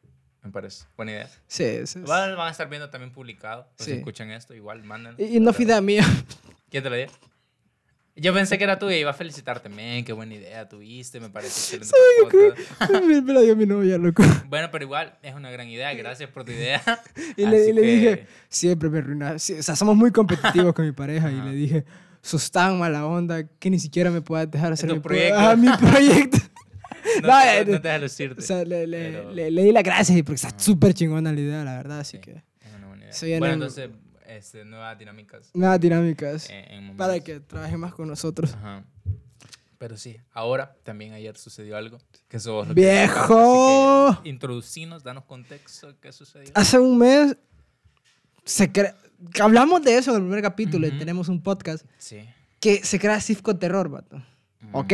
Me 0.44 0.50
parece. 0.50 0.84
Buena 0.96 1.12
idea. 1.12 1.28
Sí, 1.48 1.86
sí. 1.86 1.98
Igual 2.00 2.36
van 2.36 2.48
a 2.48 2.50
estar 2.52 2.68
viendo 2.68 2.88
también 2.90 3.12
publicado. 3.12 3.68
Pues 3.76 3.86
Sí. 3.86 3.92
Si 3.92 3.98
escuchan 3.98 4.30
esto, 4.30 4.54
igual 4.54 4.82
manden. 4.84 5.14
Y, 5.18 5.36
y 5.36 5.40
no 5.40 5.52
fui 5.52 5.64
de 5.64 5.80
mía. 5.80 6.04
¿Quién 6.70 6.82
te 6.84 6.90
lo 6.90 6.96
dio? 6.96 7.06
Yo 8.14 8.34
pensé 8.34 8.58
que 8.58 8.64
era 8.64 8.78
tuya 8.78 8.96
y 8.96 9.00
iba 9.00 9.10
a 9.10 9.14
felicitarte, 9.14 9.70
men, 9.70 10.04
qué 10.04 10.12
buena 10.12 10.34
idea 10.34 10.68
tuviste, 10.68 11.18
me 11.18 11.30
parece 11.30 11.76
excelente. 11.76 12.64
podcast". 12.78 12.90
me, 13.06 13.22
me 13.22 13.32
la 13.32 13.40
dio 13.40 13.56
mi 13.56 13.64
novia, 13.64 13.96
loco. 13.96 14.22
Bueno, 14.48 14.68
pero 14.70 14.84
igual 14.84 15.18
es 15.22 15.34
una 15.34 15.50
gran 15.50 15.68
idea, 15.68 15.94
gracias 15.94 16.28
por 16.28 16.44
tu 16.44 16.52
idea. 16.52 16.82
Y 17.36 17.46
le, 17.46 17.70
y 17.70 17.72
le 17.72 17.80
que- 17.80 17.86
dije, 17.88 18.26
siempre 18.50 18.90
me 18.90 18.98
arruinas. 18.98 19.50
O 19.50 19.62
sea, 19.62 19.74
somos 19.76 19.96
muy 19.96 20.10
competitivos 20.10 20.74
con 20.74 20.84
mi 20.84 20.92
pareja. 20.92 21.30
Y 21.32 21.36
Ajá. 21.36 21.44
le 21.46 21.52
dije, 21.52 21.84
sos 22.20 22.50
tan 22.50 22.78
mala 22.78 23.06
onda 23.06 23.44
que 23.58 23.70
ni 23.70 23.78
siquiera 23.78 24.10
me 24.10 24.20
puedas 24.20 24.50
dejar 24.50 24.72
hacer 24.74 24.88
mi, 24.92 25.00
pro- 25.00 25.08
proyecto. 25.14 25.38
ajá, 25.38 25.56
mi 25.56 25.68
proyecto. 25.78 26.38
No, 27.22 27.28
No, 27.28 27.64
te, 27.64 27.64
no 27.72 27.80
te 27.80 27.88
dejes 27.88 28.02
lucirte. 28.02 28.40
O 28.42 28.44
sea, 28.44 28.62
le, 28.64 28.86
le, 28.86 29.10
Pero- 29.10 29.32
le, 29.32 29.50
le 29.50 29.62
di 29.64 29.72
las 29.72 29.82
gracias 29.82 30.18
porque 30.22 30.34
está 30.34 30.52
súper 30.58 30.92
chingona 30.92 31.32
la 31.32 31.40
idea, 31.40 31.64
la 31.64 31.76
verdad, 31.78 32.00
así 32.00 32.18
Sí. 32.18 32.20
que... 32.20 32.30
Es 32.60 32.74
una 32.76 32.88
buena 32.88 33.04
idea. 33.06 33.14
Vienen- 33.22 33.38
Bueno, 33.38 33.54
entonces, 33.54 33.88
este, 34.36 34.64
nuevas 34.64 34.98
dinámicas 34.98 35.50
Nada 35.54 35.78
dinámicas. 35.78 36.48
en, 36.50 36.84
en 36.90 36.96
para 36.96 37.18
que 37.20 37.40
trabaje 37.40 37.76
más 37.76 37.94
con 37.94 38.08
nosotros. 38.08 38.54
Ajá. 38.54 38.84
Pero 39.78 39.96
sí, 39.96 40.16
ahora 40.32 40.76
también 40.84 41.12
ayer 41.12 41.36
sucedió 41.36 41.76
algo. 41.76 41.98
Que 42.28 42.38
querés 42.38 42.74
¡Viejo! 42.74 44.20
que 44.22 44.28
Introducinos, 44.28 45.02
danos 45.02 45.24
contexto, 45.24 45.94
¿qué 46.00 46.12
sucedió? 46.12 46.50
Hace 46.54 46.78
un 46.78 46.98
mes 46.98 47.36
se 48.44 48.72
cre- 48.72 48.94
hablamos 49.40 49.82
de 49.82 49.96
eso 49.98 50.10
en 50.12 50.16
el 50.18 50.22
primer 50.22 50.42
capítulo 50.42 50.86
y 50.86 50.90
Ujú. 50.90 50.98
tenemos 50.98 51.28
un 51.28 51.42
podcast 51.42 51.84
Sí. 51.98 52.20
que 52.60 52.84
se 52.84 52.98
crea 53.00 53.20
Cifco 53.20 53.56
Terror, 53.56 53.88
vato. 53.88 54.16
Ujú. 54.16 54.78
Ok, 54.78 54.92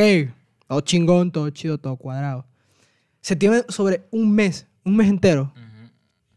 todo 0.67 0.81
chingón, 0.81 1.33
todo 1.33 1.51
chido, 1.51 1.79
todo 1.79 1.97
cuadrado. 1.97 2.47
Se 3.21 3.37
tiene 3.37 3.65
sobre 3.69 4.07
un 4.11 4.33
mes, 4.35 4.67
un 4.85 4.97
mes 4.97 5.09
entero. 5.09 5.53
Ujú. 5.55 5.68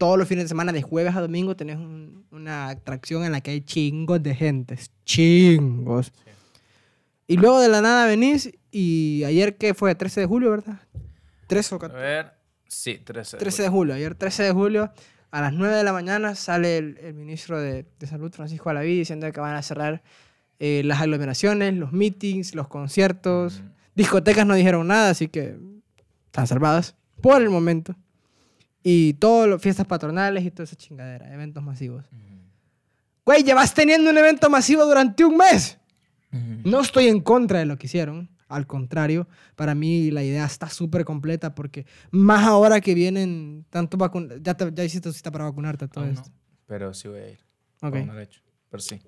Todos 0.02 0.18
los 0.18 0.26
fines 0.26 0.46
de 0.46 0.48
semana, 0.48 0.72
de 0.72 0.82
jueves 0.82 1.14
a 1.14 1.20
domingo, 1.20 1.54
tenés 1.54 1.76
un- 1.76 2.26
una 2.32 2.70
atracción 2.70 3.22
en 3.24 3.30
la 3.30 3.40
que 3.40 3.52
hay 3.52 3.60
chingos 3.60 4.20
de 4.20 4.34
gente. 4.34 4.76
Chingos. 5.04 6.06
Sí. 6.06 6.12
Y 7.28 7.36
luego 7.36 7.60
de 7.60 7.68
la 7.68 7.80
nada 7.82 8.06
venís 8.06 8.50
y 8.72 9.22
ayer 9.24 9.56
que 9.56 9.74
fue 9.74 9.94
13 9.94 10.22
de 10.22 10.26
julio, 10.26 10.50
¿verdad? 10.50 10.80
13 11.46 11.74
o 11.74 11.78
A 11.78 11.80
14. 11.82 12.02
ver, 12.04 12.32
sí, 12.66 12.98
13. 12.98 13.36
13 13.36 13.62
de 13.62 13.68
julio. 13.68 13.94
Ayer 13.94 14.16
13 14.16 14.42
de 14.42 14.50
julio, 14.50 14.90
a 15.30 15.40
las 15.40 15.52
9 15.52 15.76
de 15.76 15.84
la 15.84 15.92
mañana, 15.92 16.34
sale 16.34 16.78
el, 16.78 16.98
el 17.00 17.14
ministro 17.14 17.60
de, 17.60 17.86
de 18.00 18.06
Salud, 18.08 18.32
Francisco 18.32 18.70
Alaví, 18.70 18.98
diciendo 18.98 19.30
que 19.30 19.40
van 19.40 19.54
a 19.54 19.62
cerrar 19.62 20.02
eh, 20.58 20.82
las 20.84 21.00
aglomeraciones, 21.00 21.74
los 21.74 21.92
meetings, 21.92 22.56
los 22.56 22.66
conciertos. 22.66 23.60
Ujú. 23.60 23.68
Discotecas 23.94 24.44
no 24.46 24.54
dijeron 24.54 24.88
nada, 24.88 25.10
así 25.10 25.28
que 25.28 25.56
están 26.26 26.48
salvadas 26.48 26.96
por 27.20 27.40
el 27.40 27.50
momento. 27.50 27.94
Y 28.82 29.14
todas 29.14 29.48
las 29.48 29.62
fiestas 29.62 29.86
patronales 29.86 30.44
y 30.44 30.50
toda 30.50 30.64
esa 30.64 30.76
chingadera, 30.76 31.32
eventos 31.32 31.62
masivos. 31.62 32.04
Ujú. 32.12 32.32
Güey, 33.24 33.44
llevas 33.44 33.72
teniendo 33.74 34.10
un 34.10 34.18
evento 34.18 34.50
masivo 34.50 34.84
durante 34.84 35.24
un 35.24 35.36
mes. 35.36 35.78
Ujú. 36.32 36.68
No 36.68 36.80
estoy 36.80 37.06
en 37.08 37.20
contra 37.20 37.60
de 37.60 37.66
lo 37.66 37.76
que 37.78 37.86
hicieron. 37.86 38.28
Al 38.48 38.66
contrario, 38.66 39.28
para 39.56 39.74
mí 39.74 40.10
la 40.10 40.22
idea 40.22 40.44
está 40.44 40.68
súper 40.68 41.04
completa 41.04 41.54
porque 41.54 41.86
más 42.10 42.44
ahora 42.44 42.80
que 42.80 42.94
vienen 42.94 43.64
tanto 43.70 43.96
vacunas. 43.96 44.38
Ya, 44.42 44.56
ya 44.74 44.84
hiciste 44.84 45.08
tu 45.08 45.12
cita 45.14 45.30
para 45.30 45.44
vacunarte 45.44 45.88
todo 45.88 46.04
no, 46.04 46.10
esto. 46.12 46.30
pero 46.66 46.92
sí 46.92 47.08
voy 47.08 47.20
a 47.20 47.30
ir. 47.30 47.38
Ok. 47.80 47.94
No 48.04 48.12
lo 48.12 48.20
he 48.20 48.24
hecho, 48.24 48.42
pero 48.68 48.82
sí. 48.82 49.00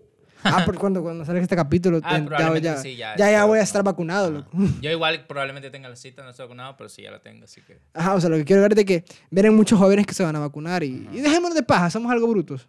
Ah, 0.43 0.63
porque 0.67 0.79
cuando, 0.81 1.03
cuando 1.03 1.25
salga 1.25 1.41
este 1.41 1.57
capítulo, 1.57 2.01
Ah, 2.03 2.19
te- 2.21 2.31
ya, 2.31 2.59
ya, 2.59 2.77
sí, 2.79 2.97
ya 2.97 3.17
ya, 3.17 3.31
ya 3.31 3.45
voy 3.45 3.59
a 3.59 3.61
vacunado. 3.61 3.63
estar 3.63 3.83
vacunado, 3.85 4.25
Ajá. 4.29 4.35
loco. 4.39 4.51
Yo 4.83 4.91
igual 4.91 5.25
probablemente 5.27 5.71
tenga 5.71 5.89
la 5.89 5.97
cita, 5.97 6.23
no 6.23 6.31
estoy 6.31 6.45
vacunado, 6.47 6.77
pero 6.77 6.89
sí 6.89 7.03
ya 7.03 7.11
la 7.11 7.21
tengo, 7.21 7.45
así 7.45 7.61
que... 7.63 7.79
Ajá, 7.95 8.15
o 8.15 8.21
sea, 8.21 8.29
lo 8.31 8.37
que 8.37 8.45
quiero 8.45 8.63
ver 8.63 8.73
es 8.73 8.77
de 8.77 8.85
que 8.85 9.05
vienen 9.31 9.55
muchos 9.55 9.79
jóvenes 9.79 10.07
que 10.07 10.15
se 10.15 10.23
van 10.25 10.37
a 10.37 10.41
vacunar 10.41 10.83
y, 10.83 11.09
y 11.13 11.21
dejémonos 11.21 11.55
de 11.55 11.63
paja, 11.63 11.89
somos 11.91 12.11
algo 12.13 12.27
brutos. 12.29 12.69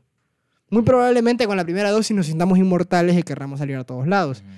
Muy 0.69 0.81
probablemente 0.83 1.45
con 1.47 1.57
la 1.57 1.63
primera 1.63 1.91
dosis 1.91 2.15
nos 2.15 2.25
sintamos 2.25 2.57
inmortales 2.57 3.17
y 3.17 3.23
querramos 3.23 3.59
salir 3.59 3.75
a 3.77 3.83
todos 3.83 4.07
lados. 4.07 4.39
Ujú. 4.41 4.49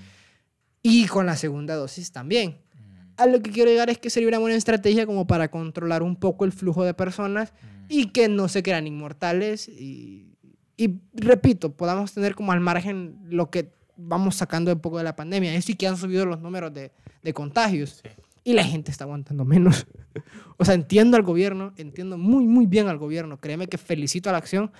Y 0.83 1.05
con 1.07 1.25
la 1.25 1.35
segunda 1.35 1.75
dosis 1.75 2.11
también. 2.11 2.61
Ujú. 2.73 3.13
A 3.17 3.25
lo 3.25 3.41
que 3.41 3.51
quiero 3.51 3.69
llegar 3.69 3.89
es 3.89 3.97
que 3.97 4.09
sería 4.09 4.29
una 4.29 4.39
buena 4.39 4.55
estrategia 4.55 5.05
como 5.05 5.27
para 5.27 5.49
controlar 5.51 6.03
un 6.03 6.15
poco 6.15 6.45
el 6.45 6.51
flujo 6.53 6.85
de 6.85 6.93
personas 6.93 7.53
y 7.89 8.07
que 8.11 8.29
no 8.29 8.47
se 8.47 8.63
crean 8.63 8.87
inmortales. 8.87 9.67
Y, 9.67 10.36
y 10.77 10.99
repito, 11.13 11.73
podamos 11.73 12.13
tener 12.13 12.35
como 12.35 12.51
al 12.51 12.59
margen 12.59 13.17
lo 13.29 13.49
que 13.49 13.71
vamos 13.95 14.35
sacando 14.35 14.71
un 14.71 14.79
poco 14.79 14.99
de 14.99 15.03
la 15.03 15.15
pandemia. 15.15 15.53
Es 15.55 15.65
sí 15.65 15.73
que 15.75 15.87
han 15.87 15.97
subido 15.97 16.25
los 16.25 16.39
números 16.39 16.71
de, 16.73 16.91
de 17.23 17.33
contagios 17.33 18.01
Sí. 18.03 18.09
y 18.43 18.53
la 18.53 18.63
gente 18.63 18.91
está 18.91 19.03
aguantando 19.05 19.43
menos. 19.43 19.87
o 20.57 20.63
sea, 20.65 20.75
entiendo 20.75 21.17
al 21.17 21.23
gobierno, 21.23 21.73
entiendo 21.77 22.17
muy, 22.17 22.45
muy 22.45 22.67
bien 22.67 22.87
al 22.87 22.97
gobierno. 22.99 23.37
Créeme 23.39 23.67
que 23.67 23.77
felicito 23.79 24.29
a 24.29 24.33
la 24.33 24.37
acción, 24.37 24.71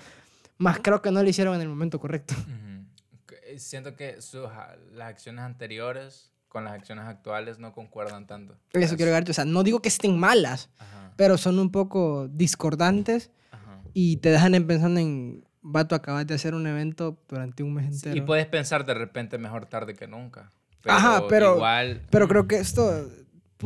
más 0.60 0.80
creo 0.82 1.02
que 1.02 1.12
no 1.12 1.24
lo 1.24 1.28
hicieron 1.30 1.56
en 1.56 1.62
el 1.62 1.70
momento 1.70 2.00
correcto. 2.00 2.36
Ujú. 2.38 3.26
Que- 3.26 3.58
Siento 3.60 3.96
que 3.96 4.22
sus, 4.22 4.46
a- 4.46 4.76
las 4.94 5.08
acciones 5.10 5.42
anteriores 5.44 6.32
con 6.48 6.64
las 6.64 6.74
acciones 6.74 7.06
actuales 7.06 7.58
no 7.60 7.74
concuerdan 7.74 8.26
tanto. 8.28 8.56
Eso 8.74 8.96
quiero 8.96 9.10
llegar. 9.12 9.30
O 9.30 9.34
sea, 9.34 9.46
no 9.46 9.64
digo 9.64 9.82
que 9.82 9.90
estén 9.90 10.18
malas, 10.18 10.70
Ajá, 10.78 11.12
pero 11.18 11.38
son 11.38 11.58
un 11.60 11.72
poco 11.72 12.28
discordantes 12.30 13.32
ajá. 13.52 13.82
y 13.94 14.18
te 14.18 14.30
dejan 14.30 14.54
en 14.56 14.66
pensando 14.68 15.00
en, 15.00 15.44
vato, 15.72 15.96
acabas 15.96 16.26
de 16.28 16.34
hacer 16.36 16.54
un 16.56 16.66
evento 16.68 17.18
durante 17.28 17.64
un 17.64 17.74
mes 17.74 17.86
entero. 17.88 18.16
Y 18.16 18.22
puedes 18.22 18.46
pensar 18.48 18.86
de 18.86 18.94
repente 18.94 19.38
mejor 19.38 19.66
tarde 19.66 19.94
que 19.96 20.08
nunca. 20.08 20.52
Ajá, 20.86 21.28
pero- 21.28 21.56
Igual. 21.56 22.02
Pero 22.10 22.28
creo 22.28 22.48
que 22.48 22.58
esto 22.58 23.10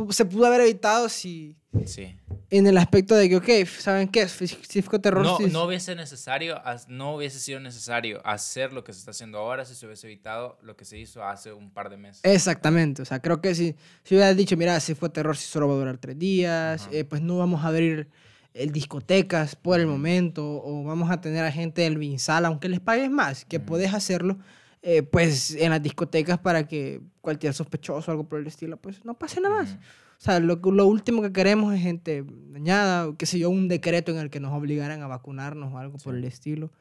se 0.10 0.26
pudo 0.26 0.46
haber 0.46 0.62
evitado 0.62 1.10
si 1.10 1.56
Sí. 1.86 2.16
en 2.50 2.68
el 2.68 2.78
aspecto 2.78 3.16
de 3.16 3.30
que, 3.30 3.36
ok, 3.38 3.68
¿saben 3.80 4.08
qué? 4.08 4.28
Cifco 4.28 5.00
Terror 5.00 5.24
No, 5.24 5.38
sí- 5.38 5.48
no 5.52 5.64
hubiese 5.66 5.96
necesario, 5.96 6.60
no 6.88 7.16
hubiese 7.16 7.40
sido 7.40 7.60
necesario 7.60 8.26
hacer 8.26 8.74
lo 8.74 8.84
que 8.84 8.92
se 8.94 9.00
está 9.00 9.12
haciendo 9.12 9.38
ahora 9.38 9.64
si 9.66 9.76
se 9.76 9.86
hubiese 9.86 10.08
evitado 10.08 10.58
lo 10.64 10.76
que 10.76 10.84
se 10.86 10.98
hizo 10.98 11.24
hace 11.24 11.54
un 11.54 11.72
par 11.72 11.90
de 11.90 11.98
meses. 11.98 12.22
Exactamente, 12.24 13.02
o 13.02 13.06
sea, 13.06 13.22
creo 13.22 13.40
que 13.42 13.54
si, 13.56 13.76
si 14.04 14.16
hubieras 14.16 14.36
dicho, 14.36 14.58
mira, 14.58 14.80
si 14.80 14.96
fue 14.96 15.10
terror, 15.10 15.38
si 15.38 15.46
solo 15.48 15.68
va 15.68 15.76
a 15.76 15.78
durar 15.78 15.98
tres 15.98 16.18
días, 16.18 16.90
eh, 16.92 17.04
pues 17.06 17.22
no 17.22 17.38
vamos 17.38 17.64
a 17.64 17.68
abrir 17.68 18.10
el 18.54 18.72
discotecas 18.72 19.56
por 19.56 19.80
el 19.80 19.88
momento, 19.88 20.62
o 20.64 20.84
vamos 20.84 21.10
a 21.10 21.22
tener 21.22 21.44
a 21.46 21.52
gente 21.52 21.82
del 21.84 21.98
Vinsal, 21.98 22.46
aunque 22.46 22.68
les 22.70 22.80
pagues 22.80 23.10
más, 23.10 23.46
que 23.46 23.58
Ujú. 23.58 23.66
puedes 23.66 23.94
hacerlo, 23.94 24.38
eh, 24.82 25.04
pues 25.04 25.56
en 25.56 25.70
las 25.70 25.82
discotecas 25.82 26.38
para 26.40 26.68
que 26.68 27.02
cualquier 27.22 27.54
sospechoso 27.54 28.10
o 28.10 28.14
algo 28.14 28.24
por 28.28 28.40
el 28.40 28.48
estilo, 28.48 28.78
pues 28.78 29.06
no 29.06 29.14
pase 29.14 29.40
nada 29.40 29.56
más. 29.56 29.70
Ujú. 29.72 29.80
O 29.80 30.24
sea, 30.24 30.40
lo, 30.40 30.56
lo 30.56 30.86
último 30.86 31.22
que 31.22 31.32
queremos 31.32 31.74
es 31.74 31.82
gente 31.82 32.24
dañada, 32.52 33.08
o 33.08 33.18
qué 33.18 33.26
sé 33.26 33.40
yo, 33.40 33.50
un 33.50 33.68
decreto 33.68 34.12
en 34.12 34.18
el 34.18 34.30
que 34.30 34.40
nos 34.40 34.54
obligaran 34.54 35.02
a 35.02 35.08
vacunarnos 35.08 35.74
o 35.74 35.78
algo 35.78 35.98
por 35.98 36.14
Sí. 36.14 36.20
el 36.20 36.26
estilo. 36.26 36.72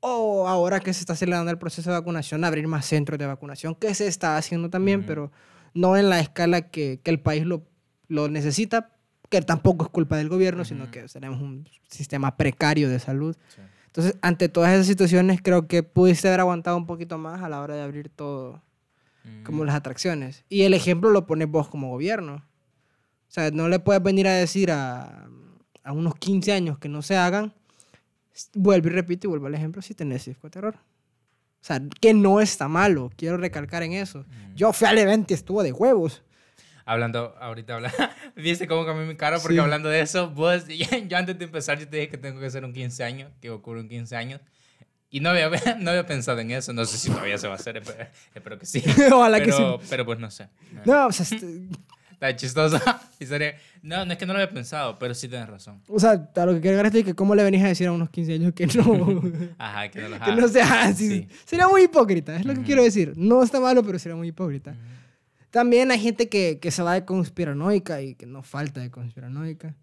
O 0.00 0.48
ahora 0.48 0.80
que 0.80 0.92
se 0.92 1.00
está 1.00 1.12
acelerando 1.12 1.50
el 1.50 1.58
proceso 1.58 1.88
de 1.90 1.96
vacunación, 1.98 2.44
abrir 2.44 2.66
más 2.66 2.84
centros 2.86 3.18
de 3.18 3.26
vacunación, 3.26 3.74
que 3.76 3.94
se 3.94 4.08
está 4.08 4.36
haciendo 4.36 4.68
también, 4.68 5.00
Ujú. 5.00 5.06
pero 5.06 5.32
no 5.74 5.96
en 5.96 6.10
la 6.10 6.18
escala 6.20 6.68
que, 6.70 7.00
que 7.02 7.10
el 7.10 7.20
país 7.20 7.46
lo, 7.46 7.62
lo 8.08 8.28
necesita, 8.28 8.90
que 9.32 9.40
tampoco 9.42 9.84
es 9.86 9.90
culpa 9.90 10.16
del 10.18 10.28
gobierno, 10.28 10.64
sino 10.64 10.84
Ujú. 10.84 10.92
que 10.92 11.02
tenemos 11.04 11.40
un 11.40 11.66
sistema 11.88 12.36
precario 12.36 12.88
de 12.90 12.98
salud. 12.98 13.34
Sí. 13.48 13.62
Entonces, 13.86 14.16
ante 14.22 14.48
todas 14.48 14.72
esas 14.74 14.86
situaciones, 14.86 15.40
creo 15.42 15.66
que 15.66 15.82
pudiste 15.82 16.28
haber 16.28 16.40
aguantado 16.40 16.76
un 16.76 16.86
poquito 16.86 17.16
más 17.18 17.42
a 17.42 17.48
la 17.48 17.60
hora 17.62 17.74
de 17.74 17.82
abrir 17.82 18.10
todo, 18.10 18.62
como 19.44 19.58
Ujú. 19.58 19.64
las 19.64 19.74
atracciones. 19.74 20.44
Y 20.50 20.62
el 20.62 20.74
ejemplo 20.74 21.10
lo 21.10 21.26
pones 21.26 21.48
vos 21.48 21.68
como 21.68 21.88
gobierno. 21.88 22.34
O 22.36 23.30
sea, 23.34 23.50
no 23.50 23.68
le 23.68 23.78
puedes 23.78 24.02
venir 24.02 24.28
a 24.28 24.32
decir 24.34 24.70
a, 24.70 25.26
a 25.82 25.92
unos 25.92 26.14
15 26.16 26.52
años 26.52 26.78
que 26.78 26.88
no 26.90 27.00
se 27.02 27.16
hagan. 27.16 27.54
Vuelvo 28.54 28.88
y 28.88 28.90
repito 28.90 29.26
y 29.26 29.30
vuelvo 29.30 29.46
al 29.46 29.54
ejemplo 29.54 29.80
si 29.82 29.94
tenés 29.94 30.24
circo 30.24 30.46
de 30.46 30.50
terror. 30.50 30.74
O 30.76 31.64
sea, 31.64 31.80
que 32.00 32.12
no 32.12 32.40
está 32.40 32.68
malo. 32.68 33.10
Quiero 33.16 33.36
recalcar 33.38 33.82
en 33.82 33.92
eso. 33.92 34.20
Ujú. 34.20 34.28
Yo 34.56 34.72
fui 34.74 34.86
al 34.88 34.98
evento 34.98 35.32
y 35.32 35.34
estuvo 35.34 35.62
de 35.62 35.72
huevos. 35.72 36.22
Hablando, 36.84 37.34
ahorita 37.40 37.74
hablando, 37.76 37.96
¿viste 38.36 38.66
cómo 38.66 38.84
cambió 38.84 39.06
mi 39.06 39.14
cara? 39.16 39.38
Porque 39.38 39.54
Sí. 39.54 39.60
hablando 39.60 39.88
de 39.88 40.00
eso, 40.00 40.30
vos, 40.30 40.64
yo 41.08 41.16
antes 41.16 41.38
de 41.38 41.44
empezar, 41.44 41.78
yo 41.78 41.88
te 41.88 41.96
dije 41.96 42.08
que 42.08 42.18
tengo 42.18 42.40
que 42.40 42.46
hacer 42.46 42.64
un 42.64 42.72
15 42.72 43.04
años, 43.04 43.30
que 43.40 43.50
ocurre 43.50 43.80
un 43.80 43.88
15 43.88 44.16
años. 44.16 44.40
Y 45.10 45.20
no 45.20 45.28
había, 45.30 45.48
no 45.80 45.90
había 45.90 46.06
pensado 46.06 46.38
en 46.40 46.50
eso, 46.50 46.72
no 46.72 46.84
sé 46.84 46.96
si 46.98 47.10
todavía 47.10 47.36
se 47.38 47.46
va 47.46 47.54
a 47.54 47.56
hacer, 47.56 47.76
espero, 47.76 48.08
espero 48.34 48.58
que 48.58 48.66
sí. 48.66 48.82
Ojalá 49.12 49.38
que 49.40 49.46
pero, 49.52 49.78
sí. 49.80 49.86
pero 49.90 50.04
pues 50.06 50.18
no 50.18 50.30
sé. 50.30 50.48
No, 50.84 51.06
o 51.08 51.12
sea, 51.12 51.24
este- 51.24 51.68
Está 52.12 52.36
chistoso. 52.36 52.80
No, 53.82 54.04
no 54.06 54.12
es 54.12 54.18
que 54.18 54.26
no 54.26 54.32
lo 54.32 54.38
había 54.38 54.48
pensado, 54.52 54.96
pero 54.96 55.12
sí 55.12 55.28
tienes 55.28 55.48
razón. 55.48 55.82
o 55.88 55.98
sea, 55.98 56.10
a 56.12 56.46
lo 56.46 56.54
que 56.54 56.60
quiero 56.60 56.76
llegar 56.78 56.86
es 56.96 57.04
que 57.04 57.14
cómo 57.14 57.34
le 57.34 57.42
venís 57.42 57.64
a 57.64 57.66
decir 57.68 57.88
a 57.88 57.92
unos 57.92 58.10
15 58.10 58.34
años 58.34 58.52
que 58.54 58.66
no, 58.68 59.22
Ajá, 59.58 59.88
que 59.88 60.00
no 60.00 60.08
lo 60.08 60.20
que 60.20 60.32
no 60.32 60.46
sea 60.48 60.82
así. 60.84 61.08
Sí. 61.08 61.28
Sería 61.44 61.66
muy 61.66 61.82
hipócrita, 61.82 62.36
es 62.36 62.44
lo 62.44 62.52
que 62.52 62.60
Ujú. 62.60 62.66
quiero 62.66 62.82
decir. 62.84 63.12
No 63.16 63.42
está 63.42 63.58
malo, 63.58 63.82
pero 63.82 63.98
sería 63.98 64.14
muy 64.14 64.28
hipócrita. 64.28 64.70
Ujú. 64.70 64.78
También 65.52 65.90
hay 65.90 66.00
gente 66.00 66.30
que, 66.30 66.58
que 66.58 66.70
se 66.70 66.82
va 66.82 66.94
de 66.94 67.04
conspiranoica 67.04 68.00
y 68.00 68.14
que 68.14 68.24
no 68.24 68.42
falta 68.42 68.80
de 68.80 68.90
conspiranoica. 68.90 69.74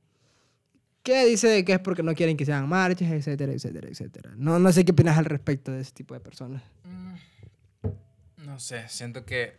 Que 1.04 1.26
dice 1.26 1.64
que 1.64 1.74
es 1.74 1.80
porque 1.80 2.02
no 2.02 2.16
quieren 2.16 2.36
que 2.36 2.44
se 2.44 2.52
hagan 2.52 2.68
marchas, 2.68 3.12
etcétera, 3.12 3.54
etcétera, 3.54 3.88
etcétera. 3.88 4.32
No, 4.36 4.58
no 4.58 4.72
sé 4.72 4.84
qué 4.84 4.94
opinas 4.94 5.18
al 5.20 5.26
respecto 5.26 5.72
de 5.72 5.82
ese 5.82 5.92
tipo 5.92 6.16
de 6.16 6.20
personas. 6.22 6.64
Mm, 6.84 7.16
No 8.48 8.60
sé, 8.60 8.90
siento 8.90 9.26
que 9.26 9.58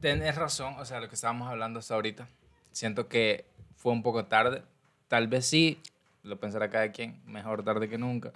tenés 0.00 0.34
razón, 0.36 0.74
o 0.78 0.84
sea, 0.86 0.98
lo 1.00 1.08
que 1.10 1.14
estábamos 1.14 1.46
hablando 1.48 1.78
hasta 1.80 1.94
ahorita. 1.94 2.28
Siento 2.72 3.08
que 3.08 3.44
fue 3.76 3.92
un 3.92 4.02
poco 4.02 4.24
tarde. 4.24 4.62
Tal 5.08 5.28
vez 5.28 5.44
sí, 5.44 5.78
lo 6.22 6.40
pensará 6.40 6.70
cada 6.70 6.90
quien, 6.92 7.20
mejor 7.26 7.62
tarde 7.62 7.90
que 7.90 7.98
nunca. 7.98 8.32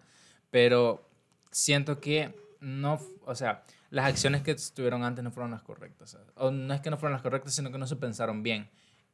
Pero 0.51 1.03
siento 1.51 1.99
que 1.99 2.35
no, 2.61 3.01
o 3.25 3.35
sea, 3.35 3.65
las 3.91 4.07
acciones 4.07 4.43
que 4.43 4.53
estuvieron 4.53 5.05
antes 5.05 5.23
no 5.23 5.31
fueron 5.31 5.51
las 5.51 5.63
correctas. 5.63 6.11
¿sabes? 6.11 6.29
O 6.37 6.51
no 6.51 6.73
es 6.73 6.81
que 6.81 6.91
no 6.91 6.97
fueron 6.97 7.13
las 7.13 7.23
correctas, 7.23 7.55
sino 7.55 7.71
que 7.71 7.79
no 7.79 7.87
se 7.87 7.97
pensaron 7.97 8.43
bien. 8.43 8.69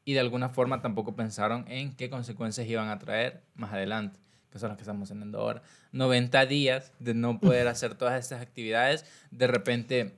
Y 0.05 0.13
de 0.13 0.21
alguna 0.21 0.51
forma 0.51 0.81
tampoco 0.81 1.17
pensaron 1.17 1.65
en 1.69 1.95
qué 1.97 2.09
consecuencias 2.09 2.67
iban 2.69 2.89
a 2.89 2.99
traer 2.99 3.43
más 3.55 3.73
adelante. 3.73 4.21
Que 4.51 4.59
son 4.59 4.69
las 4.69 4.77
que 4.77 4.83
estamos 4.83 5.09
teniendo 5.09 5.41
ahora, 5.41 5.63
90 5.93 6.47
días 6.47 6.93
de 6.99 7.15
no 7.15 7.41
poder 7.41 7.67
hacer 7.69 7.95
todas 7.95 8.19
estas 8.19 8.41
actividades, 8.41 9.05
de 9.31 9.49
repente, 9.49 10.15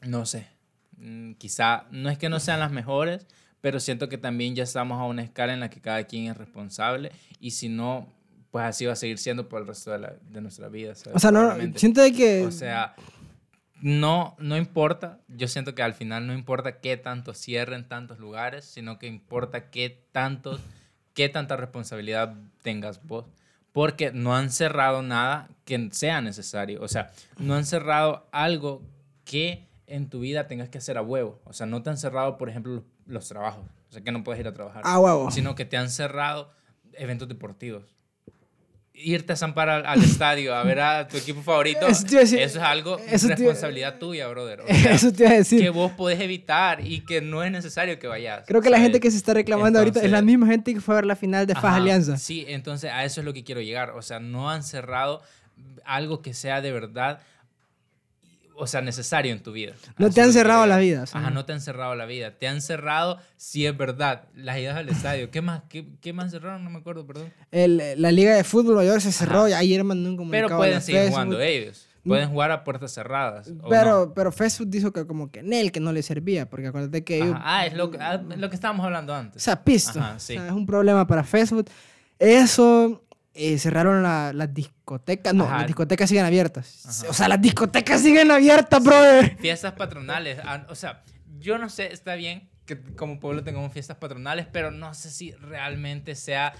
no 0.00 0.24
sé, 0.24 0.46
mm, 0.96 1.32
quizá 1.32 1.86
no 1.90 2.08
es 2.08 2.16
que 2.16 2.28
no 2.28 2.40
sean 2.40 2.60
las 2.60 2.70
mejores, 2.70 3.26
pero 3.60 3.80
siento 3.80 4.08
que 4.08 4.16
también 4.16 4.54
ya 4.54 4.62
estamos 4.62 4.98
a 5.00 5.04
una 5.04 5.22
escala 5.22 5.52
en 5.52 5.60
la 5.60 5.68
que 5.68 5.80
cada 5.80 6.04
quien 6.04 6.30
es 6.30 6.36
responsable 6.36 7.10
y 7.40 7.50
si 7.50 7.68
no, 7.68 8.08
pues 8.50 8.64
así 8.64 8.86
va 8.86 8.92
a 8.92 8.96
seguir 8.96 9.18
siendo 9.18 9.48
por 9.48 9.60
el 9.60 9.66
resto 9.66 9.90
de, 9.90 9.98
la, 9.98 10.14
de 10.30 10.40
nuestra 10.40 10.68
vida. 10.68 10.94
¿sabes? 10.94 11.16
O 11.16 11.18
sea, 11.18 11.30
no, 11.30 11.54
siento 11.74 12.00
de 12.00 12.12
que... 12.12 12.46
O 12.46 12.52
sea, 12.52 12.94
no, 13.80 14.36
no 14.38 14.56
importa, 14.56 15.20
yo 15.28 15.48
siento 15.48 15.74
que 15.74 15.82
al 15.82 15.94
final 15.94 16.26
no 16.26 16.34
importa 16.34 16.80
qué 16.80 16.96
tanto 16.96 17.34
cierren 17.34 17.88
tantos 17.88 18.18
lugares, 18.18 18.64
sino 18.64 18.98
que 18.98 19.06
importa 19.06 19.70
qué 19.70 20.04
tantos, 20.12 20.60
qué 21.14 21.28
tanta 21.28 21.56
responsabilidad 21.56 22.34
tengas 22.62 23.04
vos. 23.06 23.26
Porque 23.72 24.10
no 24.12 24.34
han 24.34 24.50
cerrado 24.50 25.02
nada 25.02 25.48
que 25.64 25.88
sea 25.92 26.20
necesario. 26.20 26.82
O 26.82 26.88
sea, 26.88 27.10
no 27.38 27.54
han 27.54 27.64
cerrado 27.64 28.26
algo 28.32 28.82
que 29.24 29.68
en 29.86 30.08
tu 30.08 30.20
vida 30.20 30.48
tengas 30.48 30.68
que 30.68 30.78
hacer 30.78 30.98
a 30.98 31.02
huevo. 31.02 31.40
O 31.44 31.52
sea, 31.52 31.66
no 31.66 31.82
te 31.82 31.90
han 31.90 31.98
cerrado, 31.98 32.38
por 32.38 32.48
ejemplo, 32.48 32.72
los, 32.72 32.84
los 33.06 33.28
trabajos. 33.28 33.64
O 33.88 33.92
sea, 33.92 34.02
que 34.02 34.10
no 34.10 34.24
puedes 34.24 34.40
ir 34.40 34.48
a 34.48 34.52
trabajar. 34.52 34.82
Ah, 34.84 34.98
huevo. 34.98 35.30
Sino 35.30 35.54
que 35.54 35.64
te 35.64 35.76
han 35.76 35.90
cerrado 35.90 36.50
eventos 36.94 37.28
deportivos. 37.28 37.84
Irte 39.00 39.32
a 39.32 39.36
zampar 39.36 39.68
al, 39.68 39.86
al 39.86 40.02
estadio 40.02 40.54
a 40.54 40.64
ver 40.64 40.80
a 40.80 41.06
tu 41.06 41.16
equipo 41.16 41.40
favorito, 41.42 41.86
Eso 41.86 42.02
te 42.04 42.12
iba 42.14 42.20
a 42.20 42.24
decir- 42.24 42.40
eso 42.40 42.58
es 42.58 42.64
algo, 42.64 42.98
eso 42.98 43.28
te 43.28 43.34
iba- 43.34 43.36
responsabilidad 43.36 43.98
tuya, 43.98 44.26
brother. 44.26 44.62
O 44.62 44.66
sea, 44.74 44.92
Eso 44.92 45.12
te 45.12 45.22
iba 45.22 45.32
a 45.32 45.36
decir. 45.36 45.60
que 45.60 45.70
vos 45.70 45.92
podés 45.92 46.20
evitar 46.20 46.84
y 46.84 47.00
que 47.04 47.20
no 47.20 47.44
es 47.44 47.52
necesario 47.52 47.98
que 48.00 48.08
vayas. 48.08 48.42
Creo 48.46 48.60
que 48.60 48.70
la 48.70 48.80
gente 48.80 48.98
que 48.98 49.10
se 49.10 49.16
está 49.16 49.34
reclamando 49.34 49.78
ahorita 49.78 50.02
es 50.02 50.10
la 50.10 50.20
misma 50.20 50.48
gente 50.48 50.74
que 50.74 50.80
fue 50.80 50.94
a 50.94 50.96
ver 50.96 51.06
la 51.06 51.14
final 51.16 51.46
de 51.46 51.54
Faz 51.54 51.76
Alianza. 51.76 52.16
Sí, 52.16 52.44
entonces 52.48 52.90
a 52.92 53.04
eso 53.04 53.20
es 53.20 53.24
lo 53.24 53.32
que 53.32 53.44
quiero 53.44 53.60
llegar. 53.60 53.90
O 53.90 54.02
sea, 54.02 54.18
no 54.18 54.50
han 54.50 54.64
cerrado 54.64 55.22
algo 55.84 56.20
que 56.20 56.34
sea 56.34 56.60
de 56.60 56.72
verdad, 56.72 57.20
o 58.58 58.66
sea, 58.66 58.80
necesario 58.82 59.32
en 59.32 59.42
tu 59.42 59.52
vida. 59.52 59.72
No 59.96 60.10
te 60.10 60.20
han 60.20 60.32
cerrado 60.32 60.66
la 60.66 60.78
vida, 60.78 61.06
sí. 61.06 61.12
Ajá, 61.16 61.30
no 61.30 61.44
te 61.44 61.52
han 61.52 61.60
cerrado 61.60 61.94
la 61.94 62.04
vida. 62.06 62.32
Te 62.38 62.48
han 62.48 62.60
cerrado 62.60 63.18
si 63.36 63.64
es 63.66 63.76
verdad. 63.76 64.24
Las 64.34 64.58
idas 64.58 64.76
al 64.76 64.88
estadio. 64.88 65.30
¿Qué 65.30 65.40
más? 65.40 65.62
¿Qué, 65.68 65.86
qué 66.00 66.12
más 66.12 66.30
cerraron? 66.30 66.64
No 66.64 66.70
me 66.70 66.78
acuerdo, 66.78 67.06
perdón. 67.06 67.32
El- 67.50 67.82
la 67.96 68.12
Liga 68.12 68.34
de 68.34 68.44
Fútbol 68.44 68.74
Mayor 68.76 69.00
se 69.00 69.12
cerró 69.12 69.40
Ajá. 69.40 69.50
y 69.50 69.52
ayer 69.54 69.84
mandó 69.84 70.08
un 70.10 70.16
comunicado. 70.16 70.48
Pero 70.48 70.56
pueden 70.58 70.80
seguir 70.82 71.00
Facebook. 71.02 71.14
jugando 71.14 71.40
ellos. 71.40 71.84
Pueden 72.04 72.30
jugar 72.30 72.50
a 72.52 72.64
puertas 72.64 72.92
cerradas. 72.92 73.52
¿o 73.62 73.68
Pero, 73.68 74.06
no? 74.06 74.14
pero 74.14 74.32
Facebook 74.32 74.68
dijo 74.70 74.92
que 74.94 75.06
como 75.06 75.30
que 75.30 75.42
Nel 75.42 75.70
que 75.72 75.78
no 75.80 75.92
le 75.92 76.02
servía, 76.02 76.48
porque 76.48 76.68
acuérdate 76.68 77.04
que 77.04 77.16
ellos... 77.18 77.36
Ah, 77.38 77.66
es 77.66 77.74
lo, 77.74 77.90
que- 77.90 77.98
ah, 77.98 78.16
lo 78.16 78.48
que 78.48 78.54
estábamos 78.54 78.86
hablando 78.86 79.12
O 79.12 79.16
antes. 79.16 79.42
sea, 79.42 79.62
pisto. 79.62 79.98
Ajá, 80.00 80.18
sí. 80.18 80.34
O 80.36 80.40
sea, 80.40 80.46
es 80.46 80.52
un 80.54 80.64
problema 80.64 81.06
para 81.06 81.22
Facebook. 81.22 81.66
Eso, 82.18 83.04
eh, 83.38 83.58
cerraron 83.58 84.02
la- 84.02 84.32
las 84.34 84.52
discotecas. 84.52 85.32
No, 85.34 85.44
Ajá. 85.44 85.58
las 85.58 85.66
discotecas 85.66 86.08
siguen 86.08 86.24
abiertas. 86.26 86.84
Ajá. 86.86 87.10
O 87.10 87.12
sea, 87.14 87.28
las 87.28 87.40
discotecas 87.40 88.02
siguen 88.02 88.30
abiertas, 88.30 88.82
brother. 88.82 89.36
fiestas 89.38 89.72
patronales. 89.74 90.38
ah, 90.44 90.66
O 90.68 90.74
sea, 90.74 91.04
yo 91.38 91.56
no 91.58 91.68
sé, 91.68 91.92
está 91.92 92.14
bien 92.16 92.50
que 92.66 92.78
como 92.96 93.18
pueblo 93.20 93.42
tengamos 93.44 93.72
fiestas 93.72 93.96
patronales, 93.96 94.46
pero 94.52 94.70
no 94.70 94.92
sé 94.92 95.10
si 95.10 95.32
realmente 95.32 96.14
sea 96.14 96.52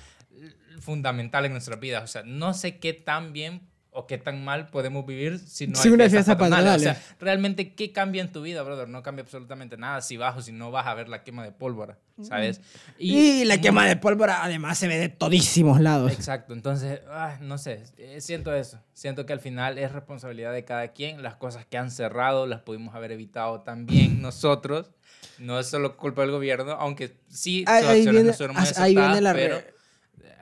fundamental 0.81 1.45
en 1.45 1.53
nuestras 1.53 1.81
vidas. 1.81 2.03
O 2.05 2.07
sea, 2.07 2.23
no 2.25 2.55
sé 2.55 2.79
qué 2.79 2.93
tan 2.93 3.33
bien 3.33 3.69
o 3.99 4.07
qué 4.07 4.17
tan 4.17 4.45
mal 4.45 4.69
podemos 4.69 5.05
vivir 5.05 5.41
si 5.41 5.67
no 5.67 5.75
Sin 5.77 5.91
hay 5.91 5.95
una 5.97 6.09
fiesta 6.09 6.39
patronales. 6.39 6.83
O 6.83 6.85
patronal, 6.87 7.03
sea, 7.03 7.17
realmente, 7.19 7.75
¿qué 7.75 7.91
cambia 7.91 8.23
en 8.23 8.31
tu 8.31 8.43
vida, 8.43 8.63
brother? 8.63 8.89
No 8.89 9.03
cambia 9.03 9.25
absolutamente 9.25 9.77
nada 9.77 10.01
si 10.03 10.17
vas 10.17 10.37
o 10.37 10.41
si 10.41 10.53
no 10.53 10.71
vas 10.71 10.87
a 10.87 10.95
ver 10.95 11.09
la 11.09 11.25
quema 11.25 11.43
de 11.43 11.51
pólvora, 11.51 11.99
¿sabes? 12.23 12.61
Y, 12.97 13.45
la 13.45 13.61
quema 13.61 13.87
de 13.87 13.97
pólvora 13.97 14.45
además 14.45 14.79
se 14.79 14.87
ve 14.87 14.99
de 14.99 15.09
todísimos 15.09 15.81
lados. 15.81 16.13
Exacto, 16.13 16.53
entonces, 16.53 17.01
ah, 17.11 17.39
no 17.41 17.59
sé, 17.59 17.83
eh, 17.97 18.21
siento 18.21 18.55
eso. 18.55 18.81
Siento 18.95 19.27
que 19.27 19.33
al 19.33 19.41
final 19.41 19.79
es 19.79 19.91
responsabilidad 19.91 20.53
de 20.53 20.65
cada 20.65 20.89
quien. 20.93 21.23
Las 21.25 21.35
cosas 21.35 21.67
que 21.67 21.77
han 21.77 21.91
cerrado 21.91 22.47
las 22.47 22.61
pudimos 22.61 22.95
haber 22.95 23.11
evitado 23.11 23.63
también 23.63 24.23
nosotros. 24.23 24.93
No 25.41 25.59
es 25.59 25.67
solo 25.67 25.97
culpa 25.97 26.23
del 26.23 26.31
gobierno, 26.31 26.73
aunque 26.73 27.17
sí, 27.29 27.65
Ahí- 27.67 27.85
ahí 27.85 27.99
acciones 28.07 28.39
viene- 28.39 28.53
muy 28.55 28.67
ahí 28.77 28.95
viene 28.95 29.21
la 29.21 29.33
pero... 29.33 29.78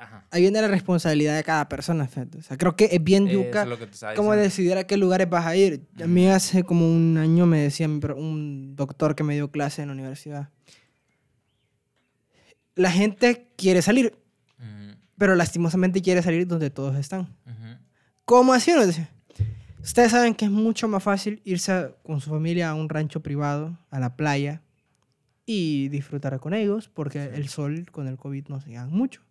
Ajá, 0.06 0.26
Ahí 0.30 0.42
viene 0.42 0.60
la 0.62 0.68
responsabilidad 0.68 1.34
de 1.36 1.42
cada 1.42 1.68
persona, 1.68 2.06
fíjate. 2.06 2.38
O 2.38 2.42
sea, 2.42 2.56
creo 2.56 2.76
que 2.76 2.88
es 2.92 3.02
bien 3.02 3.26
yuca 3.28 3.62
es 4.12 4.16
diciendo. 4.36 4.42
decidir 4.42 4.78
a 4.78 4.84
qué 4.84 4.96
lugares 4.96 5.28
vas 5.28 5.46
a 5.46 5.56
ir. 5.56 5.86
A 6.02 6.06
mí 6.06 6.28
hace 6.28 6.62
como 6.62 6.86
un 6.88 7.16
año 7.18 7.44
me 7.46 7.58
decía 7.60 7.86
un 7.88 8.74
doctor 8.76 9.14
que 9.16 9.24
me 9.24 9.34
dio 9.34 9.50
clase 9.50 9.82
en 9.82 9.88
la 9.88 9.94
universidad. 9.94 10.48
La 12.74 12.90
gente 12.90 13.48
quiere 13.56 13.80
salir, 13.82 14.12
Ujú, 14.58 14.96
pero 15.16 15.34
lastimosamente 15.34 16.02
quiere 16.02 16.22
salir 16.22 16.46
donde 16.46 16.70
todos 16.70 16.96
están. 16.96 17.22
ujú, 17.46 17.78
¿Cómo 18.24 18.52
así? 18.52 18.72
Ustedes 19.82 20.10
saben 20.10 20.34
que 20.34 20.44
es 20.46 20.50
mucho 20.50 20.88
más 20.88 21.02
fácil 21.02 21.40
irse 21.44 21.72
a- 21.72 21.90
con 22.02 22.20
su 22.20 22.28
familia 22.30 22.70
a 22.70 22.74
un 22.74 22.88
rancho 22.88 23.22
privado, 23.22 23.78
a 23.90 23.98
la 24.00 24.16
playa, 24.16 24.62
y 25.46 25.88
disfrutar 25.88 26.38
con 26.40 26.54
ellos, 26.54 26.88
porque 26.88 27.22
el 27.34 27.48
sol 27.48 27.86
con 27.92 28.08
el 28.08 28.16
COVID 28.16 28.48
no 28.48 28.60
se 28.60 28.68
llegan 28.70 28.90
mucho. 28.90 29.22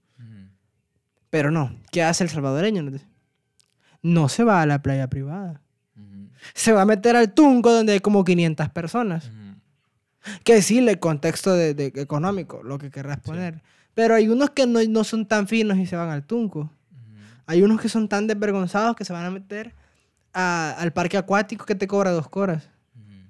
Pero 1.36 1.52
no, 1.52 1.76
¿qué 1.92 2.02
hace 2.02 2.24
el 2.24 2.30
salvadoreño? 2.30 2.82
No 4.02 4.30
se 4.30 4.46
va 4.46 4.62
a 4.62 4.66
la 4.66 4.82
playa 4.82 5.10
privada. 5.10 5.60
Se 6.54 6.72
va 6.72 6.84
a 6.84 6.86
meter 6.86 7.18
al 7.18 7.34
Tunco 7.34 7.74
donde 7.74 7.92
hay 7.92 8.00
como 8.00 8.24
500 8.24 8.70
personas. 8.70 9.30
Que 10.46 10.54
decirle 10.54 10.92
el 10.94 11.00
contexto 11.00 11.52
de, 11.54 11.74
de 11.74 11.88
económico, 11.98 12.64
lo 12.64 12.78
que 12.78 12.90
querrás 12.90 13.20
poner. 13.20 13.62
Pero 13.94 14.16
hay 14.16 14.30
unos 14.30 14.52
que 14.52 14.66
no, 14.66 14.80
no 14.88 15.04
son 15.04 15.26
tan 15.26 15.46
finos 15.50 15.78
y 15.78 15.86
se 15.86 15.98
van 15.98 16.10
al 16.10 16.24
Tunco. 16.26 16.72
Hay 17.48 17.62
unos 17.62 17.82
que 17.82 17.90
son 17.90 18.08
tan 18.08 18.28
desvergonzados 18.28 18.96
que 18.96 19.04
se 19.04 19.12
van 19.12 19.26
a 19.26 19.30
meter 19.30 19.74
a- 20.34 20.74
al 20.80 20.94
parque 20.94 21.18
acuático 21.18 21.66
que 21.66 21.76
te 21.76 21.86
cobra 21.86 22.12
dos 22.12 22.30
coras. 22.30 22.70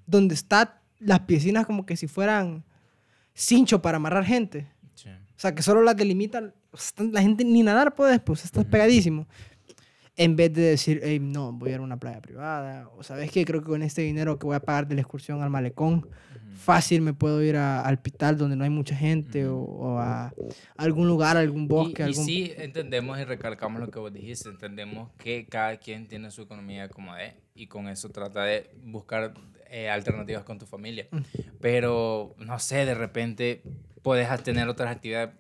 Donde 0.06 0.36
están 0.36 0.70
las 1.00 1.22
piscinas 1.22 1.66
como 1.66 1.88
que 1.88 1.98
si 1.98 2.06
fueran 2.06 2.64
cincho 3.34 3.82
para 3.82 3.98
amarrar 3.98 4.26
gente. 4.26 4.68
O 5.36 5.40
sea, 5.40 5.54
que 5.54 5.62
solo 5.62 5.82
las 5.84 5.98
delimitan. 5.98 6.54
La 7.12 7.22
gente 7.22 7.44
ni 7.44 7.62
nadar 7.64 7.94
puede, 7.96 8.20
pues 8.20 8.44
estás 8.46 8.66
pegadísimo. 8.66 9.28
En 10.18 10.38
vez 10.38 10.54
de 10.54 10.62
decir, 10.62 11.02
hey, 11.04 11.20
no, 11.20 11.52
voy 11.52 11.72
a 11.72 11.74
ir 11.74 11.80
a 11.80 11.84
una 11.84 11.98
playa 11.98 12.22
privada. 12.22 12.88
O 12.98 13.04
sabes 13.04 13.30
que 13.32 13.44
creo 13.44 13.60
que 13.62 13.68
con 13.68 13.84
este 13.84 14.02
dinero 14.02 14.40
que 14.40 14.46
voy 14.46 14.56
a 14.56 14.62
pagar 14.62 14.88
de 14.88 14.96
la 14.96 15.02
excursión 15.02 15.42
al 15.42 15.50
malecón, 15.50 16.08
fácil 16.58 17.02
me 17.02 17.14
puedo 17.14 17.44
ir 17.44 17.58
a- 17.58 17.82
al 17.82 17.96
hospital 17.96 18.38
donde 18.38 18.56
no 18.56 18.64
hay 18.64 18.70
mucha 18.70 18.96
gente 18.96 19.46
o, 19.46 19.58
o 19.58 20.00
a 20.00 20.34
algún 20.78 21.08
lugar, 21.10 21.36
algún 21.36 21.68
bosque. 21.68 22.04
Y, 22.04 22.06
y 22.06 22.08
algún... 22.10 22.26
sí 22.26 22.54
entendemos 22.56 23.20
y 23.20 23.26
recalcamos 23.26 23.82
lo 23.82 23.92
que 23.92 24.00
vos 24.00 24.14
dijiste, 24.14 24.48
entendemos 24.48 25.12
que 25.18 25.46
cada 25.48 25.76
quien 25.78 26.08
tiene 26.08 26.32
su 26.32 26.44
economía 26.44 26.88
como 26.88 27.14
de 27.14 27.34
y 27.54 27.68
con 27.68 27.90
eso 27.90 28.08
trata 28.10 28.44
de 28.44 28.70
buscar 28.86 29.34
eh, 29.70 29.90
alternativas 29.90 30.46
con 30.46 30.60
tu 30.60 30.66
familia. 30.66 31.08
Pero, 31.60 32.36
no 32.38 32.58
sé, 32.60 32.86
de 32.86 32.96
repente 32.96 33.62
puedes 34.06 34.44
tener 34.44 34.70
otras 34.70 34.92
actividades, 34.96 35.32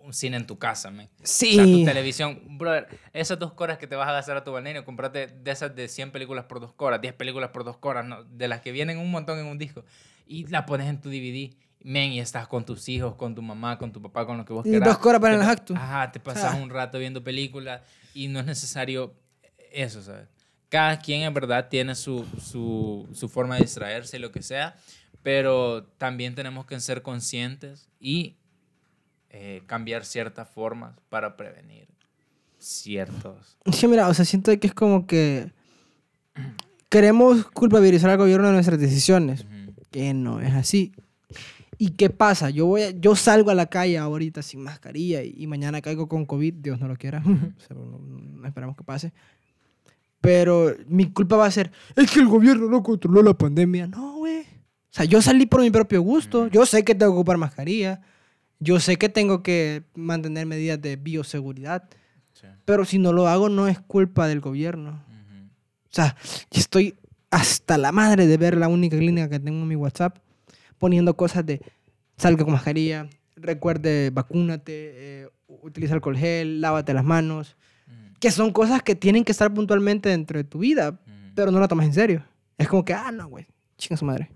un 0.00 0.12
cine 0.14 0.36
en 0.36 0.46
tu 0.46 0.58
casa, 0.58 0.90
man. 0.90 1.08
Sí. 1.22 1.50
O 1.50 1.54
sea, 1.54 1.64
tu 1.64 1.84
televisión, 1.84 2.40
brother, 2.58 2.86
esas 3.12 3.38
dos 3.38 3.52
horas 3.56 3.78
que 3.78 3.86
te 3.86 3.96
vas 3.96 4.08
a 4.08 4.12
gastar 4.12 4.36
a 4.36 4.44
tu 4.44 4.52
balneario, 4.52 4.84
comprate 4.84 5.26
de 5.26 5.50
esas 5.50 5.74
de 5.74 5.88
100 5.88 6.12
películas 6.12 6.44
por 6.46 6.60
dos 6.60 6.72
horas, 6.76 7.00
10 7.00 7.14
películas 7.14 7.50
por 7.50 7.64
dos 7.64 7.76
horas, 7.82 8.06
¿no? 8.06 8.24
de 8.24 8.48
las 8.48 8.60
que 8.60 8.72
vienen 8.72 8.98
un 8.98 9.10
montón 9.10 9.38
en 9.38 9.46
un 9.46 9.58
disco, 9.58 9.84
y 10.26 10.46
la 10.46 10.64
pones 10.66 10.88
en 10.88 11.00
tu 11.00 11.10
DVD. 11.10 11.52
Men, 11.84 12.12
y 12.12 12.20
estás 12.20 12.46
con 12.46 12.64
tus 12.64 12.88
hijos, 12.88 13.16
con 13.16 13.34
tu 13.34 13.42
mamá, 13.42 13.76
con 13.76 13.90
tu 13.92 14.00
papá, 14.00 14.24
con 14.24 14.38
lo 14.38 14.44
que 14.44 14.52
vos 14.52 14.64
Y 14.64 14.70
quieras. 14.70 14.88
dos 14.96 15.04
horas 15.04 15.20
para 15.20 15.34
Te 15.34 15.40
el 15.40 15.46
pa- 15.46 15.52
acto. 15.52 15.74
Ajá, 15.76 16.12
te 16.12 16.20
pasas 16.20 16.54
Ah. 16.54 16.56
un 16.62 16.70
rato 16.70 16.96
viendo 16.98 17.24
películas 17.24 17.82
y 18.14 18.28
no 18.28 18.38
es 18.38 18.46
necesario 18.46 19.14
eso, 19.72 20.00
¿sabes? 20.00 20.28
Cada 20.68 20.98
quien 21.00 21.22
en 21.22 21.34
verdad 21.34 21.68
tiene 21.68 21.96
su, 21.96 22.24
su, 22.40 23.08
su 23.12 23.28
forma 23.28 23.56
de 23.56 23.62
distraerse 23.62 24.16
y 24.16 24.20
lo 24.20 24.30
que 24.30 24.42
sea, 24.42 24.76
pero 25.22 25.84
también 25.98 26.34
tenemos 26.34 26.66
que 26.66 26.78
ser 26.80 27.02
conscientes 27.02 27.88
y 28.00 28.36
eh, 29.30 29.62
cambiar 29.66 30.04
ciertas 30.04 30.48
formas 30.48 30.94
para 31.08 31.36
prevenir 31.36 31.88
ciertos. 32.58 33.56
Sí, 33.72 33.88
mira, 33.88 34.08
o 34.08 34.14
sea, 34.14 34.24
siento 34.24 34.56
que 34.58 34.66
es 34.66 34.74
como 34.74 35.06
que 35.06 35.50
queremos 36.88 37.44
culpabilizar 37.46 38.10
al 38.10 38.18
gobierno 38.18 38.48
de 38.48 38.52
nuestras 38.54 38.78
decisiones, 38.78 39.44
Ujú, 39.44 39.74
que 39.90 40.12
no 40.14 40.40
es 40.40 40.52
así. 40.52 40.92
¿Y 41.78 41.90
qué 41.92 42.10
pasa? 42.10 42.50
Yo, 42.50 42.66
voy 42.66 42.82
a- 42.82 42.90
yo 42.90 43.16
salgo 43.16 43.50
a 43.50 43.54
la 43.54 43.66
calle 43.66 43.98
ahorita 43.98 44.42
sin 44.42 44.62
mascarilla 44.62 45.22
y, 45.22 45.34
y 45.36 45.46
mañana 45.46 45.80
caigo 45.80 46.06
con 46.08 46.26
COVID, 46.26 46.54
Dios 46.54 46.78
no 46.80 46.86
lo 46.88 46.96
quiera, 46.96 47.22
O 47.56 47.60
sea, 47.60 47.74
no, 47.76 47.98
no 47.98 48.46
esperamos 48.46 48.76
que 48.76 48.84
pase. 48.84 49.12
Pero 50.20 50.76
mi 50.86 51.10
culpa 51.10 51.36
va 51.36 51.46
a 51.46 51.50
ser, 51.50 51.72
es 51.96 52.10
que 52.12 52.20
el 52.20 52.28
gobierno 52.28 52.68
no 52.68 52.82
controló 52.84 53.22
la 53.22 53.34
pandemia. 53.34 53.88
No, 53.88 54.18
güey. 54.18 54.44
O 54.92 54.94
sea, 54.94 55.04
yo 55.06 55.22
salí 55.22 55.46
por 55.46 55.62
mi 55.62 55.70
propio 55.70 56.02
gusto. 56.02 56.48
Yo 56.48 56.66
sé 56.66 56.84
que 56.84 56.94
tengo 56.94 57.12
que 57.12 57.16
ocupar 57.16 57.38
mascarilla. 57.38 58.02
Yo 58.60 58.78
sé 58.78 58.96
que 58.98 59.08
tengo 59.08 59.42
que 59.42 59.84
mantener 59.94 60.44
medidas 60.46 60.80
de 60.82 60.96
bioseguridad. 60.96 61.88
sí, 62.34 62.46
Pero 62.66 62.84
si 62.84 62.98
no 62.98 63.12
lo 63.12 63.26
hago, 63.26 63.48
no 63.48 63.68
es 63.68 63.80
culpa 63.80 64.28
del 64.28 64.40
gobierno. 64.40 65.02
ujú, 65.08 65.46
O 65.86 65.88
sea, 65.90 66.14
yo 66.50 66.60
estoy 66.60 66.94
hasta 67.30 67.78
la 67.78 67.90
madre 67.90 68.26
de 68.26 68.36
ver 68.36 68.56
la 68.58 68.68
única 68.68 68.98
clínica 68.98 69.28
que 69.30 69.40
tengo 69.40 69.62
en 69.62 69.68
mi 69.68 69.76
WhatsApp 69.76 70.18
poniendo 70.78 71.16
cosas 71.16 71.46
de 71.46 71.62
salga 72.18 72.44
con 72.44 72.52
mascarilla, 72.52 73.08
recuerde, 73.36 74.10
vacúnate, 74.10 74.72
eh, 75.22 75.28
utiliza 75.48 75.94
alcohol 75.94 76.16
gel, 76.18 76.60
lávate 76.60 76.92
las 76.92 77.04
manos. 77.04 77.56
ujú. 77.88 78.18
que 78.20 78.30
son 78.30 78.52
cosas 78.52 78.82
que 78.82 78.94
tienen 78.94 79.24
que 79.24 79.32
estar 79.32 79.52
puntualmente 79.54 80.08
dentro 80.10 80.36
de 80.38 80.44
tu 80.44 80.58
vida, 80.58 80.90
Ujú. 80.90 80.98
pero 81.34 81.50
no 81.50 81.58
la 81.58 81.66
tomas 81.68 81.86
en 81.86 81.94
serio. 81.94 82.24
Es 82.58 82.68
como 82.68 82.84
que, 82.84 82.92
ah, 82.94 83.10
no, 83.10 83.26
güey, 83.28 83.46
chinga 83.78 83.96
su 83.96 84.04
madre. 84.04 84.30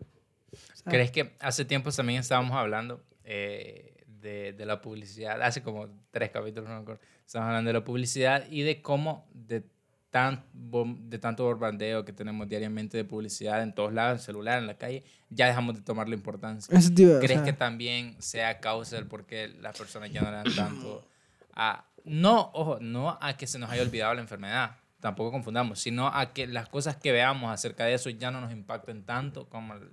Ah. 0.86 0.90
¿Crees 0.90 1.10
que 1.10 1.34
hace 1.40 1.64
tiempo 1.64 1.90
también 1.90 2.20
estábamos 2.20 2.56
hablando 2.56 3.02
eh, 3.24 4.04
de, 4.06 4.52
de 4.52 4.66
la 4.66 4.80
publicidad? 4.80 5.42
Hace 5.42 5.62
como 5.62 5.88
tres 6.10 6.30
capítulos, 6.30 6.68
no 6.68 6.76
me 6.76 6.82
acuerdo. 6.82 7.00
Estábamos 7.26 7.48
hablando 7.50 7.68
de 7.68 7.74
la 7.74 7.84
publicidad 7.84 8.44
y 8.50 8.62
de 8.62 8.80
cómo 8.80 9.28
de, 9.34 9.64
tan, 10.10 10.44
de 10.52 11.18
tanto 11.18 11.44
bombardeo 11.44 12.04
que 12.04 12.12
tenemos 12.12 12.48
diariamente 12.48 12.96
de 12.96 13.04
publicidad 13.04 13.62
en 13.62 13.74
todos 13.74 13.92
lados, 13.92 14.20
en 14.20 14.24
celular, 14.24 14.58
en 14.58 14.66
la 14.68 14.78
calle, 14.78 15.02
ya 15.28 15.46
dejamos 15.48 15.74
de 15.74 15.82
tomarle 15.82 16.14
importancia. 16.14 16.76
Eso 16.78 16.90
te 16.94 17.02
iba- 17.02 17.16
o 17.16 17.20
¿Crees 17.20 17.32
sea, 17.40 17.44
que 17.44 17.52
también 17.52 18.14
sea 18.22 18.60
causa 18.60 18.96
del 18.96 19.06
por 19.06 19.26
qué 19.26 19.48
las 19.48 19.76
personas 19.76 20.10
ya 20.12 20.22
no 20.22 20.30
le 20.30 20.36
dan 20.36 20.54
tanto 20.54 21.06
a... 21.54 21.84
No, 22.04 22.50
ojo, 22.54 22.78
no 22.80 23.18
a 23.20 23.36
que 23.36 23.48
se 23.48 23.58
nos 23.58 23.68
haya 23.68 23.82
olvidado 23.82 24.14
la 24.14 24.20
enfermedad, 24.20 24.76
tampoco 25.00 25.30
confundamos, 25.30 25.80
sino 25.80 26.08
a 26.08 26.32
que 26.32 26.46
las 26.46 26.68
cosas 26.68 26.96
que 26.96 27.12
veamos 27.12 27.50
acerca 27.52 27.84
de 27.84 27.94
eso 27.94 28.10
ya 28.10 28.30
no 28.30 28.40
nos 28.40 28.52
impacten 28.52 29.04
tanto 29.04 29.48
como 29.48 29.74
lo 29.74 29.86
Eh, 29.86 29.90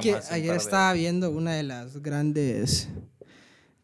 que 0.00 0.14
ayer 0.30 0.56
estaba 0.56 0.92
viendo 0.92 1.30
una 1.30 1.52
de 1.54 1.62
las 1.62 1.98
grandes, 2.02 2.88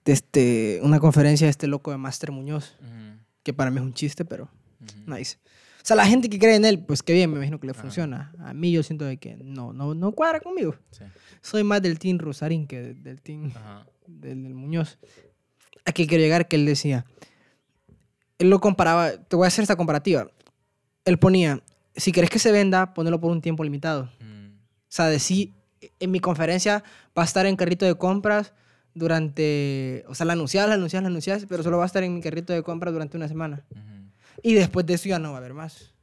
de 0.05 0.13
este, 0.13 0.81
una 0.83 0.99
conferencia 1.01 1.47
de 1.47 1.51
este 1.51 1.67
loco 1.67 1.91
de 1.91 1.99
Master 1.99 2.33
Muñoz, 2.33 2.77
Ujú, 2.81 3.19
que 3.43 3.53
para 3.53 3.71
mí 3.71 3.77
es 3.79 3.83
un 3.83 3.95
chiste, 3.95 4.25
pero 4.25 4.49
ujú. 4.81 5.15
nice. 5.17 5.39
O 5.83 5.87
sea, 5.87 5.97
la 5.97 6.07
gente 6.07 6.31
que 6.31 6.39
cree 6.39 6.57
en 6.57 6.65
él, 6.65 6.83
pues 6.83 7.03
qué 7.03 7.13
bien, 7.13 7.31
me 7.31 7.37
imagino 7.37 7.61
que 7.61 7.67
le 7.67 7.73
Ajá. 7.73 7.83
funciona. 7.83 8.33
A 8.39 8.55
mí 8.55 8.73
yo 8.73 8.83
siento 8.83 9.05
de 9.05 9.19
que 9.19 9.37
no, 9.37 9.75
no, 9.75 9.95
no 9.95 10.13
cuadra 10.13 10.41
conmigo. 10.41 10.75
Sí, 10.91 11.05
Soy 11.43 11.63
más 11.63 11.83
del 11.83 11.99
team 11.99 12.17
Rosarín 12.19 12.67
que 12.67 12.81
de- 12.81 12.95
del 12.95 13.21
team 13.21 13.53
del, 14.07 14.43
del 14.43 14.55
Muñoz. 14.55 14.99
Aquí 15.85 16.07
quiero 16.07 16.23
llegar 16.25 16.49
que 16.49 16.57
él 16.57 16.65
decía, 16.65 17.05
él 18.39 18.49
lo 18.49 18.61
comparaba, 18.61 19.13
te 19.13 19.37
voy 19.37 19.45
a 19.45 19.49
hacer 19.49 19.61
esta 19.63 19.77
comparativa. 19.77 20.31
Él 21.05 21.19
ponía, 21.19 21.61
si 21.97 22.13
querés 22.13 22.31
que 22.31 22.39
se 22.39 22.53
venda, 22.53 22.95
ponelo 22.95 23.21
por 23.21 23.31
un 23.31 23.41
tiempo 23.41 23.65
limitado. 23.65 24.11
mm, 24.21 24.47
O 24.57 24.89
sea, 24.89 25.07
decir, 25.07 25.53
en 26.01 26.11
mi 26.11 26.21
conferencia 26.21 26.83
va 27.17 27.23
a 27.23 27.27
estar 27.27 27.47
en 27.47 27.57
carrito 27.57 27.85
de 27.85 27.95
compras 27.97 28.55
durante, 28.95 30.05
o 30.09 30.15
sea, 30.15 30.25
la 30.27 30.35
anuncias, 30.35 30.69
la 30.69 30.75
anuncias, 30.75 31.03
la 31.03 31.09
anuncias, 31.09 31.47
pero 31.49 31.63
solo 31.63 31.79
va 31.79 31.85
a 31.85 31.87
estar 31.87 32.03
en 32.05 32.15
mi 32.15 32.21
carrito 32.21 32.53
de 32.53 32.63
compras 32.63 32.93
durante 32.93 33.17
una 33.17 33.29
semana. 33.29 33.65
Y 34.43 34.55
después 34.55 34.87
de 34.87 34.95
eso 34.95 35.09
ya 35.09 35.19
no 35.19 35.31
va 35.31 35.37
a 35.37 35.39
haber 35.39 35.55
más. 35.55 35.95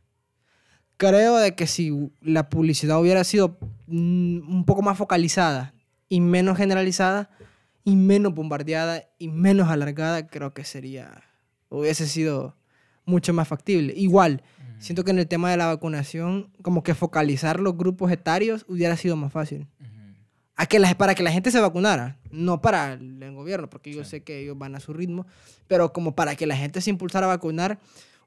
Creo 0.98 1.38
de 1.38 1.56
que 1.56 1.68
si 1.68 2.12
la 2.22 2.50
publicidad 2.50 3.00
hubiera 3.00 3.24
sido 3.24 3.58
mm, 3.88 4.54
un 4.54 4.66
poco 4.66 4.82
más 4.82 4.98
focalizada 4.98 5.74
y 6.10 6.20
menos 6.22 6.58
generalizada 6.58 7.30
y 7.84 7.96
menos 7.96 8.36
bombardeada 8.36 9.06
y 9.18 9.30
menos 9.30 9.70
alargada, 9.70 10.28
creo 10.28 10.54
que 10.54 10.64
sería, 10.64 11.24
hubiese 11.70 12.08
sido 12.08 12.56
mucho 13.06 13.34
más 13.34 13.48
factible. 13.48 13.94
Igual, 13.96 14.44
siento 14.82 15.04
que 15.04 15.12
en 15.12 15.20
el 15.20 15.28
tema 15.28 15.52
de 15.52 15.58
la 15.58 15.68
vacunación, 15.68 16.50
como 16.62 16.84
que 16.84 16.96
focalizar 16.96 17.60
los 17.60 17.78
grupos 17.78 18.12
etarios 18.12 18.66
hubiera 18.68 18.98
sido 18.98 19.16
más 19.16 19.32
fácil. 19.32 19.68
Ujú. 19.80 19.90
A 20.56 20.66
que 20.66 20.80
la, 20.80 20.94
para 20.96 21.16
que 21.16 21.24
la 21.24 21.32
gente 21.32 21.52
se 21.52 21.60
vacunara, 21.60 22.20
no 22.32 22.62
para 22.62 22.94
el, 22.94 23.34
gobierno, 23.34 23.70
porque 23.70 23.94
yo 23.94 24.04
sé 24.04 24.24
que 24.24 24.40
ellos 24.42 24.58
van 24.58 24.76
a 24.76 24.80
su 24.80 24.94
ritmo, 24.94 25.26
pero 25.68 25.94
como 25.94 26.14
para 26.16 26.36
que 26.36 26.46
la 26.46 26.56
gente 26.56 26.82
se 26.82 26.90
impulsara 26.90 27.26
a 27.26 27.30
vacunar, 27.30 27.80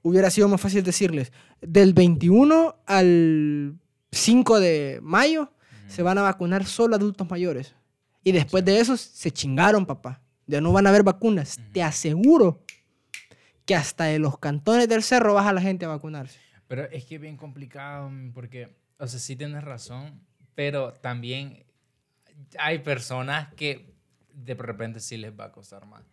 hubiera 0.03 0.31
sido 0.31 0.49
más 0.49 0.61
fácil 0.61 0.83
decirles, 0.83 1.33
del 1.61 1.93
21 1.93 2.77
al 2.87 3.79
5 4.13 4.61
de 4.61 4.99
mayo 5.03 5.53
se 5.89 6.03
van 6.03 6.19
a 6.19 6.23
vacunar 6.23 6.65
solo 6.65 6.97
adultos 6.97 7.29
mayores. 7.29 7.75
Y 8.25 8.33
después 8.33 8.65
de 8.65 8.81
eso 8.81 8.97
se 8.97 9.31
chingaron, 9.31 9.87
papá. 9.87 10.23
Ya 10.47 10.61
no 10.61 10.73
van 10.73 10.87
a 10.87 10.91
haber 10.91 11.03
vacunas. 11.03 11.59
Te 11.73 11.83
aseguro 11.83 12.63
que 13.65 13.75
hasta 13.75 14.05
de 14.05 14.19
los 14.19 14.39
cantones 14.39 14.89
del 14.89 15.03
cerro 15.03 15.35
baja 15.35 15.53
la 15.53 15.61
gente 15.61 15.85
a 15.85 15.89
vacunarse. 15.89 16.39
Pero 16.69 16.85
es 16.85 17.05
que 17.05 17.17
es 17.17 17.21
bien 17.21 17.37
complicado 17.37 18.11
mm, 18.11 18.33
porque, 18.33 18.77
o 18.99 19.07
sea, 19.07 19.21
sí 19.21 19.37
tienes 19.37 19.65
razón, 19.65 20.21
pero 20.55 20.93
también 20.93 21.65
hay 22.59 22.79
personas 22.79 23.53
que 23.55 23.95
de 24.33 24.55
repente 24.55 25.01
sí 25.01 25.17
les 25.17 25.39
va 25.39 25.47
a 25.47 25.53
costar 25.53 25.87
más. 25.87 26.05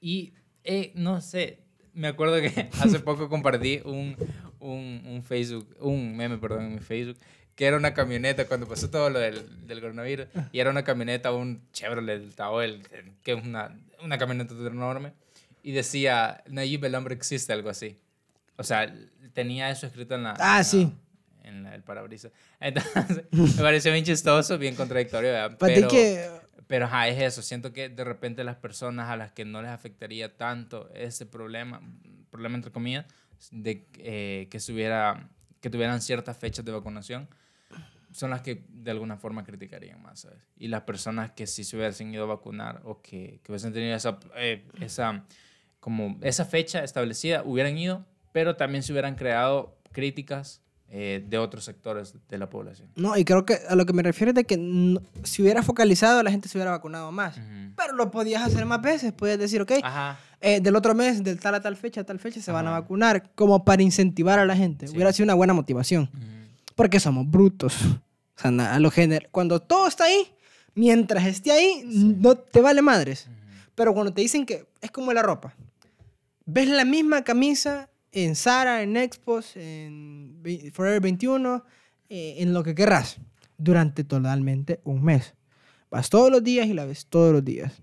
Y 0.00 0.34
eh, 0.62 0.92
no 0.94 1.20
sé, 1.20 1.64
me 1.92 2.08
acuerdo 2.08 2.40
que 2.40 2.70
hace 2.80 3.00
poco 3.00 3.28
compartí 3.28 3.80
un, 3.84 4.16
un, 4.60 5.02
un 5.06 5.22
Facebook, 5.22 5.74
un 5.80 6.16
meme, 6.16 6.38
perdón, 6.38 6.64
en 6.66 6.74
mi 6.74 6.80
Facebook, 6.80 7.18
que 7.54 7.66
era 7.66 7.76
una 7.76 7.94
camioneta 7.94 8.46
cuando 8.46 8.66
pasó 8.66 8.90
todo 8.90 9.10
lo 9.10 9.18
del, 9.18 9.66
del 9.66 9.80
coronavirus, 9.80 10.26
y 10.52 10.58
era 10.58 10.70
una 10.70 10.82
camioneta, 10.82 11.32
un 11.32 11.62
Chevrolet 11.72 12.34
Tahoe, 12.34 12.80
que 13.22 13.32
es 13.32 13.44
una, 13.44 13.76
una 14.02 14.18
camioneta 14.18 14.54
enorme, 14.54 15.12
y 15.64 15.72
decía, 15.72 16.44
Nayib, 16.46 16.84
el 16.84 16.94
hombre 16.94 17.14
existe, 17.14 17.52
algo 17.52 17.70
así. 17.70 17.98
O 18.56 18.62
sea, 18.62 18.94
tenía 19.32 19.70
eso 19.70 19.86
escrito 19.86 20.14
en 20.14 20.22
la... 20.22 20.34
Ah, 20.38 20.52
en 20.52 20.56
la- 20.58 20.64
sí. 20.64 20.92
En 21.42 21.62
la- 21.64 21.74
el 21.74 21.82
parabrisas. 21.82 22.30
Entonces, 22.60 23.24
me 23.32 23.62
pareció 23.62 23.90
bien 23.92 24.04
chistoso, 24.04 24.58
bien 24.58 24.76
contradictorio, 24.76 25.30
¿verdad? 25.32 25.56
Pero, 25.58 25.88
que... 25.88 26.30
pero 26.68 26.84
ajá, 26.84 27.08
es 27.08 27.20
eso. 27.20 27.42
Siento 27.42 27.72
que 27.72 27.88
de 27.88 28.04
repente 28.04 28.44
las 28.44 28.56
personas 28.56 29.10
a 29.10 29.16
las 29.16 29.32
que 29.32 29.44
no 29.44 29.60
les 29.62 29.70
afectaría 29.70 30.36
tanto 30.36 30.88
ese 30.94 31.26
problema, 31.26 31.80
problema 32.30 32.54
entre 32.56 32.70
comillas, 32.70 33.06
de 33.50 33.86
eh, 33.98 34.48
que, 34.50 34.60
se 34.60 34.72
hubiera- 34.72 35.28
que 35.60 35.70
tuvieran 35.70 36.00
ciertas 36.00 36.36
fechas 36.36 36.64
de 36.64 36.72
vacunación, 36.72 37.28
son 38.12 38.30
las 38.30 38.42
que 38.42 38.64
de 38.68 38.90
alguna 38.92 39.16
forma 39.16 39.42
criticarían 39.44 40.00
más, 40.00 40.20
¿sabes? 40.20 40.38
Y 40.56 40.68
las 40.68 40.82
personas 40.82 41.32
que 41.32 41.46
sí 41.48 41.64
se 41.64 41.76
hubiesen 41.76 42.14
ido 42.14 42.24
a 42.24 42.26
vacunar 42.28 42.80
o 42.84 43.02
que, 43.02 43.40
que 43.42 43.50
hubiesen 43.50 43.72
tenido 43.72 43.96
esa, 43.96 44.18
eh, 44.36 44.64
esa, 44.80 45.24
como 45.84 46.16
esa 46.22 46.46
fecha 46.46 46.82
establecida, 46.82 47.42
hubieran 47.44 47.76
ido, 47.76 48.06
pero 48.32 48.56
también 48.56 48.82
se 48.82 48.90
hubieran 48.92 49.16
creado 49.16 49.76
críticas 49.92 50.62
eh, 50.88 51.22
de 51.28 51.36
otros 51.36 51.62
sectores 51.64 52.14
de 52.26 52.38
la 52.38 52.48
población. 52.48 52.88
No, 52.96 53.18
y 53.18 53.24
creo 53.26 53.44
que 53.44 53.58
a 53.68 53.74
lo 53.74 53.84
que 53.84 53.92
me 53.92 54.02
refiero 54.02 54.30
es 54.30 54.34
de 54.34 54.44
que 54.44 54.56
no- 54.56 55.02
si 55.24 55.42
hubiera 55.42 55.62
focalizado, 55.62 56.22
la 56.22 56.30
gente 56.30 56.48
se 56.48 56.56
hubiera 56.56 56.70
vacunado 56.70 57.12
más. 57.12 57.36
Ujú. 57.36 57.72
Pero 57.76 57.92
lo 57.94 58.10
podías 58.10 58.42
hacer 58.42 58.64
más 58.64 58.80
veces. 58.80 59.12
Podías 59.12 59.38
decir, 59.38 59.60
ok, 59.60 59.72
Ajá. 59.82 60.18
eh, 60.40 60.60
del 60.62 60.74
otro 60.74 60.94
mes, 60.94 61.22
del 61.22 61.38
tal 61.38 61.54
a 61.56 61.60
tal 61.60 61.76
fecha, 61.76 62.00
a 62.00 62.04
tal 62.04 62.18
fecha, 62.18 62.40
se 62.40 62.50
van 62.50 62.66
a 62.66 62.70
Ajá. 62.70 62.80
vacunar. 62.80 63.30
Como 63.34 63.62
para 63.62 63.82
incentivar 63.82 64.38
a 64.38 64.46
la 64.46 64.56
gente. 64.56 64.86
Sí. 64.88 64.94
Hubiera 64.94 65.12
sido 65.12 65.24
una 65.24 65.34
buena 65.34 65.52
motivación. 65.52 66.04
Ujú. 66.14 66.74
Porque 66.76 66.98
somos 66.98 67.28
brutos. 67.30 67.74
O 67.84 68.40
sea, 68.40 68.50
a 68.74 68.78
lo 68.78 68.90
gener- 68.90 69.28
cuando 69.30 69.60
todo 69.60 69.86
está 69.86 70.04
ahí, 70.04 70.28
mientras 70.74 71.26
esté 71.26 71.52
ahí, 71.52 71.82
no 71.86 72.36
te 72.36 72.60
vale 72.62 72.80
madres. 72.82 73.26
Ujú. 73.26 73.34
Pero 73.74 73.92
cuando 73.94 74.12
te 74.14 74.22
dicen 74.22 74.46
que 74.46 74.64
es 74.80 74.90
como 74.90 75.12
la 75.12 75.22
ropa. 75.22 75.54
Ves 76.46 76.68
la 76.68 76.84
misma 76.84 77.22
camisa 77.24 77.90
en 78.12 78.36
Zara, 78.36 78.82
en 78.82 78.96
Expos, 78.96 79.56
en 79.56 80.42
Ve- 80.42 80.70
Forever 80.72 81.00
21, 81.00 81.64
eh, 82.08 82.36
en 82.38 82.52
lo 82.52 82.62
que 82.62 82.74
querrás, 82.74 83.18
durante 83.56 84.04
totalmente 84.04 84.80
un 84.84 85.02
mes. 85.02 85.34
Vas 85.90 86.10
todos 86.10 86.30
los 86.30 86.42
días 86.44 86.66
y 86.66 86.74
la 86.74 86.84
ves 86.84 87.06
todos 87.06 87.32
los 87.32 87.44
días. 87.44 87.80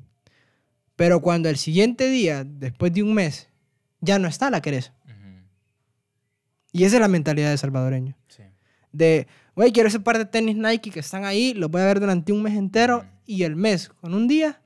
Pero 0.95 1.21
cuando 1.21 1.49
el 1.49 1.57
siguiente 1.57 2.09
día, 2.09 2.43
después 2.43 2.93
de 2.93 3.03
un 3.03 3.13
mes, 3.13 3.49
ya 3.99 4.19
no 4.19 4.27
está, 4.27 4.49
la 4.49 4.61
querés. 4.61 4.91
Ujú. 5.05 5.45
Y 6.73 6.83
esa 6.83 6.97
es 6.97 7.01
la 7.01 7.07
mentalidad 7.07 7.49
de 7.49 7.57
salvadoreño. 7.57 8.15
Sí. 8.27 8.43
De, 8.91 9.27
güey, 9.55 9.71
quiero 9.71 9.89
ese 9.89 9.99
par 9.99 10.17
de 10.17 10.25
tenis 10.25 10.55
Nike 10.55 10.91
que 10.91 10.99
están 10.99 11.25
ahí, 11.25 11.53
los 11.53 11.71
voy 11.71 11.81
a 11.81 11.85
ver 11.85 11.99
durante 11.99 12.31
un 12.31 12.43
mes 12.43 12.53
entero 12.55 13.05
y 13.25 13.43
el 13.43 13.55
mes, 13.55 13.89
con 13.89 14.13
un 14.13 14.27
día, 14.27 14.61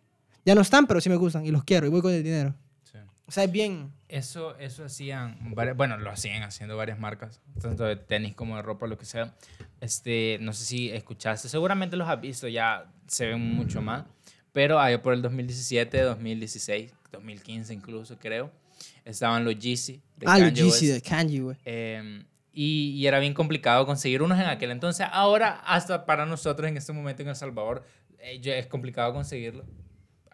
ya 0.46 0.54
no 0.56 0.62
están, 0.62 0.86
pero 0.88 1.00
sí 1.00 1.10
me 1.10 1.16
gustan 1.16 1.46
y 1.46 1.52
los 1.52 1.64
quiero 1.64 1.86
y 1.88 1.90
voy 1.90 2.02
con 2.02 2.14
el 2.14 2.24
dinero. 2.24 2.56
O 3.28 3.32
sea, 3.32 3.46
es 3.46 3.52
bien... 3.52 3.92
Eso, 4.08 4.56
eso 4.58 4.86
hacían, 4.86 5.38
bueno, 5.76 5.98
lo 5.98 6.12
hacían 6.12 6.44
haciendo 6.44 6.78
varias 6.78 7.00
marcas, 7.00 7.42
tanto 7.60 7.84
de 7.84 7.96
tenis 7.96 8.36
como 8.36 8.56
de 8.56 8.62
ropa, 8.62 8.86
lo 8.88 8.98
que 8.98 9.06
sea. 9.06 9.34
Este, 9.82 10.38
no 10.42 10.54
sé 10.54 10.64
si 10.64 10.92
escuchaste, 10.92 11.50
seguramente 11.50 11.98
los 11.98 12.08
has 12.08 12.22
visto, 12.22 12.48
ya 12.48 12.86
se 13.08 13.26
ven 13.28 13.42
mucho 13.42 13.82
más, 13.82 14.06
pero 14.54 14.80
allá 14.80 15.02
por 15.02 15.14
el 15.14 15.24
2017, 15.24 16.02
2016, 16.02 16.94
2015 17.12 17.74
incluso, 17.74 18.18
creo, 18.20 18.52
estaban 19.04 19.44
los 19.44 19.58
Yeezy. 19.58 20.02
de 20.18 20.28
ah, 20.28 20.38
los 20.38 20.50
Kanye 20.50 20.62
Yeezy 20.62 20.92
West. 20.92 21.04
de 21.04 21.10
Kanji, 21.10 21.40
güey. 21.40 21.58
Eh, 21.66 22.24
y, 22.54 22.92
y 22.92 23.08
era 23.08 23.20
bien 23.20 23.34
complicado 23.34 23.86
conseguir 23.86 24.22
unos 24.22 24.40
en 24.40 24.46
aquel 24.46 24.72
entonces. 24.72 25.08
Ahora, 25.12 25.62
hasta 25.66 26.06
para 26.06 26.26
nosotros 26.26 26.70
en 26.70 26.78
este 26.78 26.94
momento 26.94 27.22
en 27.22 27.30
El 27.30 27.36
Salvador, 27.36 27.84
eh, 28.20 28.40
es 28.44 28.68
complicado 28.68 29.14
conseguirlos. 29.14 29.66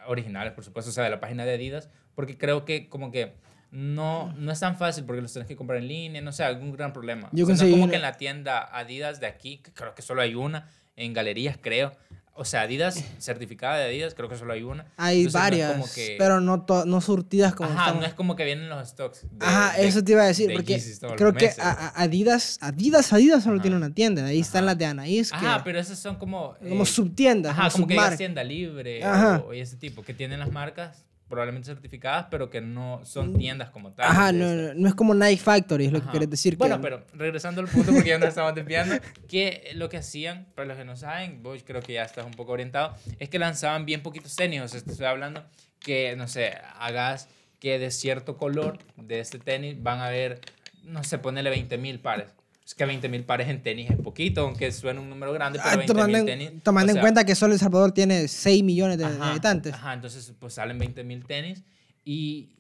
Originales, 0.08 0.54
por 0.54 0.64
supuesto, 0.64 0.90
o 0.90 0.94
sea, 0.94 1.04
de 1.04 1.10
la 1.10 1.20
página 1.20 1.46
de 1.46 1.54
Adidas, 1.54 1.90
porque 2.16 2.38
creo 2.38 2.66
que 2.66 2.90
como 2.90 3.12
que 3.12 3.34
no, 3.72 4.34
no 4.34 4.52
es 4.52 4.60
tan 4.60 4.78
fácil 4.78 5.06
porque 5.06 5.22
los 5.22 5.32
tienes 5.32 5.48
que 5.48 5.56
comprar 5.56 5.80
en 5.80 5.88
línea, 5.88 6.22
no 6.22 6.32
sé, 6.32 6.44
algún 6.44 6.72
gran 6.74 6.92
problema. 6.94 7.30
Yo 7.32 7.46
O 7.46 7.56
sea, 7.56 7.68
no 7.68 7.72
como 7.72 7.90
que 7.90 7.96
en 7.96 8.02
la 8.02 8.18
tienda 8.18 8.64
Adidas 8.78 9.20
de 9.20 9.28
aquí, 9.28 9.60
que 9.60 9.72
creo 9.72 9.96
que 9.96 10.02
solo 10.02 10.22
hay 10.22 10.36
una, 10.36 10.70
en 10.96 11.14
galerías 11.14 11.58
creo. 11.60 11.94
O 12.41 12.45
sea, 12.45 12.62
Adidas, 12.62 13.04
certificada 13.19 13.77
de 13.77 13.86
Adidas, 13.86 14.15
creo 14.15 14.27
que 14.27 14.36
solo 14.36 14.54
hay 14.54 14.63
una. 14.63 14.88
Hay 14.97 15.19
Entonces, 15.19 15.34
no 15.36 15.39
varias, 15.39 15.71
como 15.73 15.86
que- 15.93 16.15
pero 16.17 16.41
no, 16.41 16.65
no 16.88 17.01
surtidas 17.01 17.54
como 17.54 17.69
Ajá, 17.69 17.80
estamos. 17.82 18.01
no 18.01 18.08
es 18.08 18.13
como 18.15 18.36
que 18.36 18.45
vienen 18.45 18.67
los 18.67 18.89
stocks. 18.89 19.27
de- 19.32 19.45
Ajá, 19.45 19.77
de- 19.77 19.88
eso 19.88 20.04
te 20.04 20.13
iba 20.13 20.23
a 20.23 20.25
decir, 20.25 20.47
de 20.47 20.56
porque 20.56 20.82
creo 21.17 21.34
que 21.36 21.51
a- 21.60 21.69
a- 21.69 22.01
Adidas, 22.01 22.58
Adidas, 22.62 23.13
Adidas 23.13 23.43
solo 23.43 23.58
Ajá. 23.58 23.62
tiene 23.62 23.77
una 23.77 23.93
tienda. 23.93 24.25
Ahí 24.25 24.39
están 24.39 24.65
las 24.65 24.75
de 24.75 24.86
Anaís, 24.88 25.30
que 25.30 25.36
Ajá, 25.38 25.63
pero 25.63 25.80
esas 25.80 25.99
son 25.99 26.15
como... 26.15 26.56
como 26.67 26.82
eh, 26.82 26.86
subtiendas, 26.88 27.51
Ajá, 27.51 27.69
como 27.69 27.86
que 27.86 27.93
digas 27.93 28.17
tienda 28.17 28.43
libre 28.43 29.04
Ajá. 29.04 29.43
o, 29.45 29.49
o 29.49 29.54
ese 29.54 29.77
tipo, 29.77 30.01
que 30.01 30.15
tienen 30.15 30.39
las 30.39 30.51
marcas 30.51 31.06
probablemente 31.32 31.65
certificadas, 31.65 32.28
pero 32.30 32.52
que 32.52 32.62
no 32.62 33.02
son 33.04 33.36
tiendas 33.36 33.72
como 33.72 33.91
tal. 33.94 34.12
Ajá, 34.12 34.32
no, 34.32 34.54
no, 34.54 34.74
no 34.76 34.88
es 34.88 34.94
como 34.94 35.15
Nike 35.15 35.41
Factory, 35.41 35.86
es 35.86 35.91
lo 35.91 35.98
que 36.00 36.04
Ajá. 36.04 36.12
quieres 36.12 36.30
decir. 36.30 36.58
Bueno, 36.58 36.76
que, 36.76 36.84
pero 36.84 37.04
regresando 37.15 37.62
al 37.62 37.67
punto, 37.67 37.91
porque 37.91 38.10
ya 38.10 38.20
nos 38.20 38.30
estamos 38.30 38.54
desviando, 38.54 38.96
que 39.28 39.72
lo 39.74 39.89
que 39.89 39.98
hacían, 39.98 40.46
para 40.54 40.67
los 40.67 40.78
que 40.78 40.86
no 40.86 40.96
saben, 40.96 41.41
vos 41.41 41.63
creo 41.65 41.82
que 41.82 41.94
ya 41.94 42.04
estás 42.04 42.26
un 42.26 42.34
poco 42.34 42.52
orientado, 42.52 42.96
es 43.17 43.30
que 43.30 43.39
lanzaban 43.39 43.88
bien 43.88 44.04
poquitos 44.04 44.36
tenis. 44.36 44.62
O 44.62 44.67
sea, 44.67 44.80
te 44.82 44.91
estoy 44.91 45.08
hablando 45.08 45.44
que, 45.80 46.15
no 46.15 46.28
sé, 46.28 46.54
hagas 46.78 47.28
que 47.60 47.80
de 47.80 47.89
cierto 47.89 48.38
color 48.38 48.78
de 48.98 49.20
este 49.20 49.39
tenis 49.39 49.82
van 49.82 50.00
a 50.00 50.08
haber, 50.08 50.41
no 50.84 51.04
sé, 51.04 51.17
ponele 51.17 51.50
20 51.50 51.78
mil 51.78 52.00
pares. 52.00 52.28
Es 52.65 52.76
que 52.76 52.86
20 52.86 53.10
mil 53.10 53.24
pares 53.26 53.50
en 53.50 53.62
tenis 53.63 53.89
es 53.89 53.97
poquito, 53.97 54.41
aunque 54.41 54.71
suene 54.71 55.00
un 55.00 55.10
número 55.10 55.34
grande, 55.34 55.60
pero 55.60 55.71
Ah, 55.71 55.76
20 55.78 55.93
tomando 55.93 56.17
mil 56.19 56.30
en, 56.30 56.39
tenis. 56.39 56.63
tomando 56.63 56.88
o 56.88 56.91
en 56.91 56.95
sea, 56.95 57.02
cuenta 57.02 57.26
que 57.26 57.36
solo 57.36 57.54
El 57.54 57.60
Salvador 57.60 57.91
tiene 57.91 58.28
6 58.28 58.63
millones 58.63 58.97
de, 58.97 59.06
Ajá, 59.06 59.32
habitantes. 59.32 59.74
Ajá, 59.74 59.93
entonces 59.93 60.34
pues 60.39 60.54
salen 60.54 60.78
20 60.78 61.04
mil 61.04 61.26
tenis 61.26 61.63
y, 62.06 62.52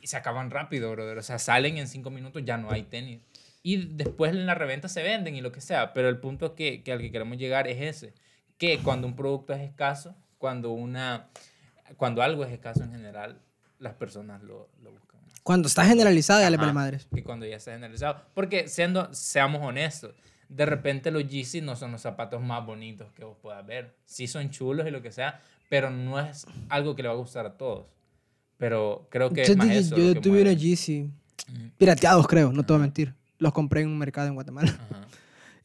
y 0.00 0.06
se 0.06 0.16
acaban 0.16 0.50
rápido, 0.50 0.90
brother. 0.92 1.18
O 1.18 1.22
sea, 1.22 1.38
salen 1.38 1.78
en 1.78 1.88
5 1.88 2.10
minutos, 2.10 2.42
ya 2.44 2.58
no 2.58 2.70
hay 2.70 2.82
tenis. 2.84 3.20
Y 3.62 3.76
después 3.96 4.32
en 4.32 4.46
la 4.46 4.54
reventa 4.54 4.88
se 4.88 5.02
venden 5.02 5.34
y 5.34 5.40
lo 5.40 5.50
que 5.52 5.60
sea. 5.60 5.92
Pero 5.94 6.08
el 6.08 6.18
punto 6.18 6.54
que, 6.54 6.82
que 6.82 6.92
al 6.92 7.00
que 7.00 7.10
queremos 7.10 7.38
llegar 7.38 7.66
es 7.66 7.80
ese. 7.80 8.14
Que 8.56 8.78
cuando 8.78 9.06
un 9.06 9.16
producto 9.16 9.52
es 9.52 9.60
escaso, 9.62 10.14
cuando, 10.38 10.70
una, 10.70 11.28
cuando 11.96 12.22
algo 12.22 12.44
es 12.44 12.52
escaso 12.52 12.84
en 12.84 12.92
general, 12.92 13.40
las 13.78 13.94
personas 13.94 14.42
lo, 14.42 14.68
lo 14.82 14.92
buscan. 14.92 15.07
Cuando 15.42 15.68
está 15.68 15.84
generalizado, 15.84 16.40
ya 16.40 16.50
le 16.50 16.56
Ajá, 16.56 16.66
vale 16.66 16.74
madres. 16.74 17.08
Que 17.14 17.22
cuando 17.22 17.46
ya 17.46 17.56
está 17.56 17.72
generalizado. 17.72 18.22
Porque 18.34 18.68
siendo, 18.68 19.12
seamos 19.14 19.62
honestos, 19.62 20.14
de 20.48 20.66
repente 20.66 21.10
los 21.10 21.26
Yeezy 21.26 21.60
no 21.60 21.76
son 21.76 21.92
los 21.92 22.00
zapatos 22.00 22.42
más 22.42 22.64
bonitos 22.64 23.12
que 23.12 23.24
vos 23.24 23.36
puedas 23.40 23.64
ver. 23.66 23.94
Sí 24.04 24.26
son 24.26 24.50
chulos 24.50 24.86
y 24.86 24.90
lo 24.90 25.02
que 25.02 25.12
sea, 25.12 25.40
pero 25.68 25.90
no 25.90 26.18
es 26.20 26.46
algo 26.68 26.96
que 26.96 27.02
le 27.02 27.08
va 27.08 27.14
a 27.14 27.18
gustar 27.18 27.46
a 27.46 27.56
todos. 27.56 27.86
Pero 28.56 29.06
creo 29.10 29.30
que 29.30 29.44
Yo, 29.44 29.52
es 29.52 29.56
más 29.56 29.70
eso. 29.70 29.96
yo 29.96 30.14
que 30.14 30.20
tuve 30.20 30.42
unos 30.42 30.56
Yeezy 30.56 31.10
pirateados, 31.76 32.26
creo, 32.26 32.52
no 32.52 32.64
te 32.64 32.72
voy 32.72 32.80
a 32.80 32.82
mentir. 32.82 33.14
Los 33.38 33.52
compré 33.52 33.82
en 33.82 33.88
un 33.88 33.98
mercado 33.98 34.26
en 34.28 34.34
Guatemala. 34.34 34.70
Ajá. 34.90 35.06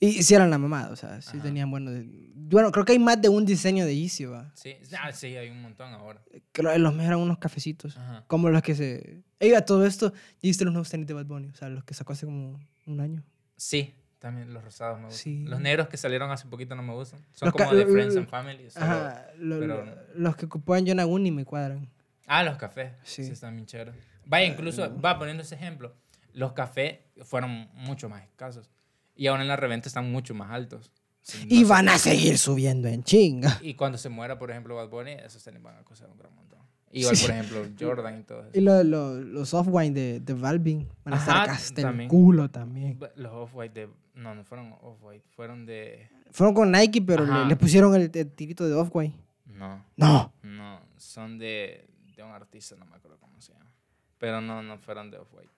Y 0.06 0.24
sí 0.24 0.36
eran 0.36 0.50
la 0.50 0.58
mamada, 0.58 0.92
o 0.92 0.96
sea, 0.96 1.22
sí 1.22 1.30
Ajá. 1.38 1.44
tenían 1.44 1.72
buenos. 1.72 1.94
Bueno, 2.36 2.72
creo 2.72 2.84
que 2.84 2.92
hay 2.92 3.00
más 3.00 3.22
de 3.22 3.30
un 3.30 3.46
diseño 3.46 3.86
de 3.86 3.96
Yeezy, 3.96 4.26
va. 4.26 4.52
Sí, 4.54 4.76
ah, 5.02 5.12
sí, 5.14 5.28
hay 5.38 5.50
un 5.50 5.62
montón 5.62 5.94
ahora. 5.94 6.22
Creo 6.52 6.72
que 6.74 6.80
los 6.80 6.92
mejores 6.92 7.08
eran 7.08 7.20
unos 7.20 7.38
cafecitos. 7.38 7.96
Ajá. 7.98 8.24
Como 8.28 8.50
los 8.50 8.62
que 8.62 8.76
se. 8.76 9.24
Ey, 9.40 9.54
a 9.54 9.64
todo 9.66 9.86
esto, 9.86 10.12
viste 10.42 10.66
los 10.66 10.74
nuevos 10.74 10.90
tenis 10.90 11.08
de 11.08 11.14
Bad 11.14 11.26
Bunny, 11.26 11.50
o 11.50 11.56
sea, 11.56 11.70
los 11.70 11.84
que 11.86 11.94
sacó 11.94 12.14
hace 12.14 12.26
como 12.26 12.60
un 12.86 13.00
año. 13.00 13.24
Sí, 13.56 13.94
también 14.20 14.54
los 14.54 14.62
rosados 14.64 15.00
me 15.00 15.06
gustan. 15.06 15.20
Sí. 15.24 15.46
Los 15.46 15.62
negros 15.62 15.88
que 15.88 15.96
salieron 15.96 16.30
hace 16.32 16.48
poquito 16.48 16.76
no 16.76 16.84
me 16.84 16.94
gustan. 16.94 17.22
Son 17.34 17.48
Los 17.48 17.54
como 17.56 17.74
de 17.74 17.86
Friends 17.86 18.18
and 18.18 18.28
Family. 18.28 18.70
solo- 18.70 18.86
Ajá, 18.86 19.28
lo- 19.38 19.60
pero- 19.60 19.86
lo- 19.86 19.96
los 20.16 20.36
que 20.36 20.46
ocupaban 20.48 20.86
John 20.86 21.00
Aguni 21.00 21.32
me 21.32 21.46
cuadran. 21.46 21.90
Ah, 22.28 22.44
los 22.44 22.58
cafés. 22.58 22.92
Sí. 23.04 23.24
Sí. 23.24 23.32
están 23.32 23.56
bien 23.56 23.66
chéveres. 23.68 23.96
Vaya, 24.26 24.46
incluso, 24.48 25.00
va 25.00 25.18
poniendo 25.18 25.44
ese 25.44 25.56
ejemplo. 25.56 25.96
Los 26.34 26.52
cafés 26.54 27.00
fueron 27.24 27.70
mucho 27.74 28.10
más 28.10 28.24
escasos. 28.24 28.70
Y 29.16 29.28
ahora 29.28 29.42
en 29.44 29.48
la 29.48 29.56
reventa 29.56 29.88
están 29.90 30.12
mucho 30.12 30.34
más 30.34 30.52
altos. 30.52 30.92
Sí, 31.22 31.46
Y 31.50 31.62
no 31.62 31.68
sé- 31.68 31.70
van 31.74 31.90
a 31.90 31.98
seguir 31.98 32.38
subiendo 32.38 32.88
en 32.88 33.04
chinga. 33.04 33.60
Y 33.62 33.76
cuando 33.76 33.98
se 33.98 34.10
muera, 34.10 34.38
por 34.38 34.52
ejemplo, 34.52 34.76
Bad 34.76 34.90
Bunny, 34.90 35.12
esos 35.12 35.44
tenis 35.44 35.62
van 35.62 35.78
a 35.78 35.84
costar 35.84 36.10
un 36.10 36.18
gran 36.18 36.34
montón. 36.36 36.60
Igual, 36.92 37.16
Sí. 37.16 37.26
por 37.26 37.36
ejemplo, 37.36 37.66
Jordan 37.80 38.20
y 38.20 38.24
todo 38.24 38.42
eso. 38.42 38.52
Y 38.54 38.62
lo- 38.62 38.84
lo- 38.84 39.20
los 39.22 39.54
off-white 39.54 39.94
de, 40.00 40.20
de 40.20 40.34
Balvin 40.34 40.88
van 41.06 41.14
a 41.16 41.18
estar 41.18 41.50
hasta 41.50 41.82
el 41.82 41.88
también. 41.88 42.10
culo 42.10 42.50
también. 42.50 43.00
Los 43.16 43.32
Off-White 43.34 43.80
de... 43.82 43.90
No, 44.16 44.36
no 44.36 44.44
fueron 44.44 44.74
Off-White. 44.82 45.26
Fueron 45.36 45.66
de... 45.66 46.08
Fueron 46.32 46.54
con 46.54 46.72
Nike, 46.72 47.02
pero 47.02 47.26
le, 47.26 47.46
le 47.46 47.56
pusieron 47.56 47.96
el, 47.96 48.12
el 48.14 48.32
tirito 48.32 48.68
de 48.68 48.74
off-white. 48.76 49.16
No, 49.46 49.84
No. 49.98 50.34
no. 50.44 50.82
Son 50.98 51.38
de, 51.40 51.88
de 52.16 52.22
un 52.24 52.32
artista, 52.32 52.76
no 52.76 52.86
me 52.86 52.96
acuerdo 52.96 53.18
cómo 53.20 53.40
se 53.42 53.54
llama. 53.54 53.72
Pero 54.20 54.40
no, 54.42 54.62
no 54.62 54.78
fueron 54.78 55.10
de 55.10 55.18
Off-White. 55.18 55.50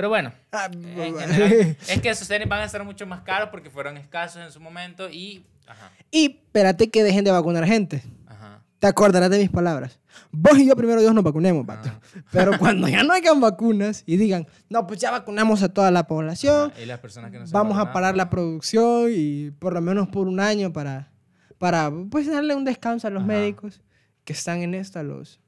Pero 0.00 0.08
bueno, 0.08 0.32
Ah, 0.50 0.70
en 0.72 1.14
general, 1.14 1.76
es 1.86 2.00
que 2.00 2.08
esos 2.08 2.26
tenis 2.26 2.48
van 2.48 2.62
a 2.62 2.64
estar 2.64 2.82
mucho 2.84 3.04
más 3.06 3.20
caros 3.20 3.50
porque 3.50 3.68
fueron 3.68 3.98
escasos 3.98 4.40
en 4.42 4.50
su 4.50 4.58
momento 4.58 5.10
y... 5.10 5.44
Ajá, 5.66 5.92
y 6.10 6.38
espérate 6.42 6.88
que 6.88 7.02
dejen 7.04 7.22
de 7.22 7.30
vacunar 7.30 7.66
gente. 7.66 8.02
ajá. 8.26 8.62
Te 8.78 8.86
acordarás 8.86 9.28
de 9.28 9.38
mis 9.38 9.50
palabras. 9.50 10.00
Vos 10.32 10.58
y 10.58 10.66
yo 10.66 10.74
primero 10.74 11.02
Dios 11.02 11.12
nos 11.12 11.22
vacunemos, 11.22 11.66
pato. 11.66 11.90
Ah. 11.90 12.00
Pero 12.32 12.58
cuando 12.58 12.88
ya 12.88 13.02
no 13.02 13.12
hayan 13.12 13.42
vacunas 13.42 14.02
y 14.06 14.16
digan, 14.16 14.46
no, 14.70 14.86
pues 14.86 15.00
ya 15.00 15.10
vacunamos 15.10 15.62
a 15.62 15.68
toda 15.68 15.90
la 15.90 16.06
población, 16.06 16.70
Ajá, 16.70 16.80
Y 16.80 16.86
las 16.86 16.98
personas 17.00 17.30
que 17.30 17.38
no 17.38 17.46
se 17.46 17.52
vamos 17.52 17.72
a 17.74 17.84
vacunaron, 17.84 17.92
parar 17.92 18.16
la 18.16 18.30
producción 18.30 19.10
y 19.14 19.50
por 19.50 19.74
lo 19.74 19.82
menos 19.82 20.08
por 20.08 20.28
un 20.28 20.40
año 20.40 20.72
para, 20.72 21.12
para 21.58 21.92
pues 22.10 22.26
darle 22.26 22.54
un 22.54 22.64
descanso 22.64 23.06
a 23.06 23.10
los 23.10 23.26
médicos 23.26 23.82
que 24.24 24.32
están 24.32 24.62
en 24.62 24.72
esto, 24.72 24.98
a 24.98 25.02
los, 25.02 25.40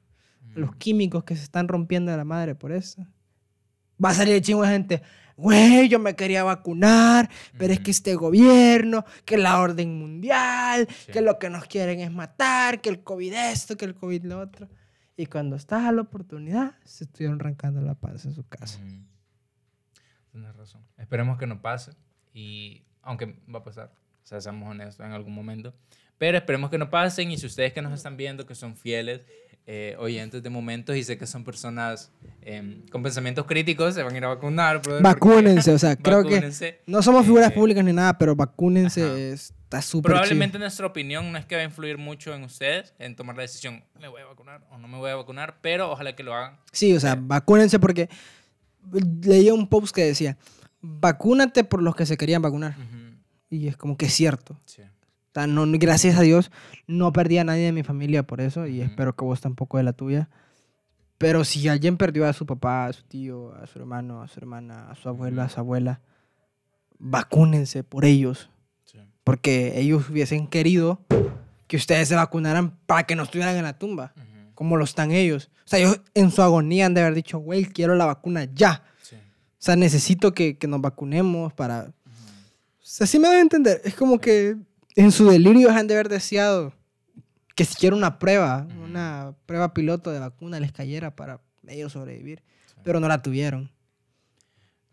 a 0.55 0.59
los 0.59 0.75
químicos 0.75 1.23
que 1.23 1.35
se 1.35 1.41
están 1.41 1.67
rompiendo 1.67 2.13
a 2.13 2.17
la 2.17 2.23
madre 2.23 2.53
por 2.53 2.71
esto. 2.71 3.03
Va 4.03 4.09
a 4.09 4.13
salir 4.13 4.41
chingo 4.41 4.63
de 4.63 4.69
gente, 4.69 5.01
güey, 5.37 5.87
yo 5.89 5.99
me 5.99 6.15
quería 6.15 6.43
vacunar, 6.43 7.29
pero 7.57 7.73
es 7.73 7.79
que 7.79 7.91
este 7.91 8.15
gobierno, 8.15 9.05
que 9.25 9.37
la 9.37 9.59
orden 9.59 9.97
mundial, 9.97 10.87
Sí. 10.89 11.11
que 11.11 11.21
lo 11.21 11.39
que 11.39 11.49
nos 11.49 11.65
quieren 11.65 11.99
es 11.99 12.11
matar, 12.11 12.81
que 12.81 12.89
el 12.89 13.03
COVID 13.03 13.33
esto, 13.33 13.77
que 13.77 13.85
el 13.85 13.95
COVID 13.95 14.23
lo 14.25 14.39
otro. 14.39 14.67
Y 15.15 15.27
cuando 15.27 15.55
estás 15.55 15.83
a 15.85 15.91
la 15.91 16.01
oportunidad, 16.01 16.75
se 16.83 17.03
estuvieron 17.03 17.39
arrancando 17.39 17.81
la 17.81 17.93
panza 17.95 18.27
en 18.27 18.33
su 18.35 18.47
casa. 18.47 18.79
Ujú. 18.83 19.05
Tienes 20.31 20.55
razón. 20.55 20.81
Esperemos 20.97 21.37
que 21.37 21.45
no 21.47 21.61
pase. 21.61 21.91
Y 22.33 22.83
aunque 23.01 23.39
va 23.53 23.59
a 23.59 23.63
pasar, 23.63 23.91
o 24.23 24.25
sea, 24.25 24.41
seamos 24.41 24.69
honestos 24.69 25.05
en 25.05 25.11
algún 25.11 25.33
momento. 25.33 25.73
Pero 26.17 26.37
esperemos 26.37 26.69
que 26.69 26.77
no 26.77 26.89
pasen. 26.89 27.31
Y 27.31 27.37
si 27.37 27.45
ustedes 27.45 27.73
que 27.73 27.81
nos 27.81 27.93
están 27.93 28.17
viendo, 28.17 28.45
que 28.45 28.55
son 28.55 28.75
fieles 28.75 29.21
eh, 29.65 29.95
oyentes 29.97 30.43
de 30.43 30.49
momentos 30.49 30.95
y 30.97 31.03
sé 31.03 31.17
que 31.17 31.25
son 31.25 31.43
personas 31.45 32.11
em, 32.41 32.85
con 32.89 33.01
pensamientos 33.01 33.45
críticos, 33.45 33.93
se 33.93 34.03
van 34.03 34.13
a 34.13 34.17
ir 34.17 34.25
a 34.25 34.27
vacunar. 34.29 34.81
brother, 34.81 35.01
porque- 35.01 35.03
Vacúnense, 35.03 35.71
o 35.71 35.79
sea, 35.79 35.95
creo 36.21 36.23
que 36.25 36.75
no 36.85 37.01
somos 37.01 37.25
figuras 37.25 37.51
Eh, 37.51 37.53
públicas 37.55 37.83
ni 37.85 37.93
nada, 37.93 38.17
pero 38.17 38.35
vacúnense, 38.35 39.03
ajá. 39.03 39.17
está 39.17 39.81
súper 39.81 40.11
Probablemente 40.11 40.53
chido. 40.57 40.65
nuestra 40.65 40.85
opinión 40.87 41.31
no 41.31 41.37
es 41.37 41.45
que 41.45 41.55
va 41.55 41.61
a 41.61 41.65
influir 41.65 41.97
mucho 41.97 42.33
en 42.35 42.43
ustedes 42.43 42.93
en 42.99 43.15
tomar 43.15 43.35
la 43.37 43.43
decisión, 43.43 43.83
me 43.99 44.09
voy 44.09 44.21
a 44.21 44.25
vacunar 44.25 44.65
o 44.69 44.77
no 44.77 44.87
me 44.89 44.97
voy 44.97 45.11
a 45.11 45.15
vacunar, 45.15 45.59
pero 45.61 45.89
ojalá 45.91 46.13
que 46.15 46.23
lo 46.23 46.33
hagan. 46.35 46.57
Sí, 46.73 46.93
o 46.93 46.99
sea, 46.99 47.13
Eh. 47.13 47.17
vacúnense 47.21 47.79
porque 47.79 48.09
leía 49.21 49.53
un 49.53 49.67
post 49.69 49.95
que 49.95 50.03
decía, 50.03 50.37
vacúnate 50.81 51.63
por 51.63 51.81
los 51.81 51.95
que 51.95 52.05
se 52.05 52.17
querían 52.17 52.41
vacunar. 52.41 52.75
Y 53.49 53.67
es 53.67 53.77
como 53.77 53.95
que 53.97 54.07
es 54.07 54.13
cierto. 54.13 54.59
sí. 54.65 54.81
O 55.35 55.39
sea, 55.39 55.47
no, 55.47 55.65
gracias 55.79 56.17
a 56.17 56.21
Dios, 56.21 56.51
no 56.85 57.11
perdí 57.11 57.39
a 57.39 57.43
nadie 57.43 57.63
de 57.65 57.71
mi 57.71 57.81
familia 57.83 58.21
por 58.23 58.39
eso 58.39 58.67
y 58.67 58.81
espero 58.81 59.15
que 59.15 59.25
vos 59.25 59.41
tampoco 59.41 59.77
de 59.77 59.83
la 59.83 59.93
tuya. 59.93 60.29
Pero 61.17 61.43
si 61.43 61.67
alguien 61.67 61.97
perdió 61.97 62.27
a 62.27 62.33
su 62.33 62.45
papá, 62.45 62.85
a 62.87 62.93
su 62.93 63.03
tío, 63.03 63.53
a 63.55 63.65
su 63.65 63.79
hermano, 63.79 64.21
a 64.21 64.27
su 64.27 64.39
hermana, 64.39 64.91
a 64.91 64.95
su 64.95 65.09
abuelo, 65.09 65.41
a 65.41 65.49
su 65.49 65.59
abuela, 65.59 66.01
vacúnense 66.99 67.83
por 67.83 68.05
ellos. 68.05 68.49
sí. 68.85 68.99
Porque 69.23 69.79
ellos 69.79 70.09
hubiesen 70.09 70.47
querido 70.47 70.99
que 71.67 71.77
ustedes 71.77 72.07
se 72.09 72.15
vacunaran 72.15 72.77
para 72.85 73.03
que 73.03 73.15
no 73.15 73.23
estuvieran 73.23 73.55
en 73.55 73.63
la 73.63 73.77
tumba, 73.79 74.13
Ujú, 74.17 74.53
como 74.53 74.77
lo 74.77 74.83
están 74.83 75.11
ellos. 75.11 75.49
O 75.65 75.67
sea, 75.67 75.79
ellos 75.79 76.01
en 76.13 76.29
su 76.29 76.41
agonía 76.41 76.85
han 76.85 76.93
de 76.93 77.01
haber 77.01 77.15
dicho, 77.15 77.39
güey, 77.39 77.65
quiero 77.65 77.95
la 77.95 78.05
vacuna 78.05 78.45
ya. 78.53 78.83
sí. 79.01 79.15
O 79.15 79.19
sea, 79.57 79.75
necesito 79.77 80.33
que, 80.33 80.57
que 80.57 80.67
nos 80.67 80.81
vacunemos 80.81 81.53
para... 81.53 81.83
Ujú. 81.85 81.91
O 81.95 82.85
sea, 82.85 83.07
sí 83.07 83.17
me 83.17 83.29
debe 83.29 83.39
entender. 83.41 83.81
Es 83.85 83.95
como 83.95 84.19
que 84.19 84.57
en 84.95 85.11
su 85.11 85.29
delirio 85.29 85.69
han 85.71 85.87
de 85.87 85.93
haber 85.95 86.09
deseado 86.09 86.73
que 87.55 87.65
siquiera 87.65 87.95
una 87.95 88.19
prueba, 88.19 88.67
una 88.83 89.35
prueba 89.45 89.73
piloto 89.73 90.11
de 90.11 90.19
vacuna 90.19 90.59
les 90.59 90.71
cayera 90.71 91.15
para 91.15 91.41
ellos 91.67 91.91
sobrevivir. 91.93 92.43
Sí. 92.65 92.75
Pero 92.83 92.99
no 92.99 93.07
la 93.07 93.21
tuvieron. 93.21 93.71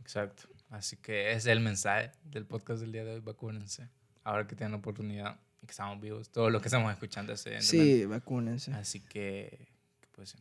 Exacto. 0.01 0.45
Así 0.71 0.97
que 0.97 1.31
ese 1.31 1.39
es 1.39 1.47
el 1.47 1.61
mensaje 1.61 2.13
del 2.25 2.47
podcast 2.47 2.81
del 2.81 2.93
día 2.93 3.05
de 3.05 3.15
hoy. 3.15 3.21
Vacúnense. 3.21 3.89
Ahora 4.23 4.47
que 4.47 4.55
tienen 4.55 4.73
la 4.73 4.79
oportunidad 4.79 5.41
y 5.63 5.67
que 5.67 5.73
estamos 5.73 6.01
vivos, 6.01 6.31
todos 6.31 6.53
los 6.53 6.63
que 6.63 6.69
estamos 6.69 6.93
escuchando 6.93 7.37
Sí, 7.37 8.05
vacúnense. 8.05 8.73
Así 8.75 9.01
que, 9.01 9.69
pues, 10.13 10.37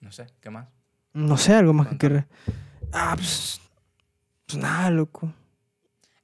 no 0.00 0.10
sé, 0.10 0.26
¿qué 0.40 0.50
más? 0.50 0.68
No 1.12 1.36
sé, 1.36 1.52
algo 1.54 1.72
más 1.72 1.88
que 1.88 1.96
Cuéntame. 1.98 2.26
querer. 2.26 2.88
Ah, 2.92 3.14
pues, 3.16 3.60
pues 4.46 4.58
nada, 4.60 4.90
loco. 4.90 5.32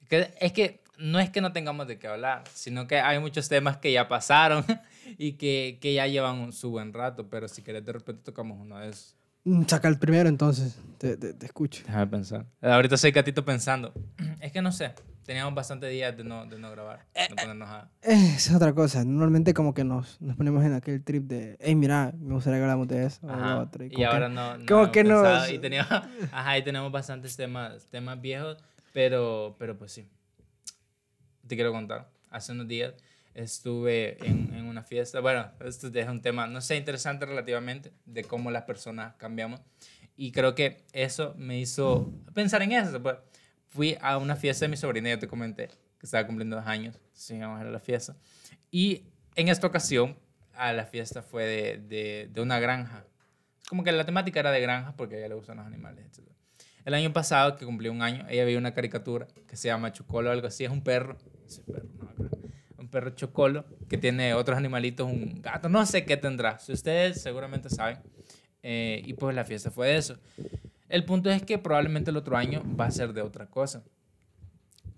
Es 0.02 0.08
que, 0.08 0.34
es 0.40 0.52
que 0.52 0.83
no 1.04 1.20
es 1.20 1.28
que 1.30 1.40
no 1.42 1.52
tengamos 1.52 1.86
de 1.86 1.98
qué 1.98 2.06
hablar, 2.08 2.44
sino 2.54 2.86
que 2.86 2.98
hay 2.98 3.18
muchos 3.18 3.48
temas 3.48 3.76
que 3.76 3.92
ya 3.92 4.08
pasaron 4.08 4.64
y 5.18 5.32
que, 5.32 5.78
que 5.80 5.92
ya 5.94 6.06
llevan 6.06 6.38
un- 6.38 6.52
su 6.52 6.70
buen 6.70 6.92
rato, 6.92 7.28
pero 7.28 7.46
si 7.48 7.62
querés 7.62 7.84
de 7.84 7.92
repente 7.92 8.22
tocamos 8.24 8.58
uno 8.58 8.78
de 8.78 8.88
esos. 8.88 9.14
Mm, 9.44 9.64
Saca 9.66 9.88
el 9.88 9.98
primero 9.98 10.28
entonces. 10.30 10.78
Te, 10.96 11.18
te- 11.18 11.34
te 11.34 11.44
escucho. 11.46 11.82
Déjame 11.86 12.06
pensar. 12.06 12.46
Ahorita 12.62 12.96
soy 12.96 13.10
gatito 13.10 13.44
pensando. 13.44 13.92
Es 14.40 14.52
que 14.52 14.62
no 14.62 14.72
sé, 14.72 14.94
teníamos 15.26 15.54
bastante 15.54 15.86
días 15.88 16.16
de 16.16 16.24
no, 16.24 16.46
de 16.46 16.58
no 16.58 16.70
grabar, 16.70 17.04
de 17.14 17.36
ponernos 17.36 17.68
a... 17.68 17.90
Eh, 18.02 18.12
esa 18.36 18.50
es 18.50 18.54
otra 18.56 18.72
cosa. 18.74 19.04
Normalmente 19.04 19.52
como 19.52 19.74
que 19.74 19.84
nos, 19.84 20.18
nos 20.22 20.36
ponemos 20.36 20.64
en 20.64 20.72
aquel 20.72 21.02
trip 21.04 21.24
de, 21.24 21.56
hey, 21.60 21.74
mira, 21.74 22.12
me 22.18 22.32
gustaría 22.34 22.58
que 22.58 22.62
hablamos 22.62 22.88
de 22.88 23.04
eso 23.04 23.26
o 23.26 23.30
Ajá, 23.30 23.54
lo 23.56 23.60
otro. 23.62 23.84
Y, 23.84 23.90
que- 23.90 24.04
ahora 24.06 24.28
no, 24.30 24.56
no 24.56 24.64
como 24.66 24.90
que 24.92 25.04
pensado 25.04 25.50
y 25.50 25.58
teníamos, 25.58 25.90
ajá, 26.32 26.58
y 26.58 26.62
tenemos 26.64 26.90
bastantes 26.90 27.36
temas, 27.36 27.86
temas 27.90 28.18
viejos, 28.20 28.56
pero, 28.94 29.56
pero 29.58 29.76
pues 29.76 29.92
sí. 29.92 30.08
Te 31.46 31.56
quiero 31.56 31.72
contar. 31.72 32.10
Hace 32.30 32.52
unos 32.52 32.68
días 32.68 32.94
estuve 33.34 34.16
en, 34.26 34.54
en 34.54 34.66
una 34.66 34.82
fiesta. 34.82 35.20
Bueno, 35.20 35.50
esto 35.64 35.88
es 35.92 36.08
un 36.08 36.22
tema, 36.22 36.46
no 36.46 36.60
sé, 36.60 36.76
interesante 36.76 37.26
relativamente 37.26 37.92
de 38.06 38.24
cómo 38.24 38.50
las 38.50 38.62
personas 38.62 39.14
cambiamos. 39.16 39.60
Y 40.16 40.32
creo 40.32 40.54
que 40.54 40.84
eso 40.92 41.34
me 41.36 41.58
hizo 41.58 42.12
pensar 42.32 42.62
en 42.62 42.72
eso. 42.72 43.02
Pues, 43.02 43.16
fui 43.74 43.96
a 44.00 44.18
una 44.18 44.36
fiesta 44.36 44.64
de 44.64 44.68
mi 44.68 44.76
sobrina, 44.76 45.08
ya 45.08 45.18
te 45.18 45.26
comenté, 45.26 45.66
que 45.98 46.06
estaba 46.06 46.24
cumpliendo 46.26 46.54
dos 46.54 46.66
años, 46.66 46.96
sí, 47.12 47.36
vamos 47.38 47.60
a 47.60 47.64
la 47.64 47.80
fiesta. 47.80 48.16
Y 48.70 49.02
en 49.34 49.48
esta 49.48 49.66
ocasión, 49.66 50.16
a 50.54 50.72
la 50.72 50.84
fiesta 50.84 51.22
fue 51.22 51.44
de, 51.44 51.78
de, 51.78 52.30
de, 52.32 52.40
una 52.40 52.60
granja. 52.60 53.04
Como 53.68 53.82
que 53.82 53.90
la 53.90 54.06
temática 54.06 54.38
era 54.38 54.52
de 54.52 54.60
granja 54.60 54.94
porque 54.96 55.16
a 55.16 55.18
ella 55.18 55.28
le 55.28 55.34
gustan 55.34 55.56
los 55.56 55.66
animales, 55.66 56.04
etc. 56.06 56.28
El 56.84 56.94
año 56.94 57.12
pasado, 57.12 57.56
que 57.56 57.64
cumplió 57.64 57.90
un 57.90 58.02
año, 58.02 58.24
ella 58.28 58.44
vio 58.44 58.58
una 58.58 58.74
caricatura 58.74 59.26
que 59.48 59.56
se 59.56 59.66
llama 59.68 59.92
Chocolo 59.92 60.30
o 60.30 60.32
algo 60.32 60.46
así. 60.46 60.64
Es 60.64 60.70
un 60.70 60.84
perro. 60.84 61.16
Perro 61.66 61.88
no, 61.98 62.30
un 62.78 62.88
perro 62.88 63.10
chocolo 63.10 63.64
que 63.88 63.98
tiene 63.98 64.34
otros 64.34 64.56
animalitos, 64.56 65.10
un 65.10 65.40
gato, 65.40 65.68
no 65.68 65.84
sé 65.86 66.04
qué 66.04 66.16
tendrá. 66.16 66.58
Si 66.58 66.72
ustedes 66.72 67.20
seguramente 67.20 67.70
saben. 67.70 67.98
Eh, 68.62 69.02
y 69.04 69.12
pues 69.12 69.36
la 69.36 69.44
fiesta 69.44 69.70
fue 69.70 69.88
de 69.88 69.96
eso. 69.98 70.18
El 70.88 71.04
punto 71.04 71.30
es 71.30 71.42
que 71.42 71.58
probablemente 71.58 72.10
el 72.10 72.16
otro 72.16 72.36
año 72.36 72.62
va 72.78 72.86
a 72.86 72.90
ser 72.90 73.12
de 73.12 73.20
otra 73.20 73.46
cosa. 73.46 73.84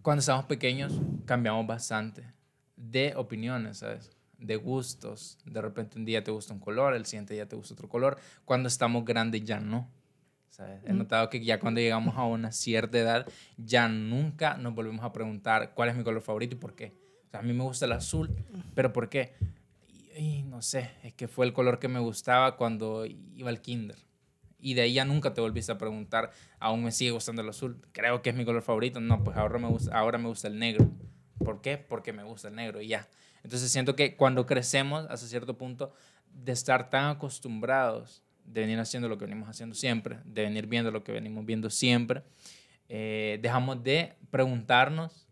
Cuando 0.02 0.20
estamos 0.20 0.44
pequeños 0.44 0.92
cambiamos 1.24 1.66
bastante 1.66 2.32
de 2.76 3.14
opiniones, 3.16 3.78
¿sabes? 3.78 4.10
De 4.38 4.56
gustos. 4.56 5.38
De 5.44 5.60
repente 5.60 5.98
un 5.98 6.04
día 6.04 6.22
te 6.22 6.30
gusta 6.30 6.54
un 6.54 6.60
color, 6.60 6.94
el 6.94 7.06
siguiente 7.06 7.34
día 7.34 7.48
te 7.48 7.56
gusta 7.56 7.74
otro 7.74 7.88
color. 7.88 8.18
Cuando 8.44 8.68
estamos 8.68 9.04
grandes 9.04 9.42
ya 9.42 9.58
no. 9.58 9.90
¿Sabes? 10.56 10.80
He 10.86 10.92
notado 10.94 11.28
que 11.28 11.44
ya 11.44 11.60
cuando 11.60 11.80
llegamos 11.80 12.16
a 12.16 12.24
una 12.24 12.50
cierta 12.50 12.98
edad, 12.98 13.26
ya 13.58 13.88
nunca 13.88 14.56
nos 14.56 14.74
volvemos 14.74 15.04
a 15.04 15.12
preguntar 15.12 15.74
cuál 15.74 15.90
es 15.90 15.96
mi 15.96 16.02
color 16.02 16.22
favorito 16.22 16.56
y 16.56 16.58
por 16.58 16.74
qué. 16.74 16.94
O 17.26 17.30
sea, 17.30 17.40
a 17.40 17.42
mí 17.42 17.52
me 17.52 17.62
gusta 17.62 17.84
el 17.84 17.92
azul, 17.92 18.34
pero 18.74 18.92
¿por 18.92 19.10
qué? 19.10 19.34
Y, 20.16 20.44
no 20.44 20.62
sé, 20.62 20.90
es 21.02 21.12
que 21.12 21.28
fue 21.28 21.44
el 21.44 21.52
color 21.52 21.78
que 21.78 21.88
me 21.88 22.00
gustaba 22.00 22.56
cuando 22.56 23.04
iba 23.04 23.50
al 23.50 23.60
kinder. 23.60 23.96
Y 24.58 24.72
de 24.72 24.82
ahí 24.82 24.94
ya 24.94 25.04
nunca 25.04 25.34
te 25.34 25.42
volviste 25.42 25.72
a 25.72 25.78
preguntar, 25.78 26.30
aún 26.58 26.82
me 26.82 26.90
sigue 26.90 27.10
gustando 27.10 27.42
el 27.42 27.48
azul, 27.50 27.82
creo 27.92 28.22
que 28.22 28.30
es 28.30 28.36
mi 28.36 28.46
color 28.46 28.62
favorito. 28.62 28.98
No, 28.98 29.22
pues 29.22 29.36
ahora 29.36 29.58
me 29.58 29.68
gusta, 29.68 29.96
ahora 29.96 30.16
me 30.16 30.28
gusta 30.28 30.48
el 30.48 30.58
negro. 30.58 30.90
¿Por 31.44 31.60
qué? 31.60 31.76
Porque 31.76 32.14
me 32.14 32.22
gusta 32.22 32.48
el 32.48 32.54
negro 32.54 32.80
y 32.80 32.88
ya. 32.88 33.06
Entonces 33.44 33.70
siento 33.70 33.94
que 33.94 34.16
cuando 34.16 34.46
crecemos 34.46 35.06
hasta 35.10 35.26
cierto 35.26 35.58
punto, 35.58 35.92
de 36.32 36.52
estar 36.52 36.88
tan 36.88 37.10
acostumbrados 37.10 38.25
de 38.46 38.60
venir 38.62 38.78
haciendo 38.78 39.08
lo 39.08 39.18
que 39.18 39.24
venimos 39.24 39.48
haciendo 39.48 39.74
siempre, 39.74 40.18
de 40.24 40.42
venir 40.42 40.66
viendo 40.66 40.90
lo 40.90 41.04
que 41.04 41.12
venimos 41.12 41.44
viendo 41.44 41.70
siempre, 41.70 42.22
eh, 42.88 43.38
dejamos 43.42 43.82
de 43.82 44.14
preguntarnos 44.30 45.26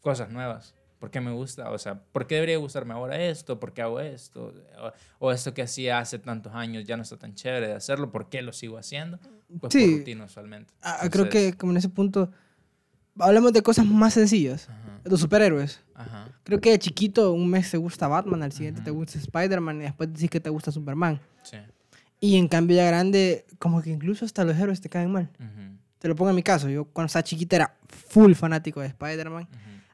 cosas 0.00 0.30
nuevas. 0.30 0.74
¿Por 0.98 1.10
qué 1.10 1.20
me 1.20 1.32
gusta? 1.32 1.70
O 1.70 1.78
sea, 1.78 2.00
¿por 2.00 2.28
qué 2.28 2.36
debería 2.36 2.58
gustarme 2.58 2.94
ahora 2.94 3.20
esto? 3.20 3.58
¿Por 3.58 3.72
qué 3.72 3.82
hago 3.82 3.98
esto? 3.98 4.54
O, 5.18 5.32
esto 5.32 5.52
que 5.52 5.62
hacía 5.62 5.98
hace 5.98 6.20
tantos 6.20 6.54
años 6.54 6.84
ya 6.84 6.96
no 6.96 7.02
está 7.02 7.16
tan 7.16 7.34
chévere 7.34 7.66
de 7.66 7.72
hacerlo. 7.72 8.12
¿Por 8.12 8.28
qué 8.28 8.40
lo 8.40 8.52
sigo 8.52 8.78
haciendo? 8.78 9.18
Pues 9.60 9.72
sí. 9.72 9.84
por 9.84 9.98
rutina 9.98 10.24
usualmente. 10.26 10.72
Ah, 10.80 11.08
creo 11.10 11.28
que 11.28 11.54
como 11.54 11.72
en 11.72 11.78
ese 11.78 11.88
punto, 11.88 12.30
hablamos 13.18 13.52
de 13.52 13.62
cosas 13.62 13.84
más 13.84 14.14
sencillas. 14.14 14.68
Los 15.02 15.18
superhéroes. 15.18 15.80
Ajá. 15.94 16.28
Creo 16.44 16.60
que 16.60 16.70
de 16.70 16.78
chiquito 16.78 17.32
un 17.32 17.50
mes 17.50 17.68
te 17.68 17.78
gusta 17.78 18.06
Batman, 18.06 18.44
al 18.44 18.52
siguiente 18.52 18.80
te 18.82 18.92
gusta 18.92 19.18
Spider-Man 19.18 19.80
y 19.80 19.84
después 19.86 20.12
decís 20.12 20.30
que 20.30 20.38
te 20.38 20.50
gusta 20.50 20.70
Superman. 20.70 21.20
Sí. 21.42 21.56
Y 22.24 22.36
en 22.36 22.46
cambio 22.46 22.76
ya 22.76 22.86
grande, 22.86 23.46
como 23.58 23.82
que 23.82 23.90
incluso 23.90 24.24
hasta 24.24 24.44
los 24.44 24.56
héroes 24.56 24.80
te 24.80 24.88
caen 24.88 25.10
mal. 25.10 25.28
Te 25.98 26.06
lo 26.06 26.14
pongo 26.14 26.30
en 26.30 26.36
mi 26.36 26.44
caso. 26.44 26.68
Yo 26.68 26.84
cuando 26.84 27.06
estaba 27.06 27.24
chiquita 27.24 27.56
era 27.56 27.76
full 27.88 28.34
fanático 28.34 28.80
de 28.80 28.86
Spider-Man 28.86 29.48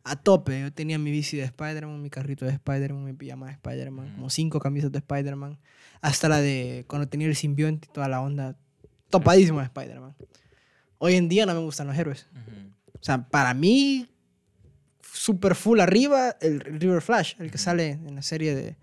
a 0.05 0.14
tope. 0.14 0.61
Yo 0.61 0.70
tenía 0.70 0.99
mi 0.99 1.11
bici 1.11 1.39
de 1.39 1.45
Spider-Man, 1.45 2.03
mi 2.03 2.11
carrito 2.11 2.45
de 2.45 2.53
Spider-Man, 2.53 3.03
mi 3.03 3.14
pijama 3.14 3.47
de 3.47 3.53
Spider-Man, 3.53 4.12
como 4.16 4.29
cinco 4.29 4.61
camisas 4.61 4.93
de 4.93 4.99
Spider-Man, 4.99 5.59
hasta 6.03 6.29
la 6.29 6.43
de 6.43 6.85
cuando 6.87 7.09
tenía 7.09 7.29
el 7.29 7.35
simbionte 7.35 7.89
y 7.91 7.95
toda 7.95 8.09
la 8.09 8.20
onda, 8.20 8.59
topadísimo 9.09 9.61
de 9.61 9.64
Spider-Man. 9.64 10.14
Hoy 10.99 11.14
en 11.14 11.31
día 11.31 11.47
no 11.47 11.55
me 11.55 11.61
gustan 11.61 11.87
los 11.87 11.97
héroes. 11.97 12.26
O 12.93 13.03
sea, 13.03 13.26
para 13.26 13.55
mí, 13.55 14.07
super 15.01 15.55
full 15.55 15.81
arriba, 15.81 16.37
el 16.43 16.61
River 16.61 17.01
Flash, 17.01 17.37
el 17.39 17.51
que 17.51 17.57
sale 17.57 17.93
en 17.93 18.16
la 18.16 18.22
serie 18.22 18.55
de, 18.55 18.76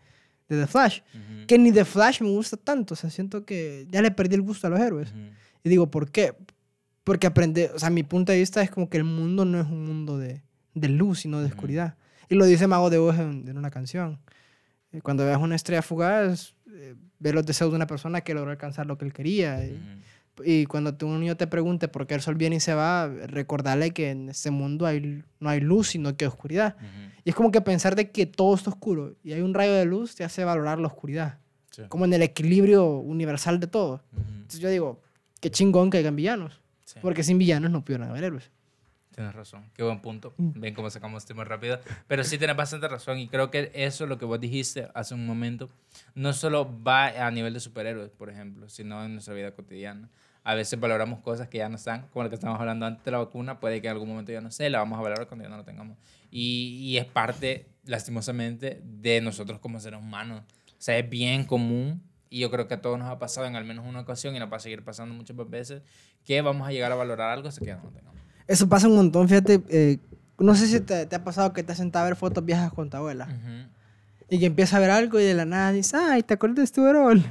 de 0.49 0.61
The 0.61 0.67
Flash. 0.67 1.01
Que 1.47 1.57
ni 1.57 1.71
The 1.71 1.85
Flash 1.85 2.21
me 2.21 2.29
gusta 2.29 2.57
tanto. 2.57 2.93
O 2.93 2.97
sea, 2.97 3.09
siento 3.09 3.45
que 3.45 3.87
ya 3.89 4.01
le 4.01 4.11
perdí 4.11 4.35
el 4.35 4.41
gusto 4.41 4.67
a 4.67 4.69
los 4.69 4.79
héroes. 4.79 5.13
Y 5.63 5.69
digo, 5.69 5.89
¿por 5.89 6.11
qué? 6.11 6.35
Porque 7.03 7.27
aprende, 7.27 7.71
o 7.73 7.79
sea, 7.79 7.89
mi 7.89 8.03
punto 8.03 8.31
de 8.31 8.39
vista 8.39 8.61
es 8.61 8.71
como 8.71 8.89
que 8.89 8.97
el 8.97 9.03
mundo 9.03 9.45
no 9.45 9.59
es 9.59 9.67
un 9.67 9.85
mundo 9.85 10.17
de, 10.17 10.43
de 10.73 10.89
luz, 10.89 11.19
sino 11.19 11.39
de 11.39 11.47
oscuridad. 11.47 11.95
Y 12.29 12.35
lo 12.35 12.45
dice 12.45 12.67
Mago 12.67 12.89
de 12.89 12.97
Oz 12.97 13.17
en, 13.19 13.57
una 13.57 13.71
canción. 13.71 14.19
Eh, 14.91 15.01
cuando 15.01 15.25
veas 15.25 15.39
una 15.39 15.55
estrella 15.55 15.81
fugaz, 15.81 16.55
eh, 16.71 16.95
ve 17.19 17.33
los 17.33 17.45
deseos 17.45 17.71
de 17.71 17.75
una 17.75 17.87
persona 17.87 18.21
que 18.21 18.33
logró 18.33 18.51
alcanzar 18.51 18.85
lo 18.85 18.97
que 18.97 19.05
él 19.05 19.13
quería. 19.13 19.65
Y, 19.65 19.79
cuando 20.67 20.95
tu 20.95 21.07
niño 21.09 21.37
te 21.37 21.47
pregunte 21.47 21.87
por 21.87 22.07
qué 22.07 22.15
el 22.15 22.21
sol 22.21 22.35
viene 22.35 22.57
y 22.57 22.59
se 22.59 22.73
va, 22.73 23.07
recordarle 23.07 23.91
que 23.91 24.11
en 24.11 24.29
este 24.29 24.51
mundo 24.51 24.85
hay, 24.85 25.23
no 25.39 25.49
hay 25.49 25.59
luz, 25.59 25.89
sino 25.89 26.15
que 26.15 26.25
hay 26.25 26.29
oscuridad. 26.29 26.75
Y 27.23 27.29
es 27.29 27.35
como 27.35 27.51
que 27.51 27.61
pensar 27.61 27.95
de 27.95 28.11
que 28.11 28.25
todo 28.25 28.55
está 28.55 28.69
oscuro 28.69 29.15
y 29.23 29.33
hay 29.33 29.41
un 29.41 29.53
rayo 29.53 29.73
de 29.73 29.85
luz 29.85 30.15
te 30.15 30.23
hace 30.23 30.43
valorar 30.43 30.79
la 30.79 30.87
oscuridad. 30.87 31.39
Como 31.89 32.05
en 32.05 32.13
el 32.13 32.21
equilibrio 32.21 32.85
universal 32.97 33.59
de 33.59 33.67
todo. 33.67 34.01
Entonces 34.15 34.59
yo 34.59 34.69
digo, 34.69 35.01
qué 35.41 35.51
chingón 35.51 35.89
que 35.89 35.97
hayan 35.97 36.15
villanos. 36.15 36.61
Porque 37.01 37.23
sin 37.23 37.37
villanos 37.37 37.71
no 37.71 37.83
pudieran 37.83 38.09
haber 38.09 38.23
héroes. 38.23 38.51
Tienes 39.15 39.33
razón, 39.33 39.63
qué 39.73 39.81
buen 39.81 40.01
punto. 40.01 40.33
Mm. 40.35 40.59
Ven 40.59 40.73
cómo 40.73 40.89
sacamos 40.89 41.23
este 41.23 41.33
muy 41.33 41.45
rápido. 41.45 41.79
Pero 42.05 42.25
sí 42.25 42.37
tienes 42.37 42.57
bastante 42.57 42.89
razón 42.89 43.17
y 43.17 43.29
creo 43.29 43.49
que 43.49 43.71
eso, 43.73 44.07
lo 44.07 44.17
que 44.17 44.25
vos 44.25 44.41
dijiste 44.41 44.89
hace 44.93 45.13
un 45.13 45.25
momento, 45.25 45.69
no 46.15 46.33
solo 46.33 46.69
va 46.83 47.25
a 47.25 47.31
nivel 47.31 47.53
de 47.53 47.61
superhéroes, 47.61 48.11
por 48.11 48.29
ejemplo, 48.29 48.67
sino 48.67 49.05
en 49.05 49.13
nuestra 49.13 49.33
vida 49.33 49.51
cotidiana. 49.51 50.09
A 50.45 50.55
veces 50.55 50.79
valoramos 50.79 51.19
cosas 51.19 51.49
que 51.49 51.57
ya 51.57 51.67
no 51.67 51.75
están, 51.75 52.07
como 52.13 52.23
lo 52.23 52.29
que 52.29 52.35
estamos 52.35 52.57
hablando 52.57 52.85
antes 52.85 53.03
de 53.03 53.11
la 53.11 53.17
vacuna, 53.17 53.59
puede 53.59 53.81
que 53.81 53.87
en 53.87 53.93
algún 53.93 54.07
momento 54.07 54.31
ya 54.31 54.39
no 54.39 54.51
sé, 54.51 54.69
la 54.69 54.79
vamos 54.79 54.97
a 54.97 55.01
valorar 55.01 55.27
cuando 55.27 55.43
ya 55.43 55.49
no 55.49 55.57
lo 55.57 55.65
tengamos. 55.65 55.97
Y, 56.31 56.77
y 56.81 56.97
es 56.97 57.05
parte, 57.05 57.67
lastimosamente, 57.83 58.81
de 58.83 59.19
nosotros 59.19 59.59
como 59.59 59.79
seres 59.81 59.99
humanos. 59.99 60.43
O 60.67 60.75
sea, 60.77 60.97
es 60.97 61.09
bien 61.09 61.43
común 61.43 62.01
y 62.29 62.39
yo 62.39 62.51
creo 62.51 62.67
que 62.67 62.75
a 62.75 62.81
todos 62.81 62.99
nos 62.99 63.09
ha 63.09 63.17
pasado 63.19 63.47
en 63.47 63.55
al 63.55 63.65
menos 63.65 63.85
una 63.87 64.01
ocasión 64.01 64.35
y 64.35 64.39
nos 64.39 64.51
va 64.51 64.57
a 64.57 64.59
seguir 64.59 64.83
pasando 64.83 65.15
muchas 65.15 65.35
veces 65.49 65.81
que 66.23 66.41
vamos 66.41 66.67
a 66.67 66.71
llegar 66.71 66.91
a 66.91 66.95
valorar 66.95 67.31
algo 67.31 67.47
hasta 67.47 67.59
que 67.61 67.67
ya 67.67 67.77
no 67.77 67.83
lo 67.83 67.89
tengamos. 67.91 68.21
Eso 68.47 68.69
pasa 68.69 68.87
un 68.87 68.95
montón, 68.95 69.27
fíjate. 69.27 69.61
Eh, 69.69 69.97
no 70.37 70.53
sé 70.55 70.67
si 70.67 70.79
te, 70.81 71.05
te, 71.05 71.15
ha 71.15 71.23
pasado 71.23 71.53
que 71.53 71.63
te 71.63 71.71
has 71.71 71.77
sentado 71.77 72.05
a 72.05 72.09
ver 72.09 72.17
fotos 72.17 72.43
viejas 72.45 72.71
con 72.71 72.89
tu 72.89 72.97
abuela. 72.97 73.27
Y 74.29 74.39
que 74.39 74.47
empieza 74.47 74.77
a 74.77 74.79
ver 74.79 74.89
algo 74.89 75.19
y 75.19 75.23
de 75.23 75.33
la 75.33 75.45
nada 75.45 75.71
dice, 75.71 75.97
ay, 75.97 76.23
¿te 76.23 76.33
acuerdas 76.33 76.69
de 76.69 76.75
tu 76.75 76.91
rol? 76.91 77.23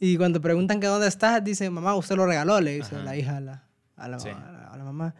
Y 0.00 0.16
cuando 0.16 0.40
preguntan 0.40 0.80
que 0.80 0.86
dónde 0.86 1.08
estás, 1.08 1.42
dice, 1.42 1.68
mamá, 1.70 1.94
usted 1.96 2.16
lo 2.16 2.26
regaló, 2.26 2.60
le 2.60 2.76
dice 2.76 2.96
la 3.02 3.16
hija 3.16 3.38
a 3.38 3.40
la, 3.40 3.64
a 3.96 4.08
la, 4.08 4.16
a, 4.16 4.76
la, 4.76 4.84
mamá. 4.84 5.14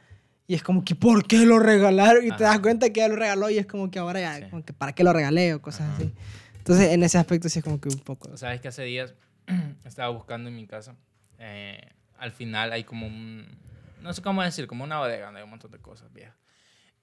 Y 0.46 0.54
es 0.54 0.62
como 0.62 0.84
que, 0.84 0.94
¿por 0.94 1.26
qué 1.26 1.44
lo 1.44 1.58
regalaron? 1.58 2.24
Y 2.24 2.30
te 2.30 2.44
das 2.44 2.60
cuenta 2.60 2.90
que 2.90 3.00
ella 3.00 3.08
lo 3.08 3.16
regaló 3.16 3.50
y 3.50 3.58
es 3.58 3.66
como 3.66 3.90
que 3.90 3.98
ahora 3.98 4.20
ya, 4.20 4.48
como 4.50 4.64
que, 4.64 4.72
¿para 4.72 4.92
qué 4.92 5.02
lo 5.02 5.12
regalé? 5.12 5.54
O 5.54 5.60
cosas 5.60 5.94
así. 5.94 6.14
Entonces, 6.58 6.92
en 6.92 7.02
ese 7.02 7.18
aspecto 7.18 7.48
sí 7.48 7.58
es 7.58 7.64
como 7.64 7.80
que 7.80 7.88
un 7.88 7.98
poco... 7.98 8.36
Sabes 8.36 8.60
que 8.60 8.68
hace 8.68 8.82
días 8.82 9.14
estaba 9.84 10.10
buscando 10.10 10.48
en 10.48 10.56
mi 10.56 10.66
casa. 10.66 10.94
Eh, 11.38 11.80
al 12.18 12.30
final 12.30 12.72
hay 12.72 12.84
como 12.84 13.06
un, 13.06 13.46
no 14.00 14.12
sé 14.12 14.22
cómo 14.22 14.42
decir, 14.42 14.66
como 14.66 14.84
una 14.84 14.98
bodega 14.98 15.26
donde 15.26 15.40
hay 15.40 15.44
un 15.44 15.50
montón 15.50 15.70
de 15.70 15.78
cosas 15.78 16.12
viejas. 16.12 16.36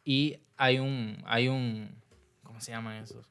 Y 0.03 0.39
hay 0.55 0.79
un, 0.79 1.21
hay 1.25 1.47
un, 1.47 2.01
¿cómo 2.43 2.61
se 2.61 2.71
llaman 2.71 3.03
esos? 3.03 3.27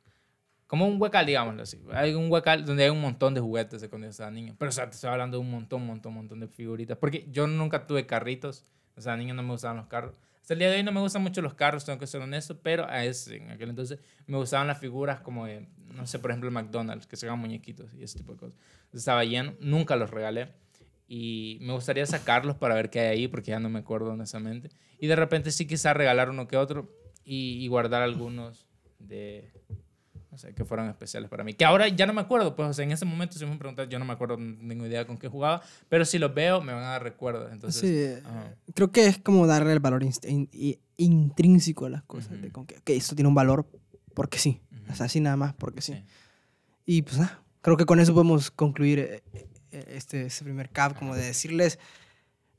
Como 0.74 0.88
un 0.88 1.00
huecal, 1.00 1.24
digámoslo 1.24 1.62
así. 1.62 1.80
Hay 1.92 2.14
un 2.14 2.28
huecal 2.28 2.64
donde 2.64 2.82
hay 2.82 2.90
un 2.90 3.00
montón 3.00 3.32
de 3.32 3.40
juguetes 3.40 3.80
de 3.80 3.88
cuando 3.88 4.08
yo 4.08 4.10
estaba 4.10 4.32
niño. 4.32 4.56
Pero, 4.58 4.70
o 4.70 4.72
sea, 4.72 4.90
te 4.90 4.96
estoy 4.96 5.08
hablando 5.08 5.36
de 5.36 5.40
un 5.40 5.48
montón, 5.48 5.86
montón, 5.86 6.14
montón 6.14 6.40
de 6.40 6.48
figuritas. 6.48 6.98
Porque 6.98 7.28
yo 7.30 7.46
nunca 7.46 7.86
tuve 7.86 8.06
carritos. 8.06 8.66
O 8.96 9.00
sea, 9.00 9.16
niño 9.16 9.34
no 9.34 9.44
me 9.44 9.52
gustaban 9.52 9.76
los 9.76 9.86
carros. 9.86 10.18
Hasta 10.40 10.54
el 10.54 10.58
día 10.58 10.70
de 10.70 10.78
hoy 10.78 10.82
no 10.82 10.90
me 10.90 10.98
gustan 10.98 11.22
mucho 11.22 11.42
los 11.42 11.54
carros, 11.54 11.84
tengo 11.84 12.00
que 12.00 12.08
ser 12.08 12.22
honesto. 12.22 12.58
Pero 12.60 12.88
a 12.88 13.04
ese, 13.04 13.36
en 13.36 13.52
aquel 13.52 13.70
entonces 13.70 14.00
me 14.26 14.36
gustaban 14.36 14.66
las 14.66 14.80
figuras 14.80 15.20
como 15.20 15.46
de, 15.46 15.64
no 15.94 16.08
sé, 16.08 16.18
por 16.18 16.32
ejemplo, 16.32 16.48
el 16.48 16.54
McDonald's, 16.54 17.06
que 17.06 17.14
se 17.14 17.26
hagan 17.26 17.38
muñequitos 17.38 17.94
y 17.94 18.02
ese 18.02 18.18
tipo 18.18 18.32
de 18.32 18.38
cosas. 18.40 18.58
estaba 18.92 19.24
lleno. 19.24 19.54
Nunca 19.60 19.94
los 19.94 20.10
regalé 20.10 20.48
y 21.06 21.58
me 21.60 21.72
gustaría 21.72 22.04
sacarlos 22.04 22.56
para 22.56 22.74
ver 22.74 22.90
qué 22.90 22.98
hay 22.98 23.06
ahí, 23.16 23.28
porque 23.28 23.52
ya 23.52 23.60
no 23.60 23.68
me 23.68 23.78
acuerdo 23.78 24.10
honestamente. 24.10 24.70
Y 24.98 25.06
de 25.06 25.14
repente 25.14 25.52
sí 25.52 25.68
quizá 25.68 25.94
regalar 25.94 26.30
uno 26.30 26.48
que 26.48 26.56
otro 26.56 26.90
y, 27.24 27.64
guardar 27.68 28.02
algunos 28.02 28.66
de, 28.98 29.52
no 30.34 30.38
sé, 30.38 30.52
que 30.52 30.64
fueron 30.64 30.88
especiales 30.88 31.30
para 31.30 31.44
mí. 31.44 31.54
Que 31.54 31.64
ahora 31.64 31.86
ya 31.86 32.06
no 32.06 32.12
me 32.12 32.20
acuerdo, 32.20 32.56
pues 32.56 32.76
en 32.80 32.90
ese 32.90 33.04
momento 33.04 33.38
si 33.38 33.46
me 33.46 33.56
preguntas, 33.56 33.88
yo 33.88 34.00
no 34.00 34.04
me 34.04 34.14
acuerdo, 34.14 34.36
tengo 34.36 34.84
idea 34.84 35.06
con 35.06 35.16
qué 35.16 35.28
jugaba, 35.28 35.62
pero 35.88 36.04
si 36.04 36.18
los 36.18 36.34
veo 36.34 36.60
me 36.60 36.72
van 36.72 36.82
a 36.82 36.88
dar 36.88 37.04
recuerdos. 37.04 37.52
Entonces, 37.52 38.20
sí, 38.20 38.28
creo 38.74 38.90
que 38.90 39.06
es 39.06 39.18
como 39.18 39.46
darle 39.46 39.72
el 39.72 39.78
valor 39.78 40.04
intrínseco 40.96 41.86
a 41.86 41.90
las 41.90 42.02
cosas, 42.02 42.42
de 42.42 42.50
con 42.50 42.66
que 42.66 42.96
esto 42.96 43.14
tiene 43.14 43.28
un 43.28 43.34
valor 43.36 43.64
porque 44.12 44.40
sí, 44.40 44.60
así 44.88 45.20
nada 45.20 45.36
más 45.36 45.54
porque 45.54 45.80
sí. 45.80 46.02
Y 46.84 47.02
pues 47.02 47.18
nada, 47.18 47.40
creo 47.60 47.76
que 47.76 47.86
con 47.86 48.00
eso 48.00 48.12
podemos 48.12 48.50
concluir 48.50 48.98
eh, 48.98 49.22
este, 49.70 50.26
este 50.26 50.44
primer 50.44 50.68
cap, 50.70 50.98
como 50.98 51.14
de 51.14 51.26
decirles, 51.26 51.78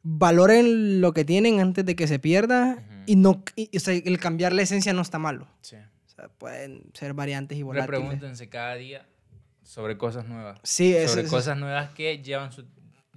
valoren 0.02 1.02
lo 1.02 1.14
que 1.14 1.26
tienen 1.26 1.60
antes 1.60 1.86
de 1.86 1.98
que 1.98 2.08
se 2.08 2.20
pierda 2.20 2.82
y 3.06 3.18
no, 3.18 3.32
o 3.32 3.80
sea, 3.80 3.94
el 3.94 4.18
cambiar 4.18 4.54
la 4.54 4.62
esencia 4.62 4.94
no 4.94 5.02
está 5.02 5.20
malo. 5.20 5.50
Sí. 5.60 5.76
O 6.16 6.22
sea, 6.22 6.30
pueden 6.30 6.84
ser 6.94 7.14
variantes 7.14 7.58
y 7.58 7.64
volátiles. 7.64 8.00
Repregúntense 8.00 8.48
cada 8.50 8.76
día 8.76 9.06
sobre 9.64 9.98
cosas 9.98 10.26
nuevas. 10.28 10.60
Sí, 10.64 10.96
eso 10.96 11.14
sobre 11.16 11.28
cosas 11.28 11.58
nuevas 11.58 11.90
que 11.92 12.22
llevan, 12.24 12.52
su, 12.54 12.66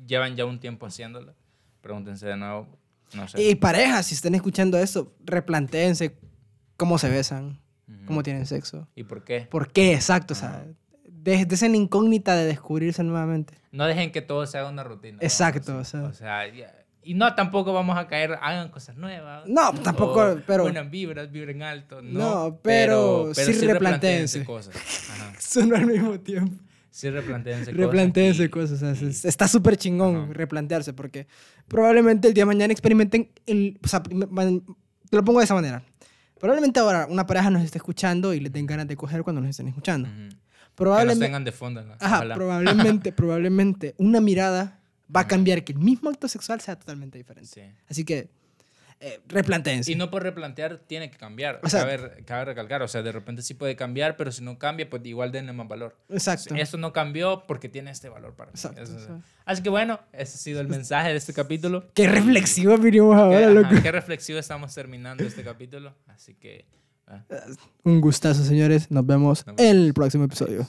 llevan 0.04 0.34
ya 0.34 0.44
un 0.44 0.58
tiempo 0.58 0.86
haciéndolo. 0.86 1.34
Pregúntense 1.80 2.26
de 2.26 2.36
nuevo. 2.36 2.66
No 3.14 3.28
sé. 3.28 3.40
Y 3.42 3.54
parejas, 3.54 4.06
si 4.06 4.14
están 4.14 4.34
escuchando 4.34 4.76
esto, 4.78 5.14
replantéense 5.24 6.18
cómo 6.76 6.98
se 6.98 7.08
besan, 7.08 7.60
Ujú. 7.88 8.06
cómo 8.06 8.22
tienen 8.22 8.46
sexo. 8.46 8.88
¿Y 8.96 9.04
por 9.04 9.24
qué? 9.24 9.42
¿Por 9.42 9.72
qué? 9.72 9.94
Exacto, 9.94 10.34
o 10.34 10.36
sea, 10.36 10.66
de, 11.04 11.46
de 11.46 11.76
incógnita 11.76 12.34
de 12.36 12.46
descubrirse 12.46 13.02
nuevamente. 13.04 13.54
No 13.70 13.86
dejen 13.86 14.10
que 14.10 14.22
todo 14.22 14.44
se 14.46 14.58
haga 14.58 14.68
una 14.70 14.82
rutina. 14.82 15.18
Exacto, 15.20 15.72
vamos, 15.72 15.88
o 15.88 15.90
sea. 15.90 16.02
O 16.08 16.12
sea, 16.12 16.48
ya- 16.54 16.74
y 17.02 17.14
no 17.14 17.34
tampoco 17.34 17.72
vamos 17.72 17.96
a 17.96 18.06
caer, 18.06 18.38
hagan 18.42 18.68
cosas 18.70 18.96
nuevas. 18.96 19.46
No, 19.48 19.72
tampoco, 19.74 20.20
o 20.32 20.40
pero- 20.46 20.64
Buenas 20.64 20.90
vibras, 20.90 21.30
vibren 21.30 21.62
alto. 21.62 22.02
No, 22.02 22.18
No, 22.50 22.60
pero 22.62 23.32
sí 23.34 23.40
replantéense 23.66 23.72
replantéense. 23.72 24.44
cosas. 24.44 24.74
Son 25.38 25.74
al 25.74 25.86
mismo 25.86 26.18
tiempo. 26.20 26.62
Sí, 26.90 27.08
replantéense 27.10 27.66
cosas. 27.70 27.76
Replantéense 27.86 28.44
y- 28.44 28.48
cosas. 28.48 28.82
o 28.82 28.94
sea, 28.94 29.06
y- 29.06 29.10
es- 29.10 29.24
está 29.24 29.46
súper 29.46 29.76
chingón 29.76 30.16
Ajá. 30.16 30.32
replantearse 30.32 30.92
porque 30.92 31.26
probablemente 31.68 32.28
el 32.28 32.34
día 32.34 32.42
de 32.42 32.46
mañana 32.46 32.72
experimenten 32.72 33.30
el... 33.46 33.78
O 33.84 33.88
sea, 33.88 34.02
te 34.02 34.14
lo 34.14 35.24
pongo 35.24 35.38
de 35.38 35.44
esa 35.44 35.54
manera. 35.54 35.82
Probablemente 36.40 36.80
ahora 36.80 37.06
una 37.08 37.26
pareja 37.26 37.50
nos 37.50 37.62
esté 37.62 37.78
escuchando 37.78 38.34
y 38.34 38.40
le 38.40 38.50
den 38.50 38.66
ganas 38.66 38.86
de 38.88 38.96
coger 38.96 39.22
cuando 39.22 39.40
nos 39.40 39.50
estén 39.50 39.68
escuchando. 39.68 40.08
Que 40.08 40.14
nos 40.14 40.34
Probablemente... 40.74 41.24
tengan 41.26 41.44
de 41.44 41.52
fondo. 41.52 41.82
¿no? 41.82 41.94
Ajá, 42.00 42.22
probablemente, 42.34 43.12
probablemente 43.12 43.94
una 43.98 44.20
mirada 44.20 44.77
va 45.14 45.20
a 45.20 45.26
cambiar 45.26 45.64
que 45.64 45.72
el 45.72 45.78
mismo 45.78 46.10
acto 46.10 46.28
sexual 46.28 46.60
sea 46.60 46.76
totalmente 46.78 47.18
diferente. 47.18 47.48
Sí. 47.50 47.62
Así 47.88 48.04
que 48.04 48.28
eh, 49.00 49.20
replantéense. 49.28 49.92
Y 49.92 49.94
no 49.94 50.10
por 50.10 50.24
replantear 50.24 50.78
tiene 50.78 51.08
que 51.08 51.16
cambiar. 51.18 51.60
O 51.62 51.68
sea- 51.68 51.82
cabe, 51.82 52.24
cabe 52.24 52.44
recalcar. 52.46 52.82
O 52.82 52.88
sea, 52.88 53.00
de 53.02 53.12
repente 53.12 53.42
sí 53.42 53.54
puede 53.54 53.76
cambiar, 53.76 54.16
pero 54.16 54.32
si 54.32 54.42
no 54.42 54.58
cambia, 54.58 54.90
pues 54.90 55.04
igual 55.06 55.30
denle 55.30 55.52
más 55.52 55.68
valor. 55.68 55.96
Exacto. 56.08 56.54
Eso 56.56 56.78
no 56.78 56.92
cambió 56.92 57.44
porque 57.46 57.68
tiene 57.68 57.92
este 57.92 58.08
valor 58.08 58.34
para 58.34 58.50
mí. 58.50 58.54
Exacto, 58.56 58.82
Eso- 58.82 58.94
exacto. 58.94 59.22
Así 59.44 59.62
que 59.62 59.68
bueno, 59.70 60.00
ese 60.12 60.34
ha 60.34 60.38
sido 60.38 60.60
el 60.60 60.66
mensaje 60.68 61.10
de 61.10 61.16
este 61.16 61.32
capítulo. 61.32 61.86
Qué 61.94 62.08
reflexivo 62.08 62.76
vinimos 62.76 63.14
Qué, 63.14 63.20
ahora, 63.22 63.38
ajá, 63.38 63.50
loco. 63.50 63.82
qué 63.82 63.92
reflexivo 63.92 64.38
estamos 64.40 64.74
terminando 64.74 65.22
este 65.24 65.44
capítulo. 65.44 65.94
Así 66.08 66.34
que... 66.34 66.66
ah, 67.06 67.24
Un 67.84 68.00
gustazo, 68.00 68.42
señores. 68.44 68.90
Nos 68.90 69.06
vemos 69.06 69.46
Nos 69.46 69.56
vemos. 69.56 69.70
en 69.76 69.84
el 69.86 69.94
próximo 69.94 70.24
episodio. 70.24 70.66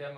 Ya 0.00 0.08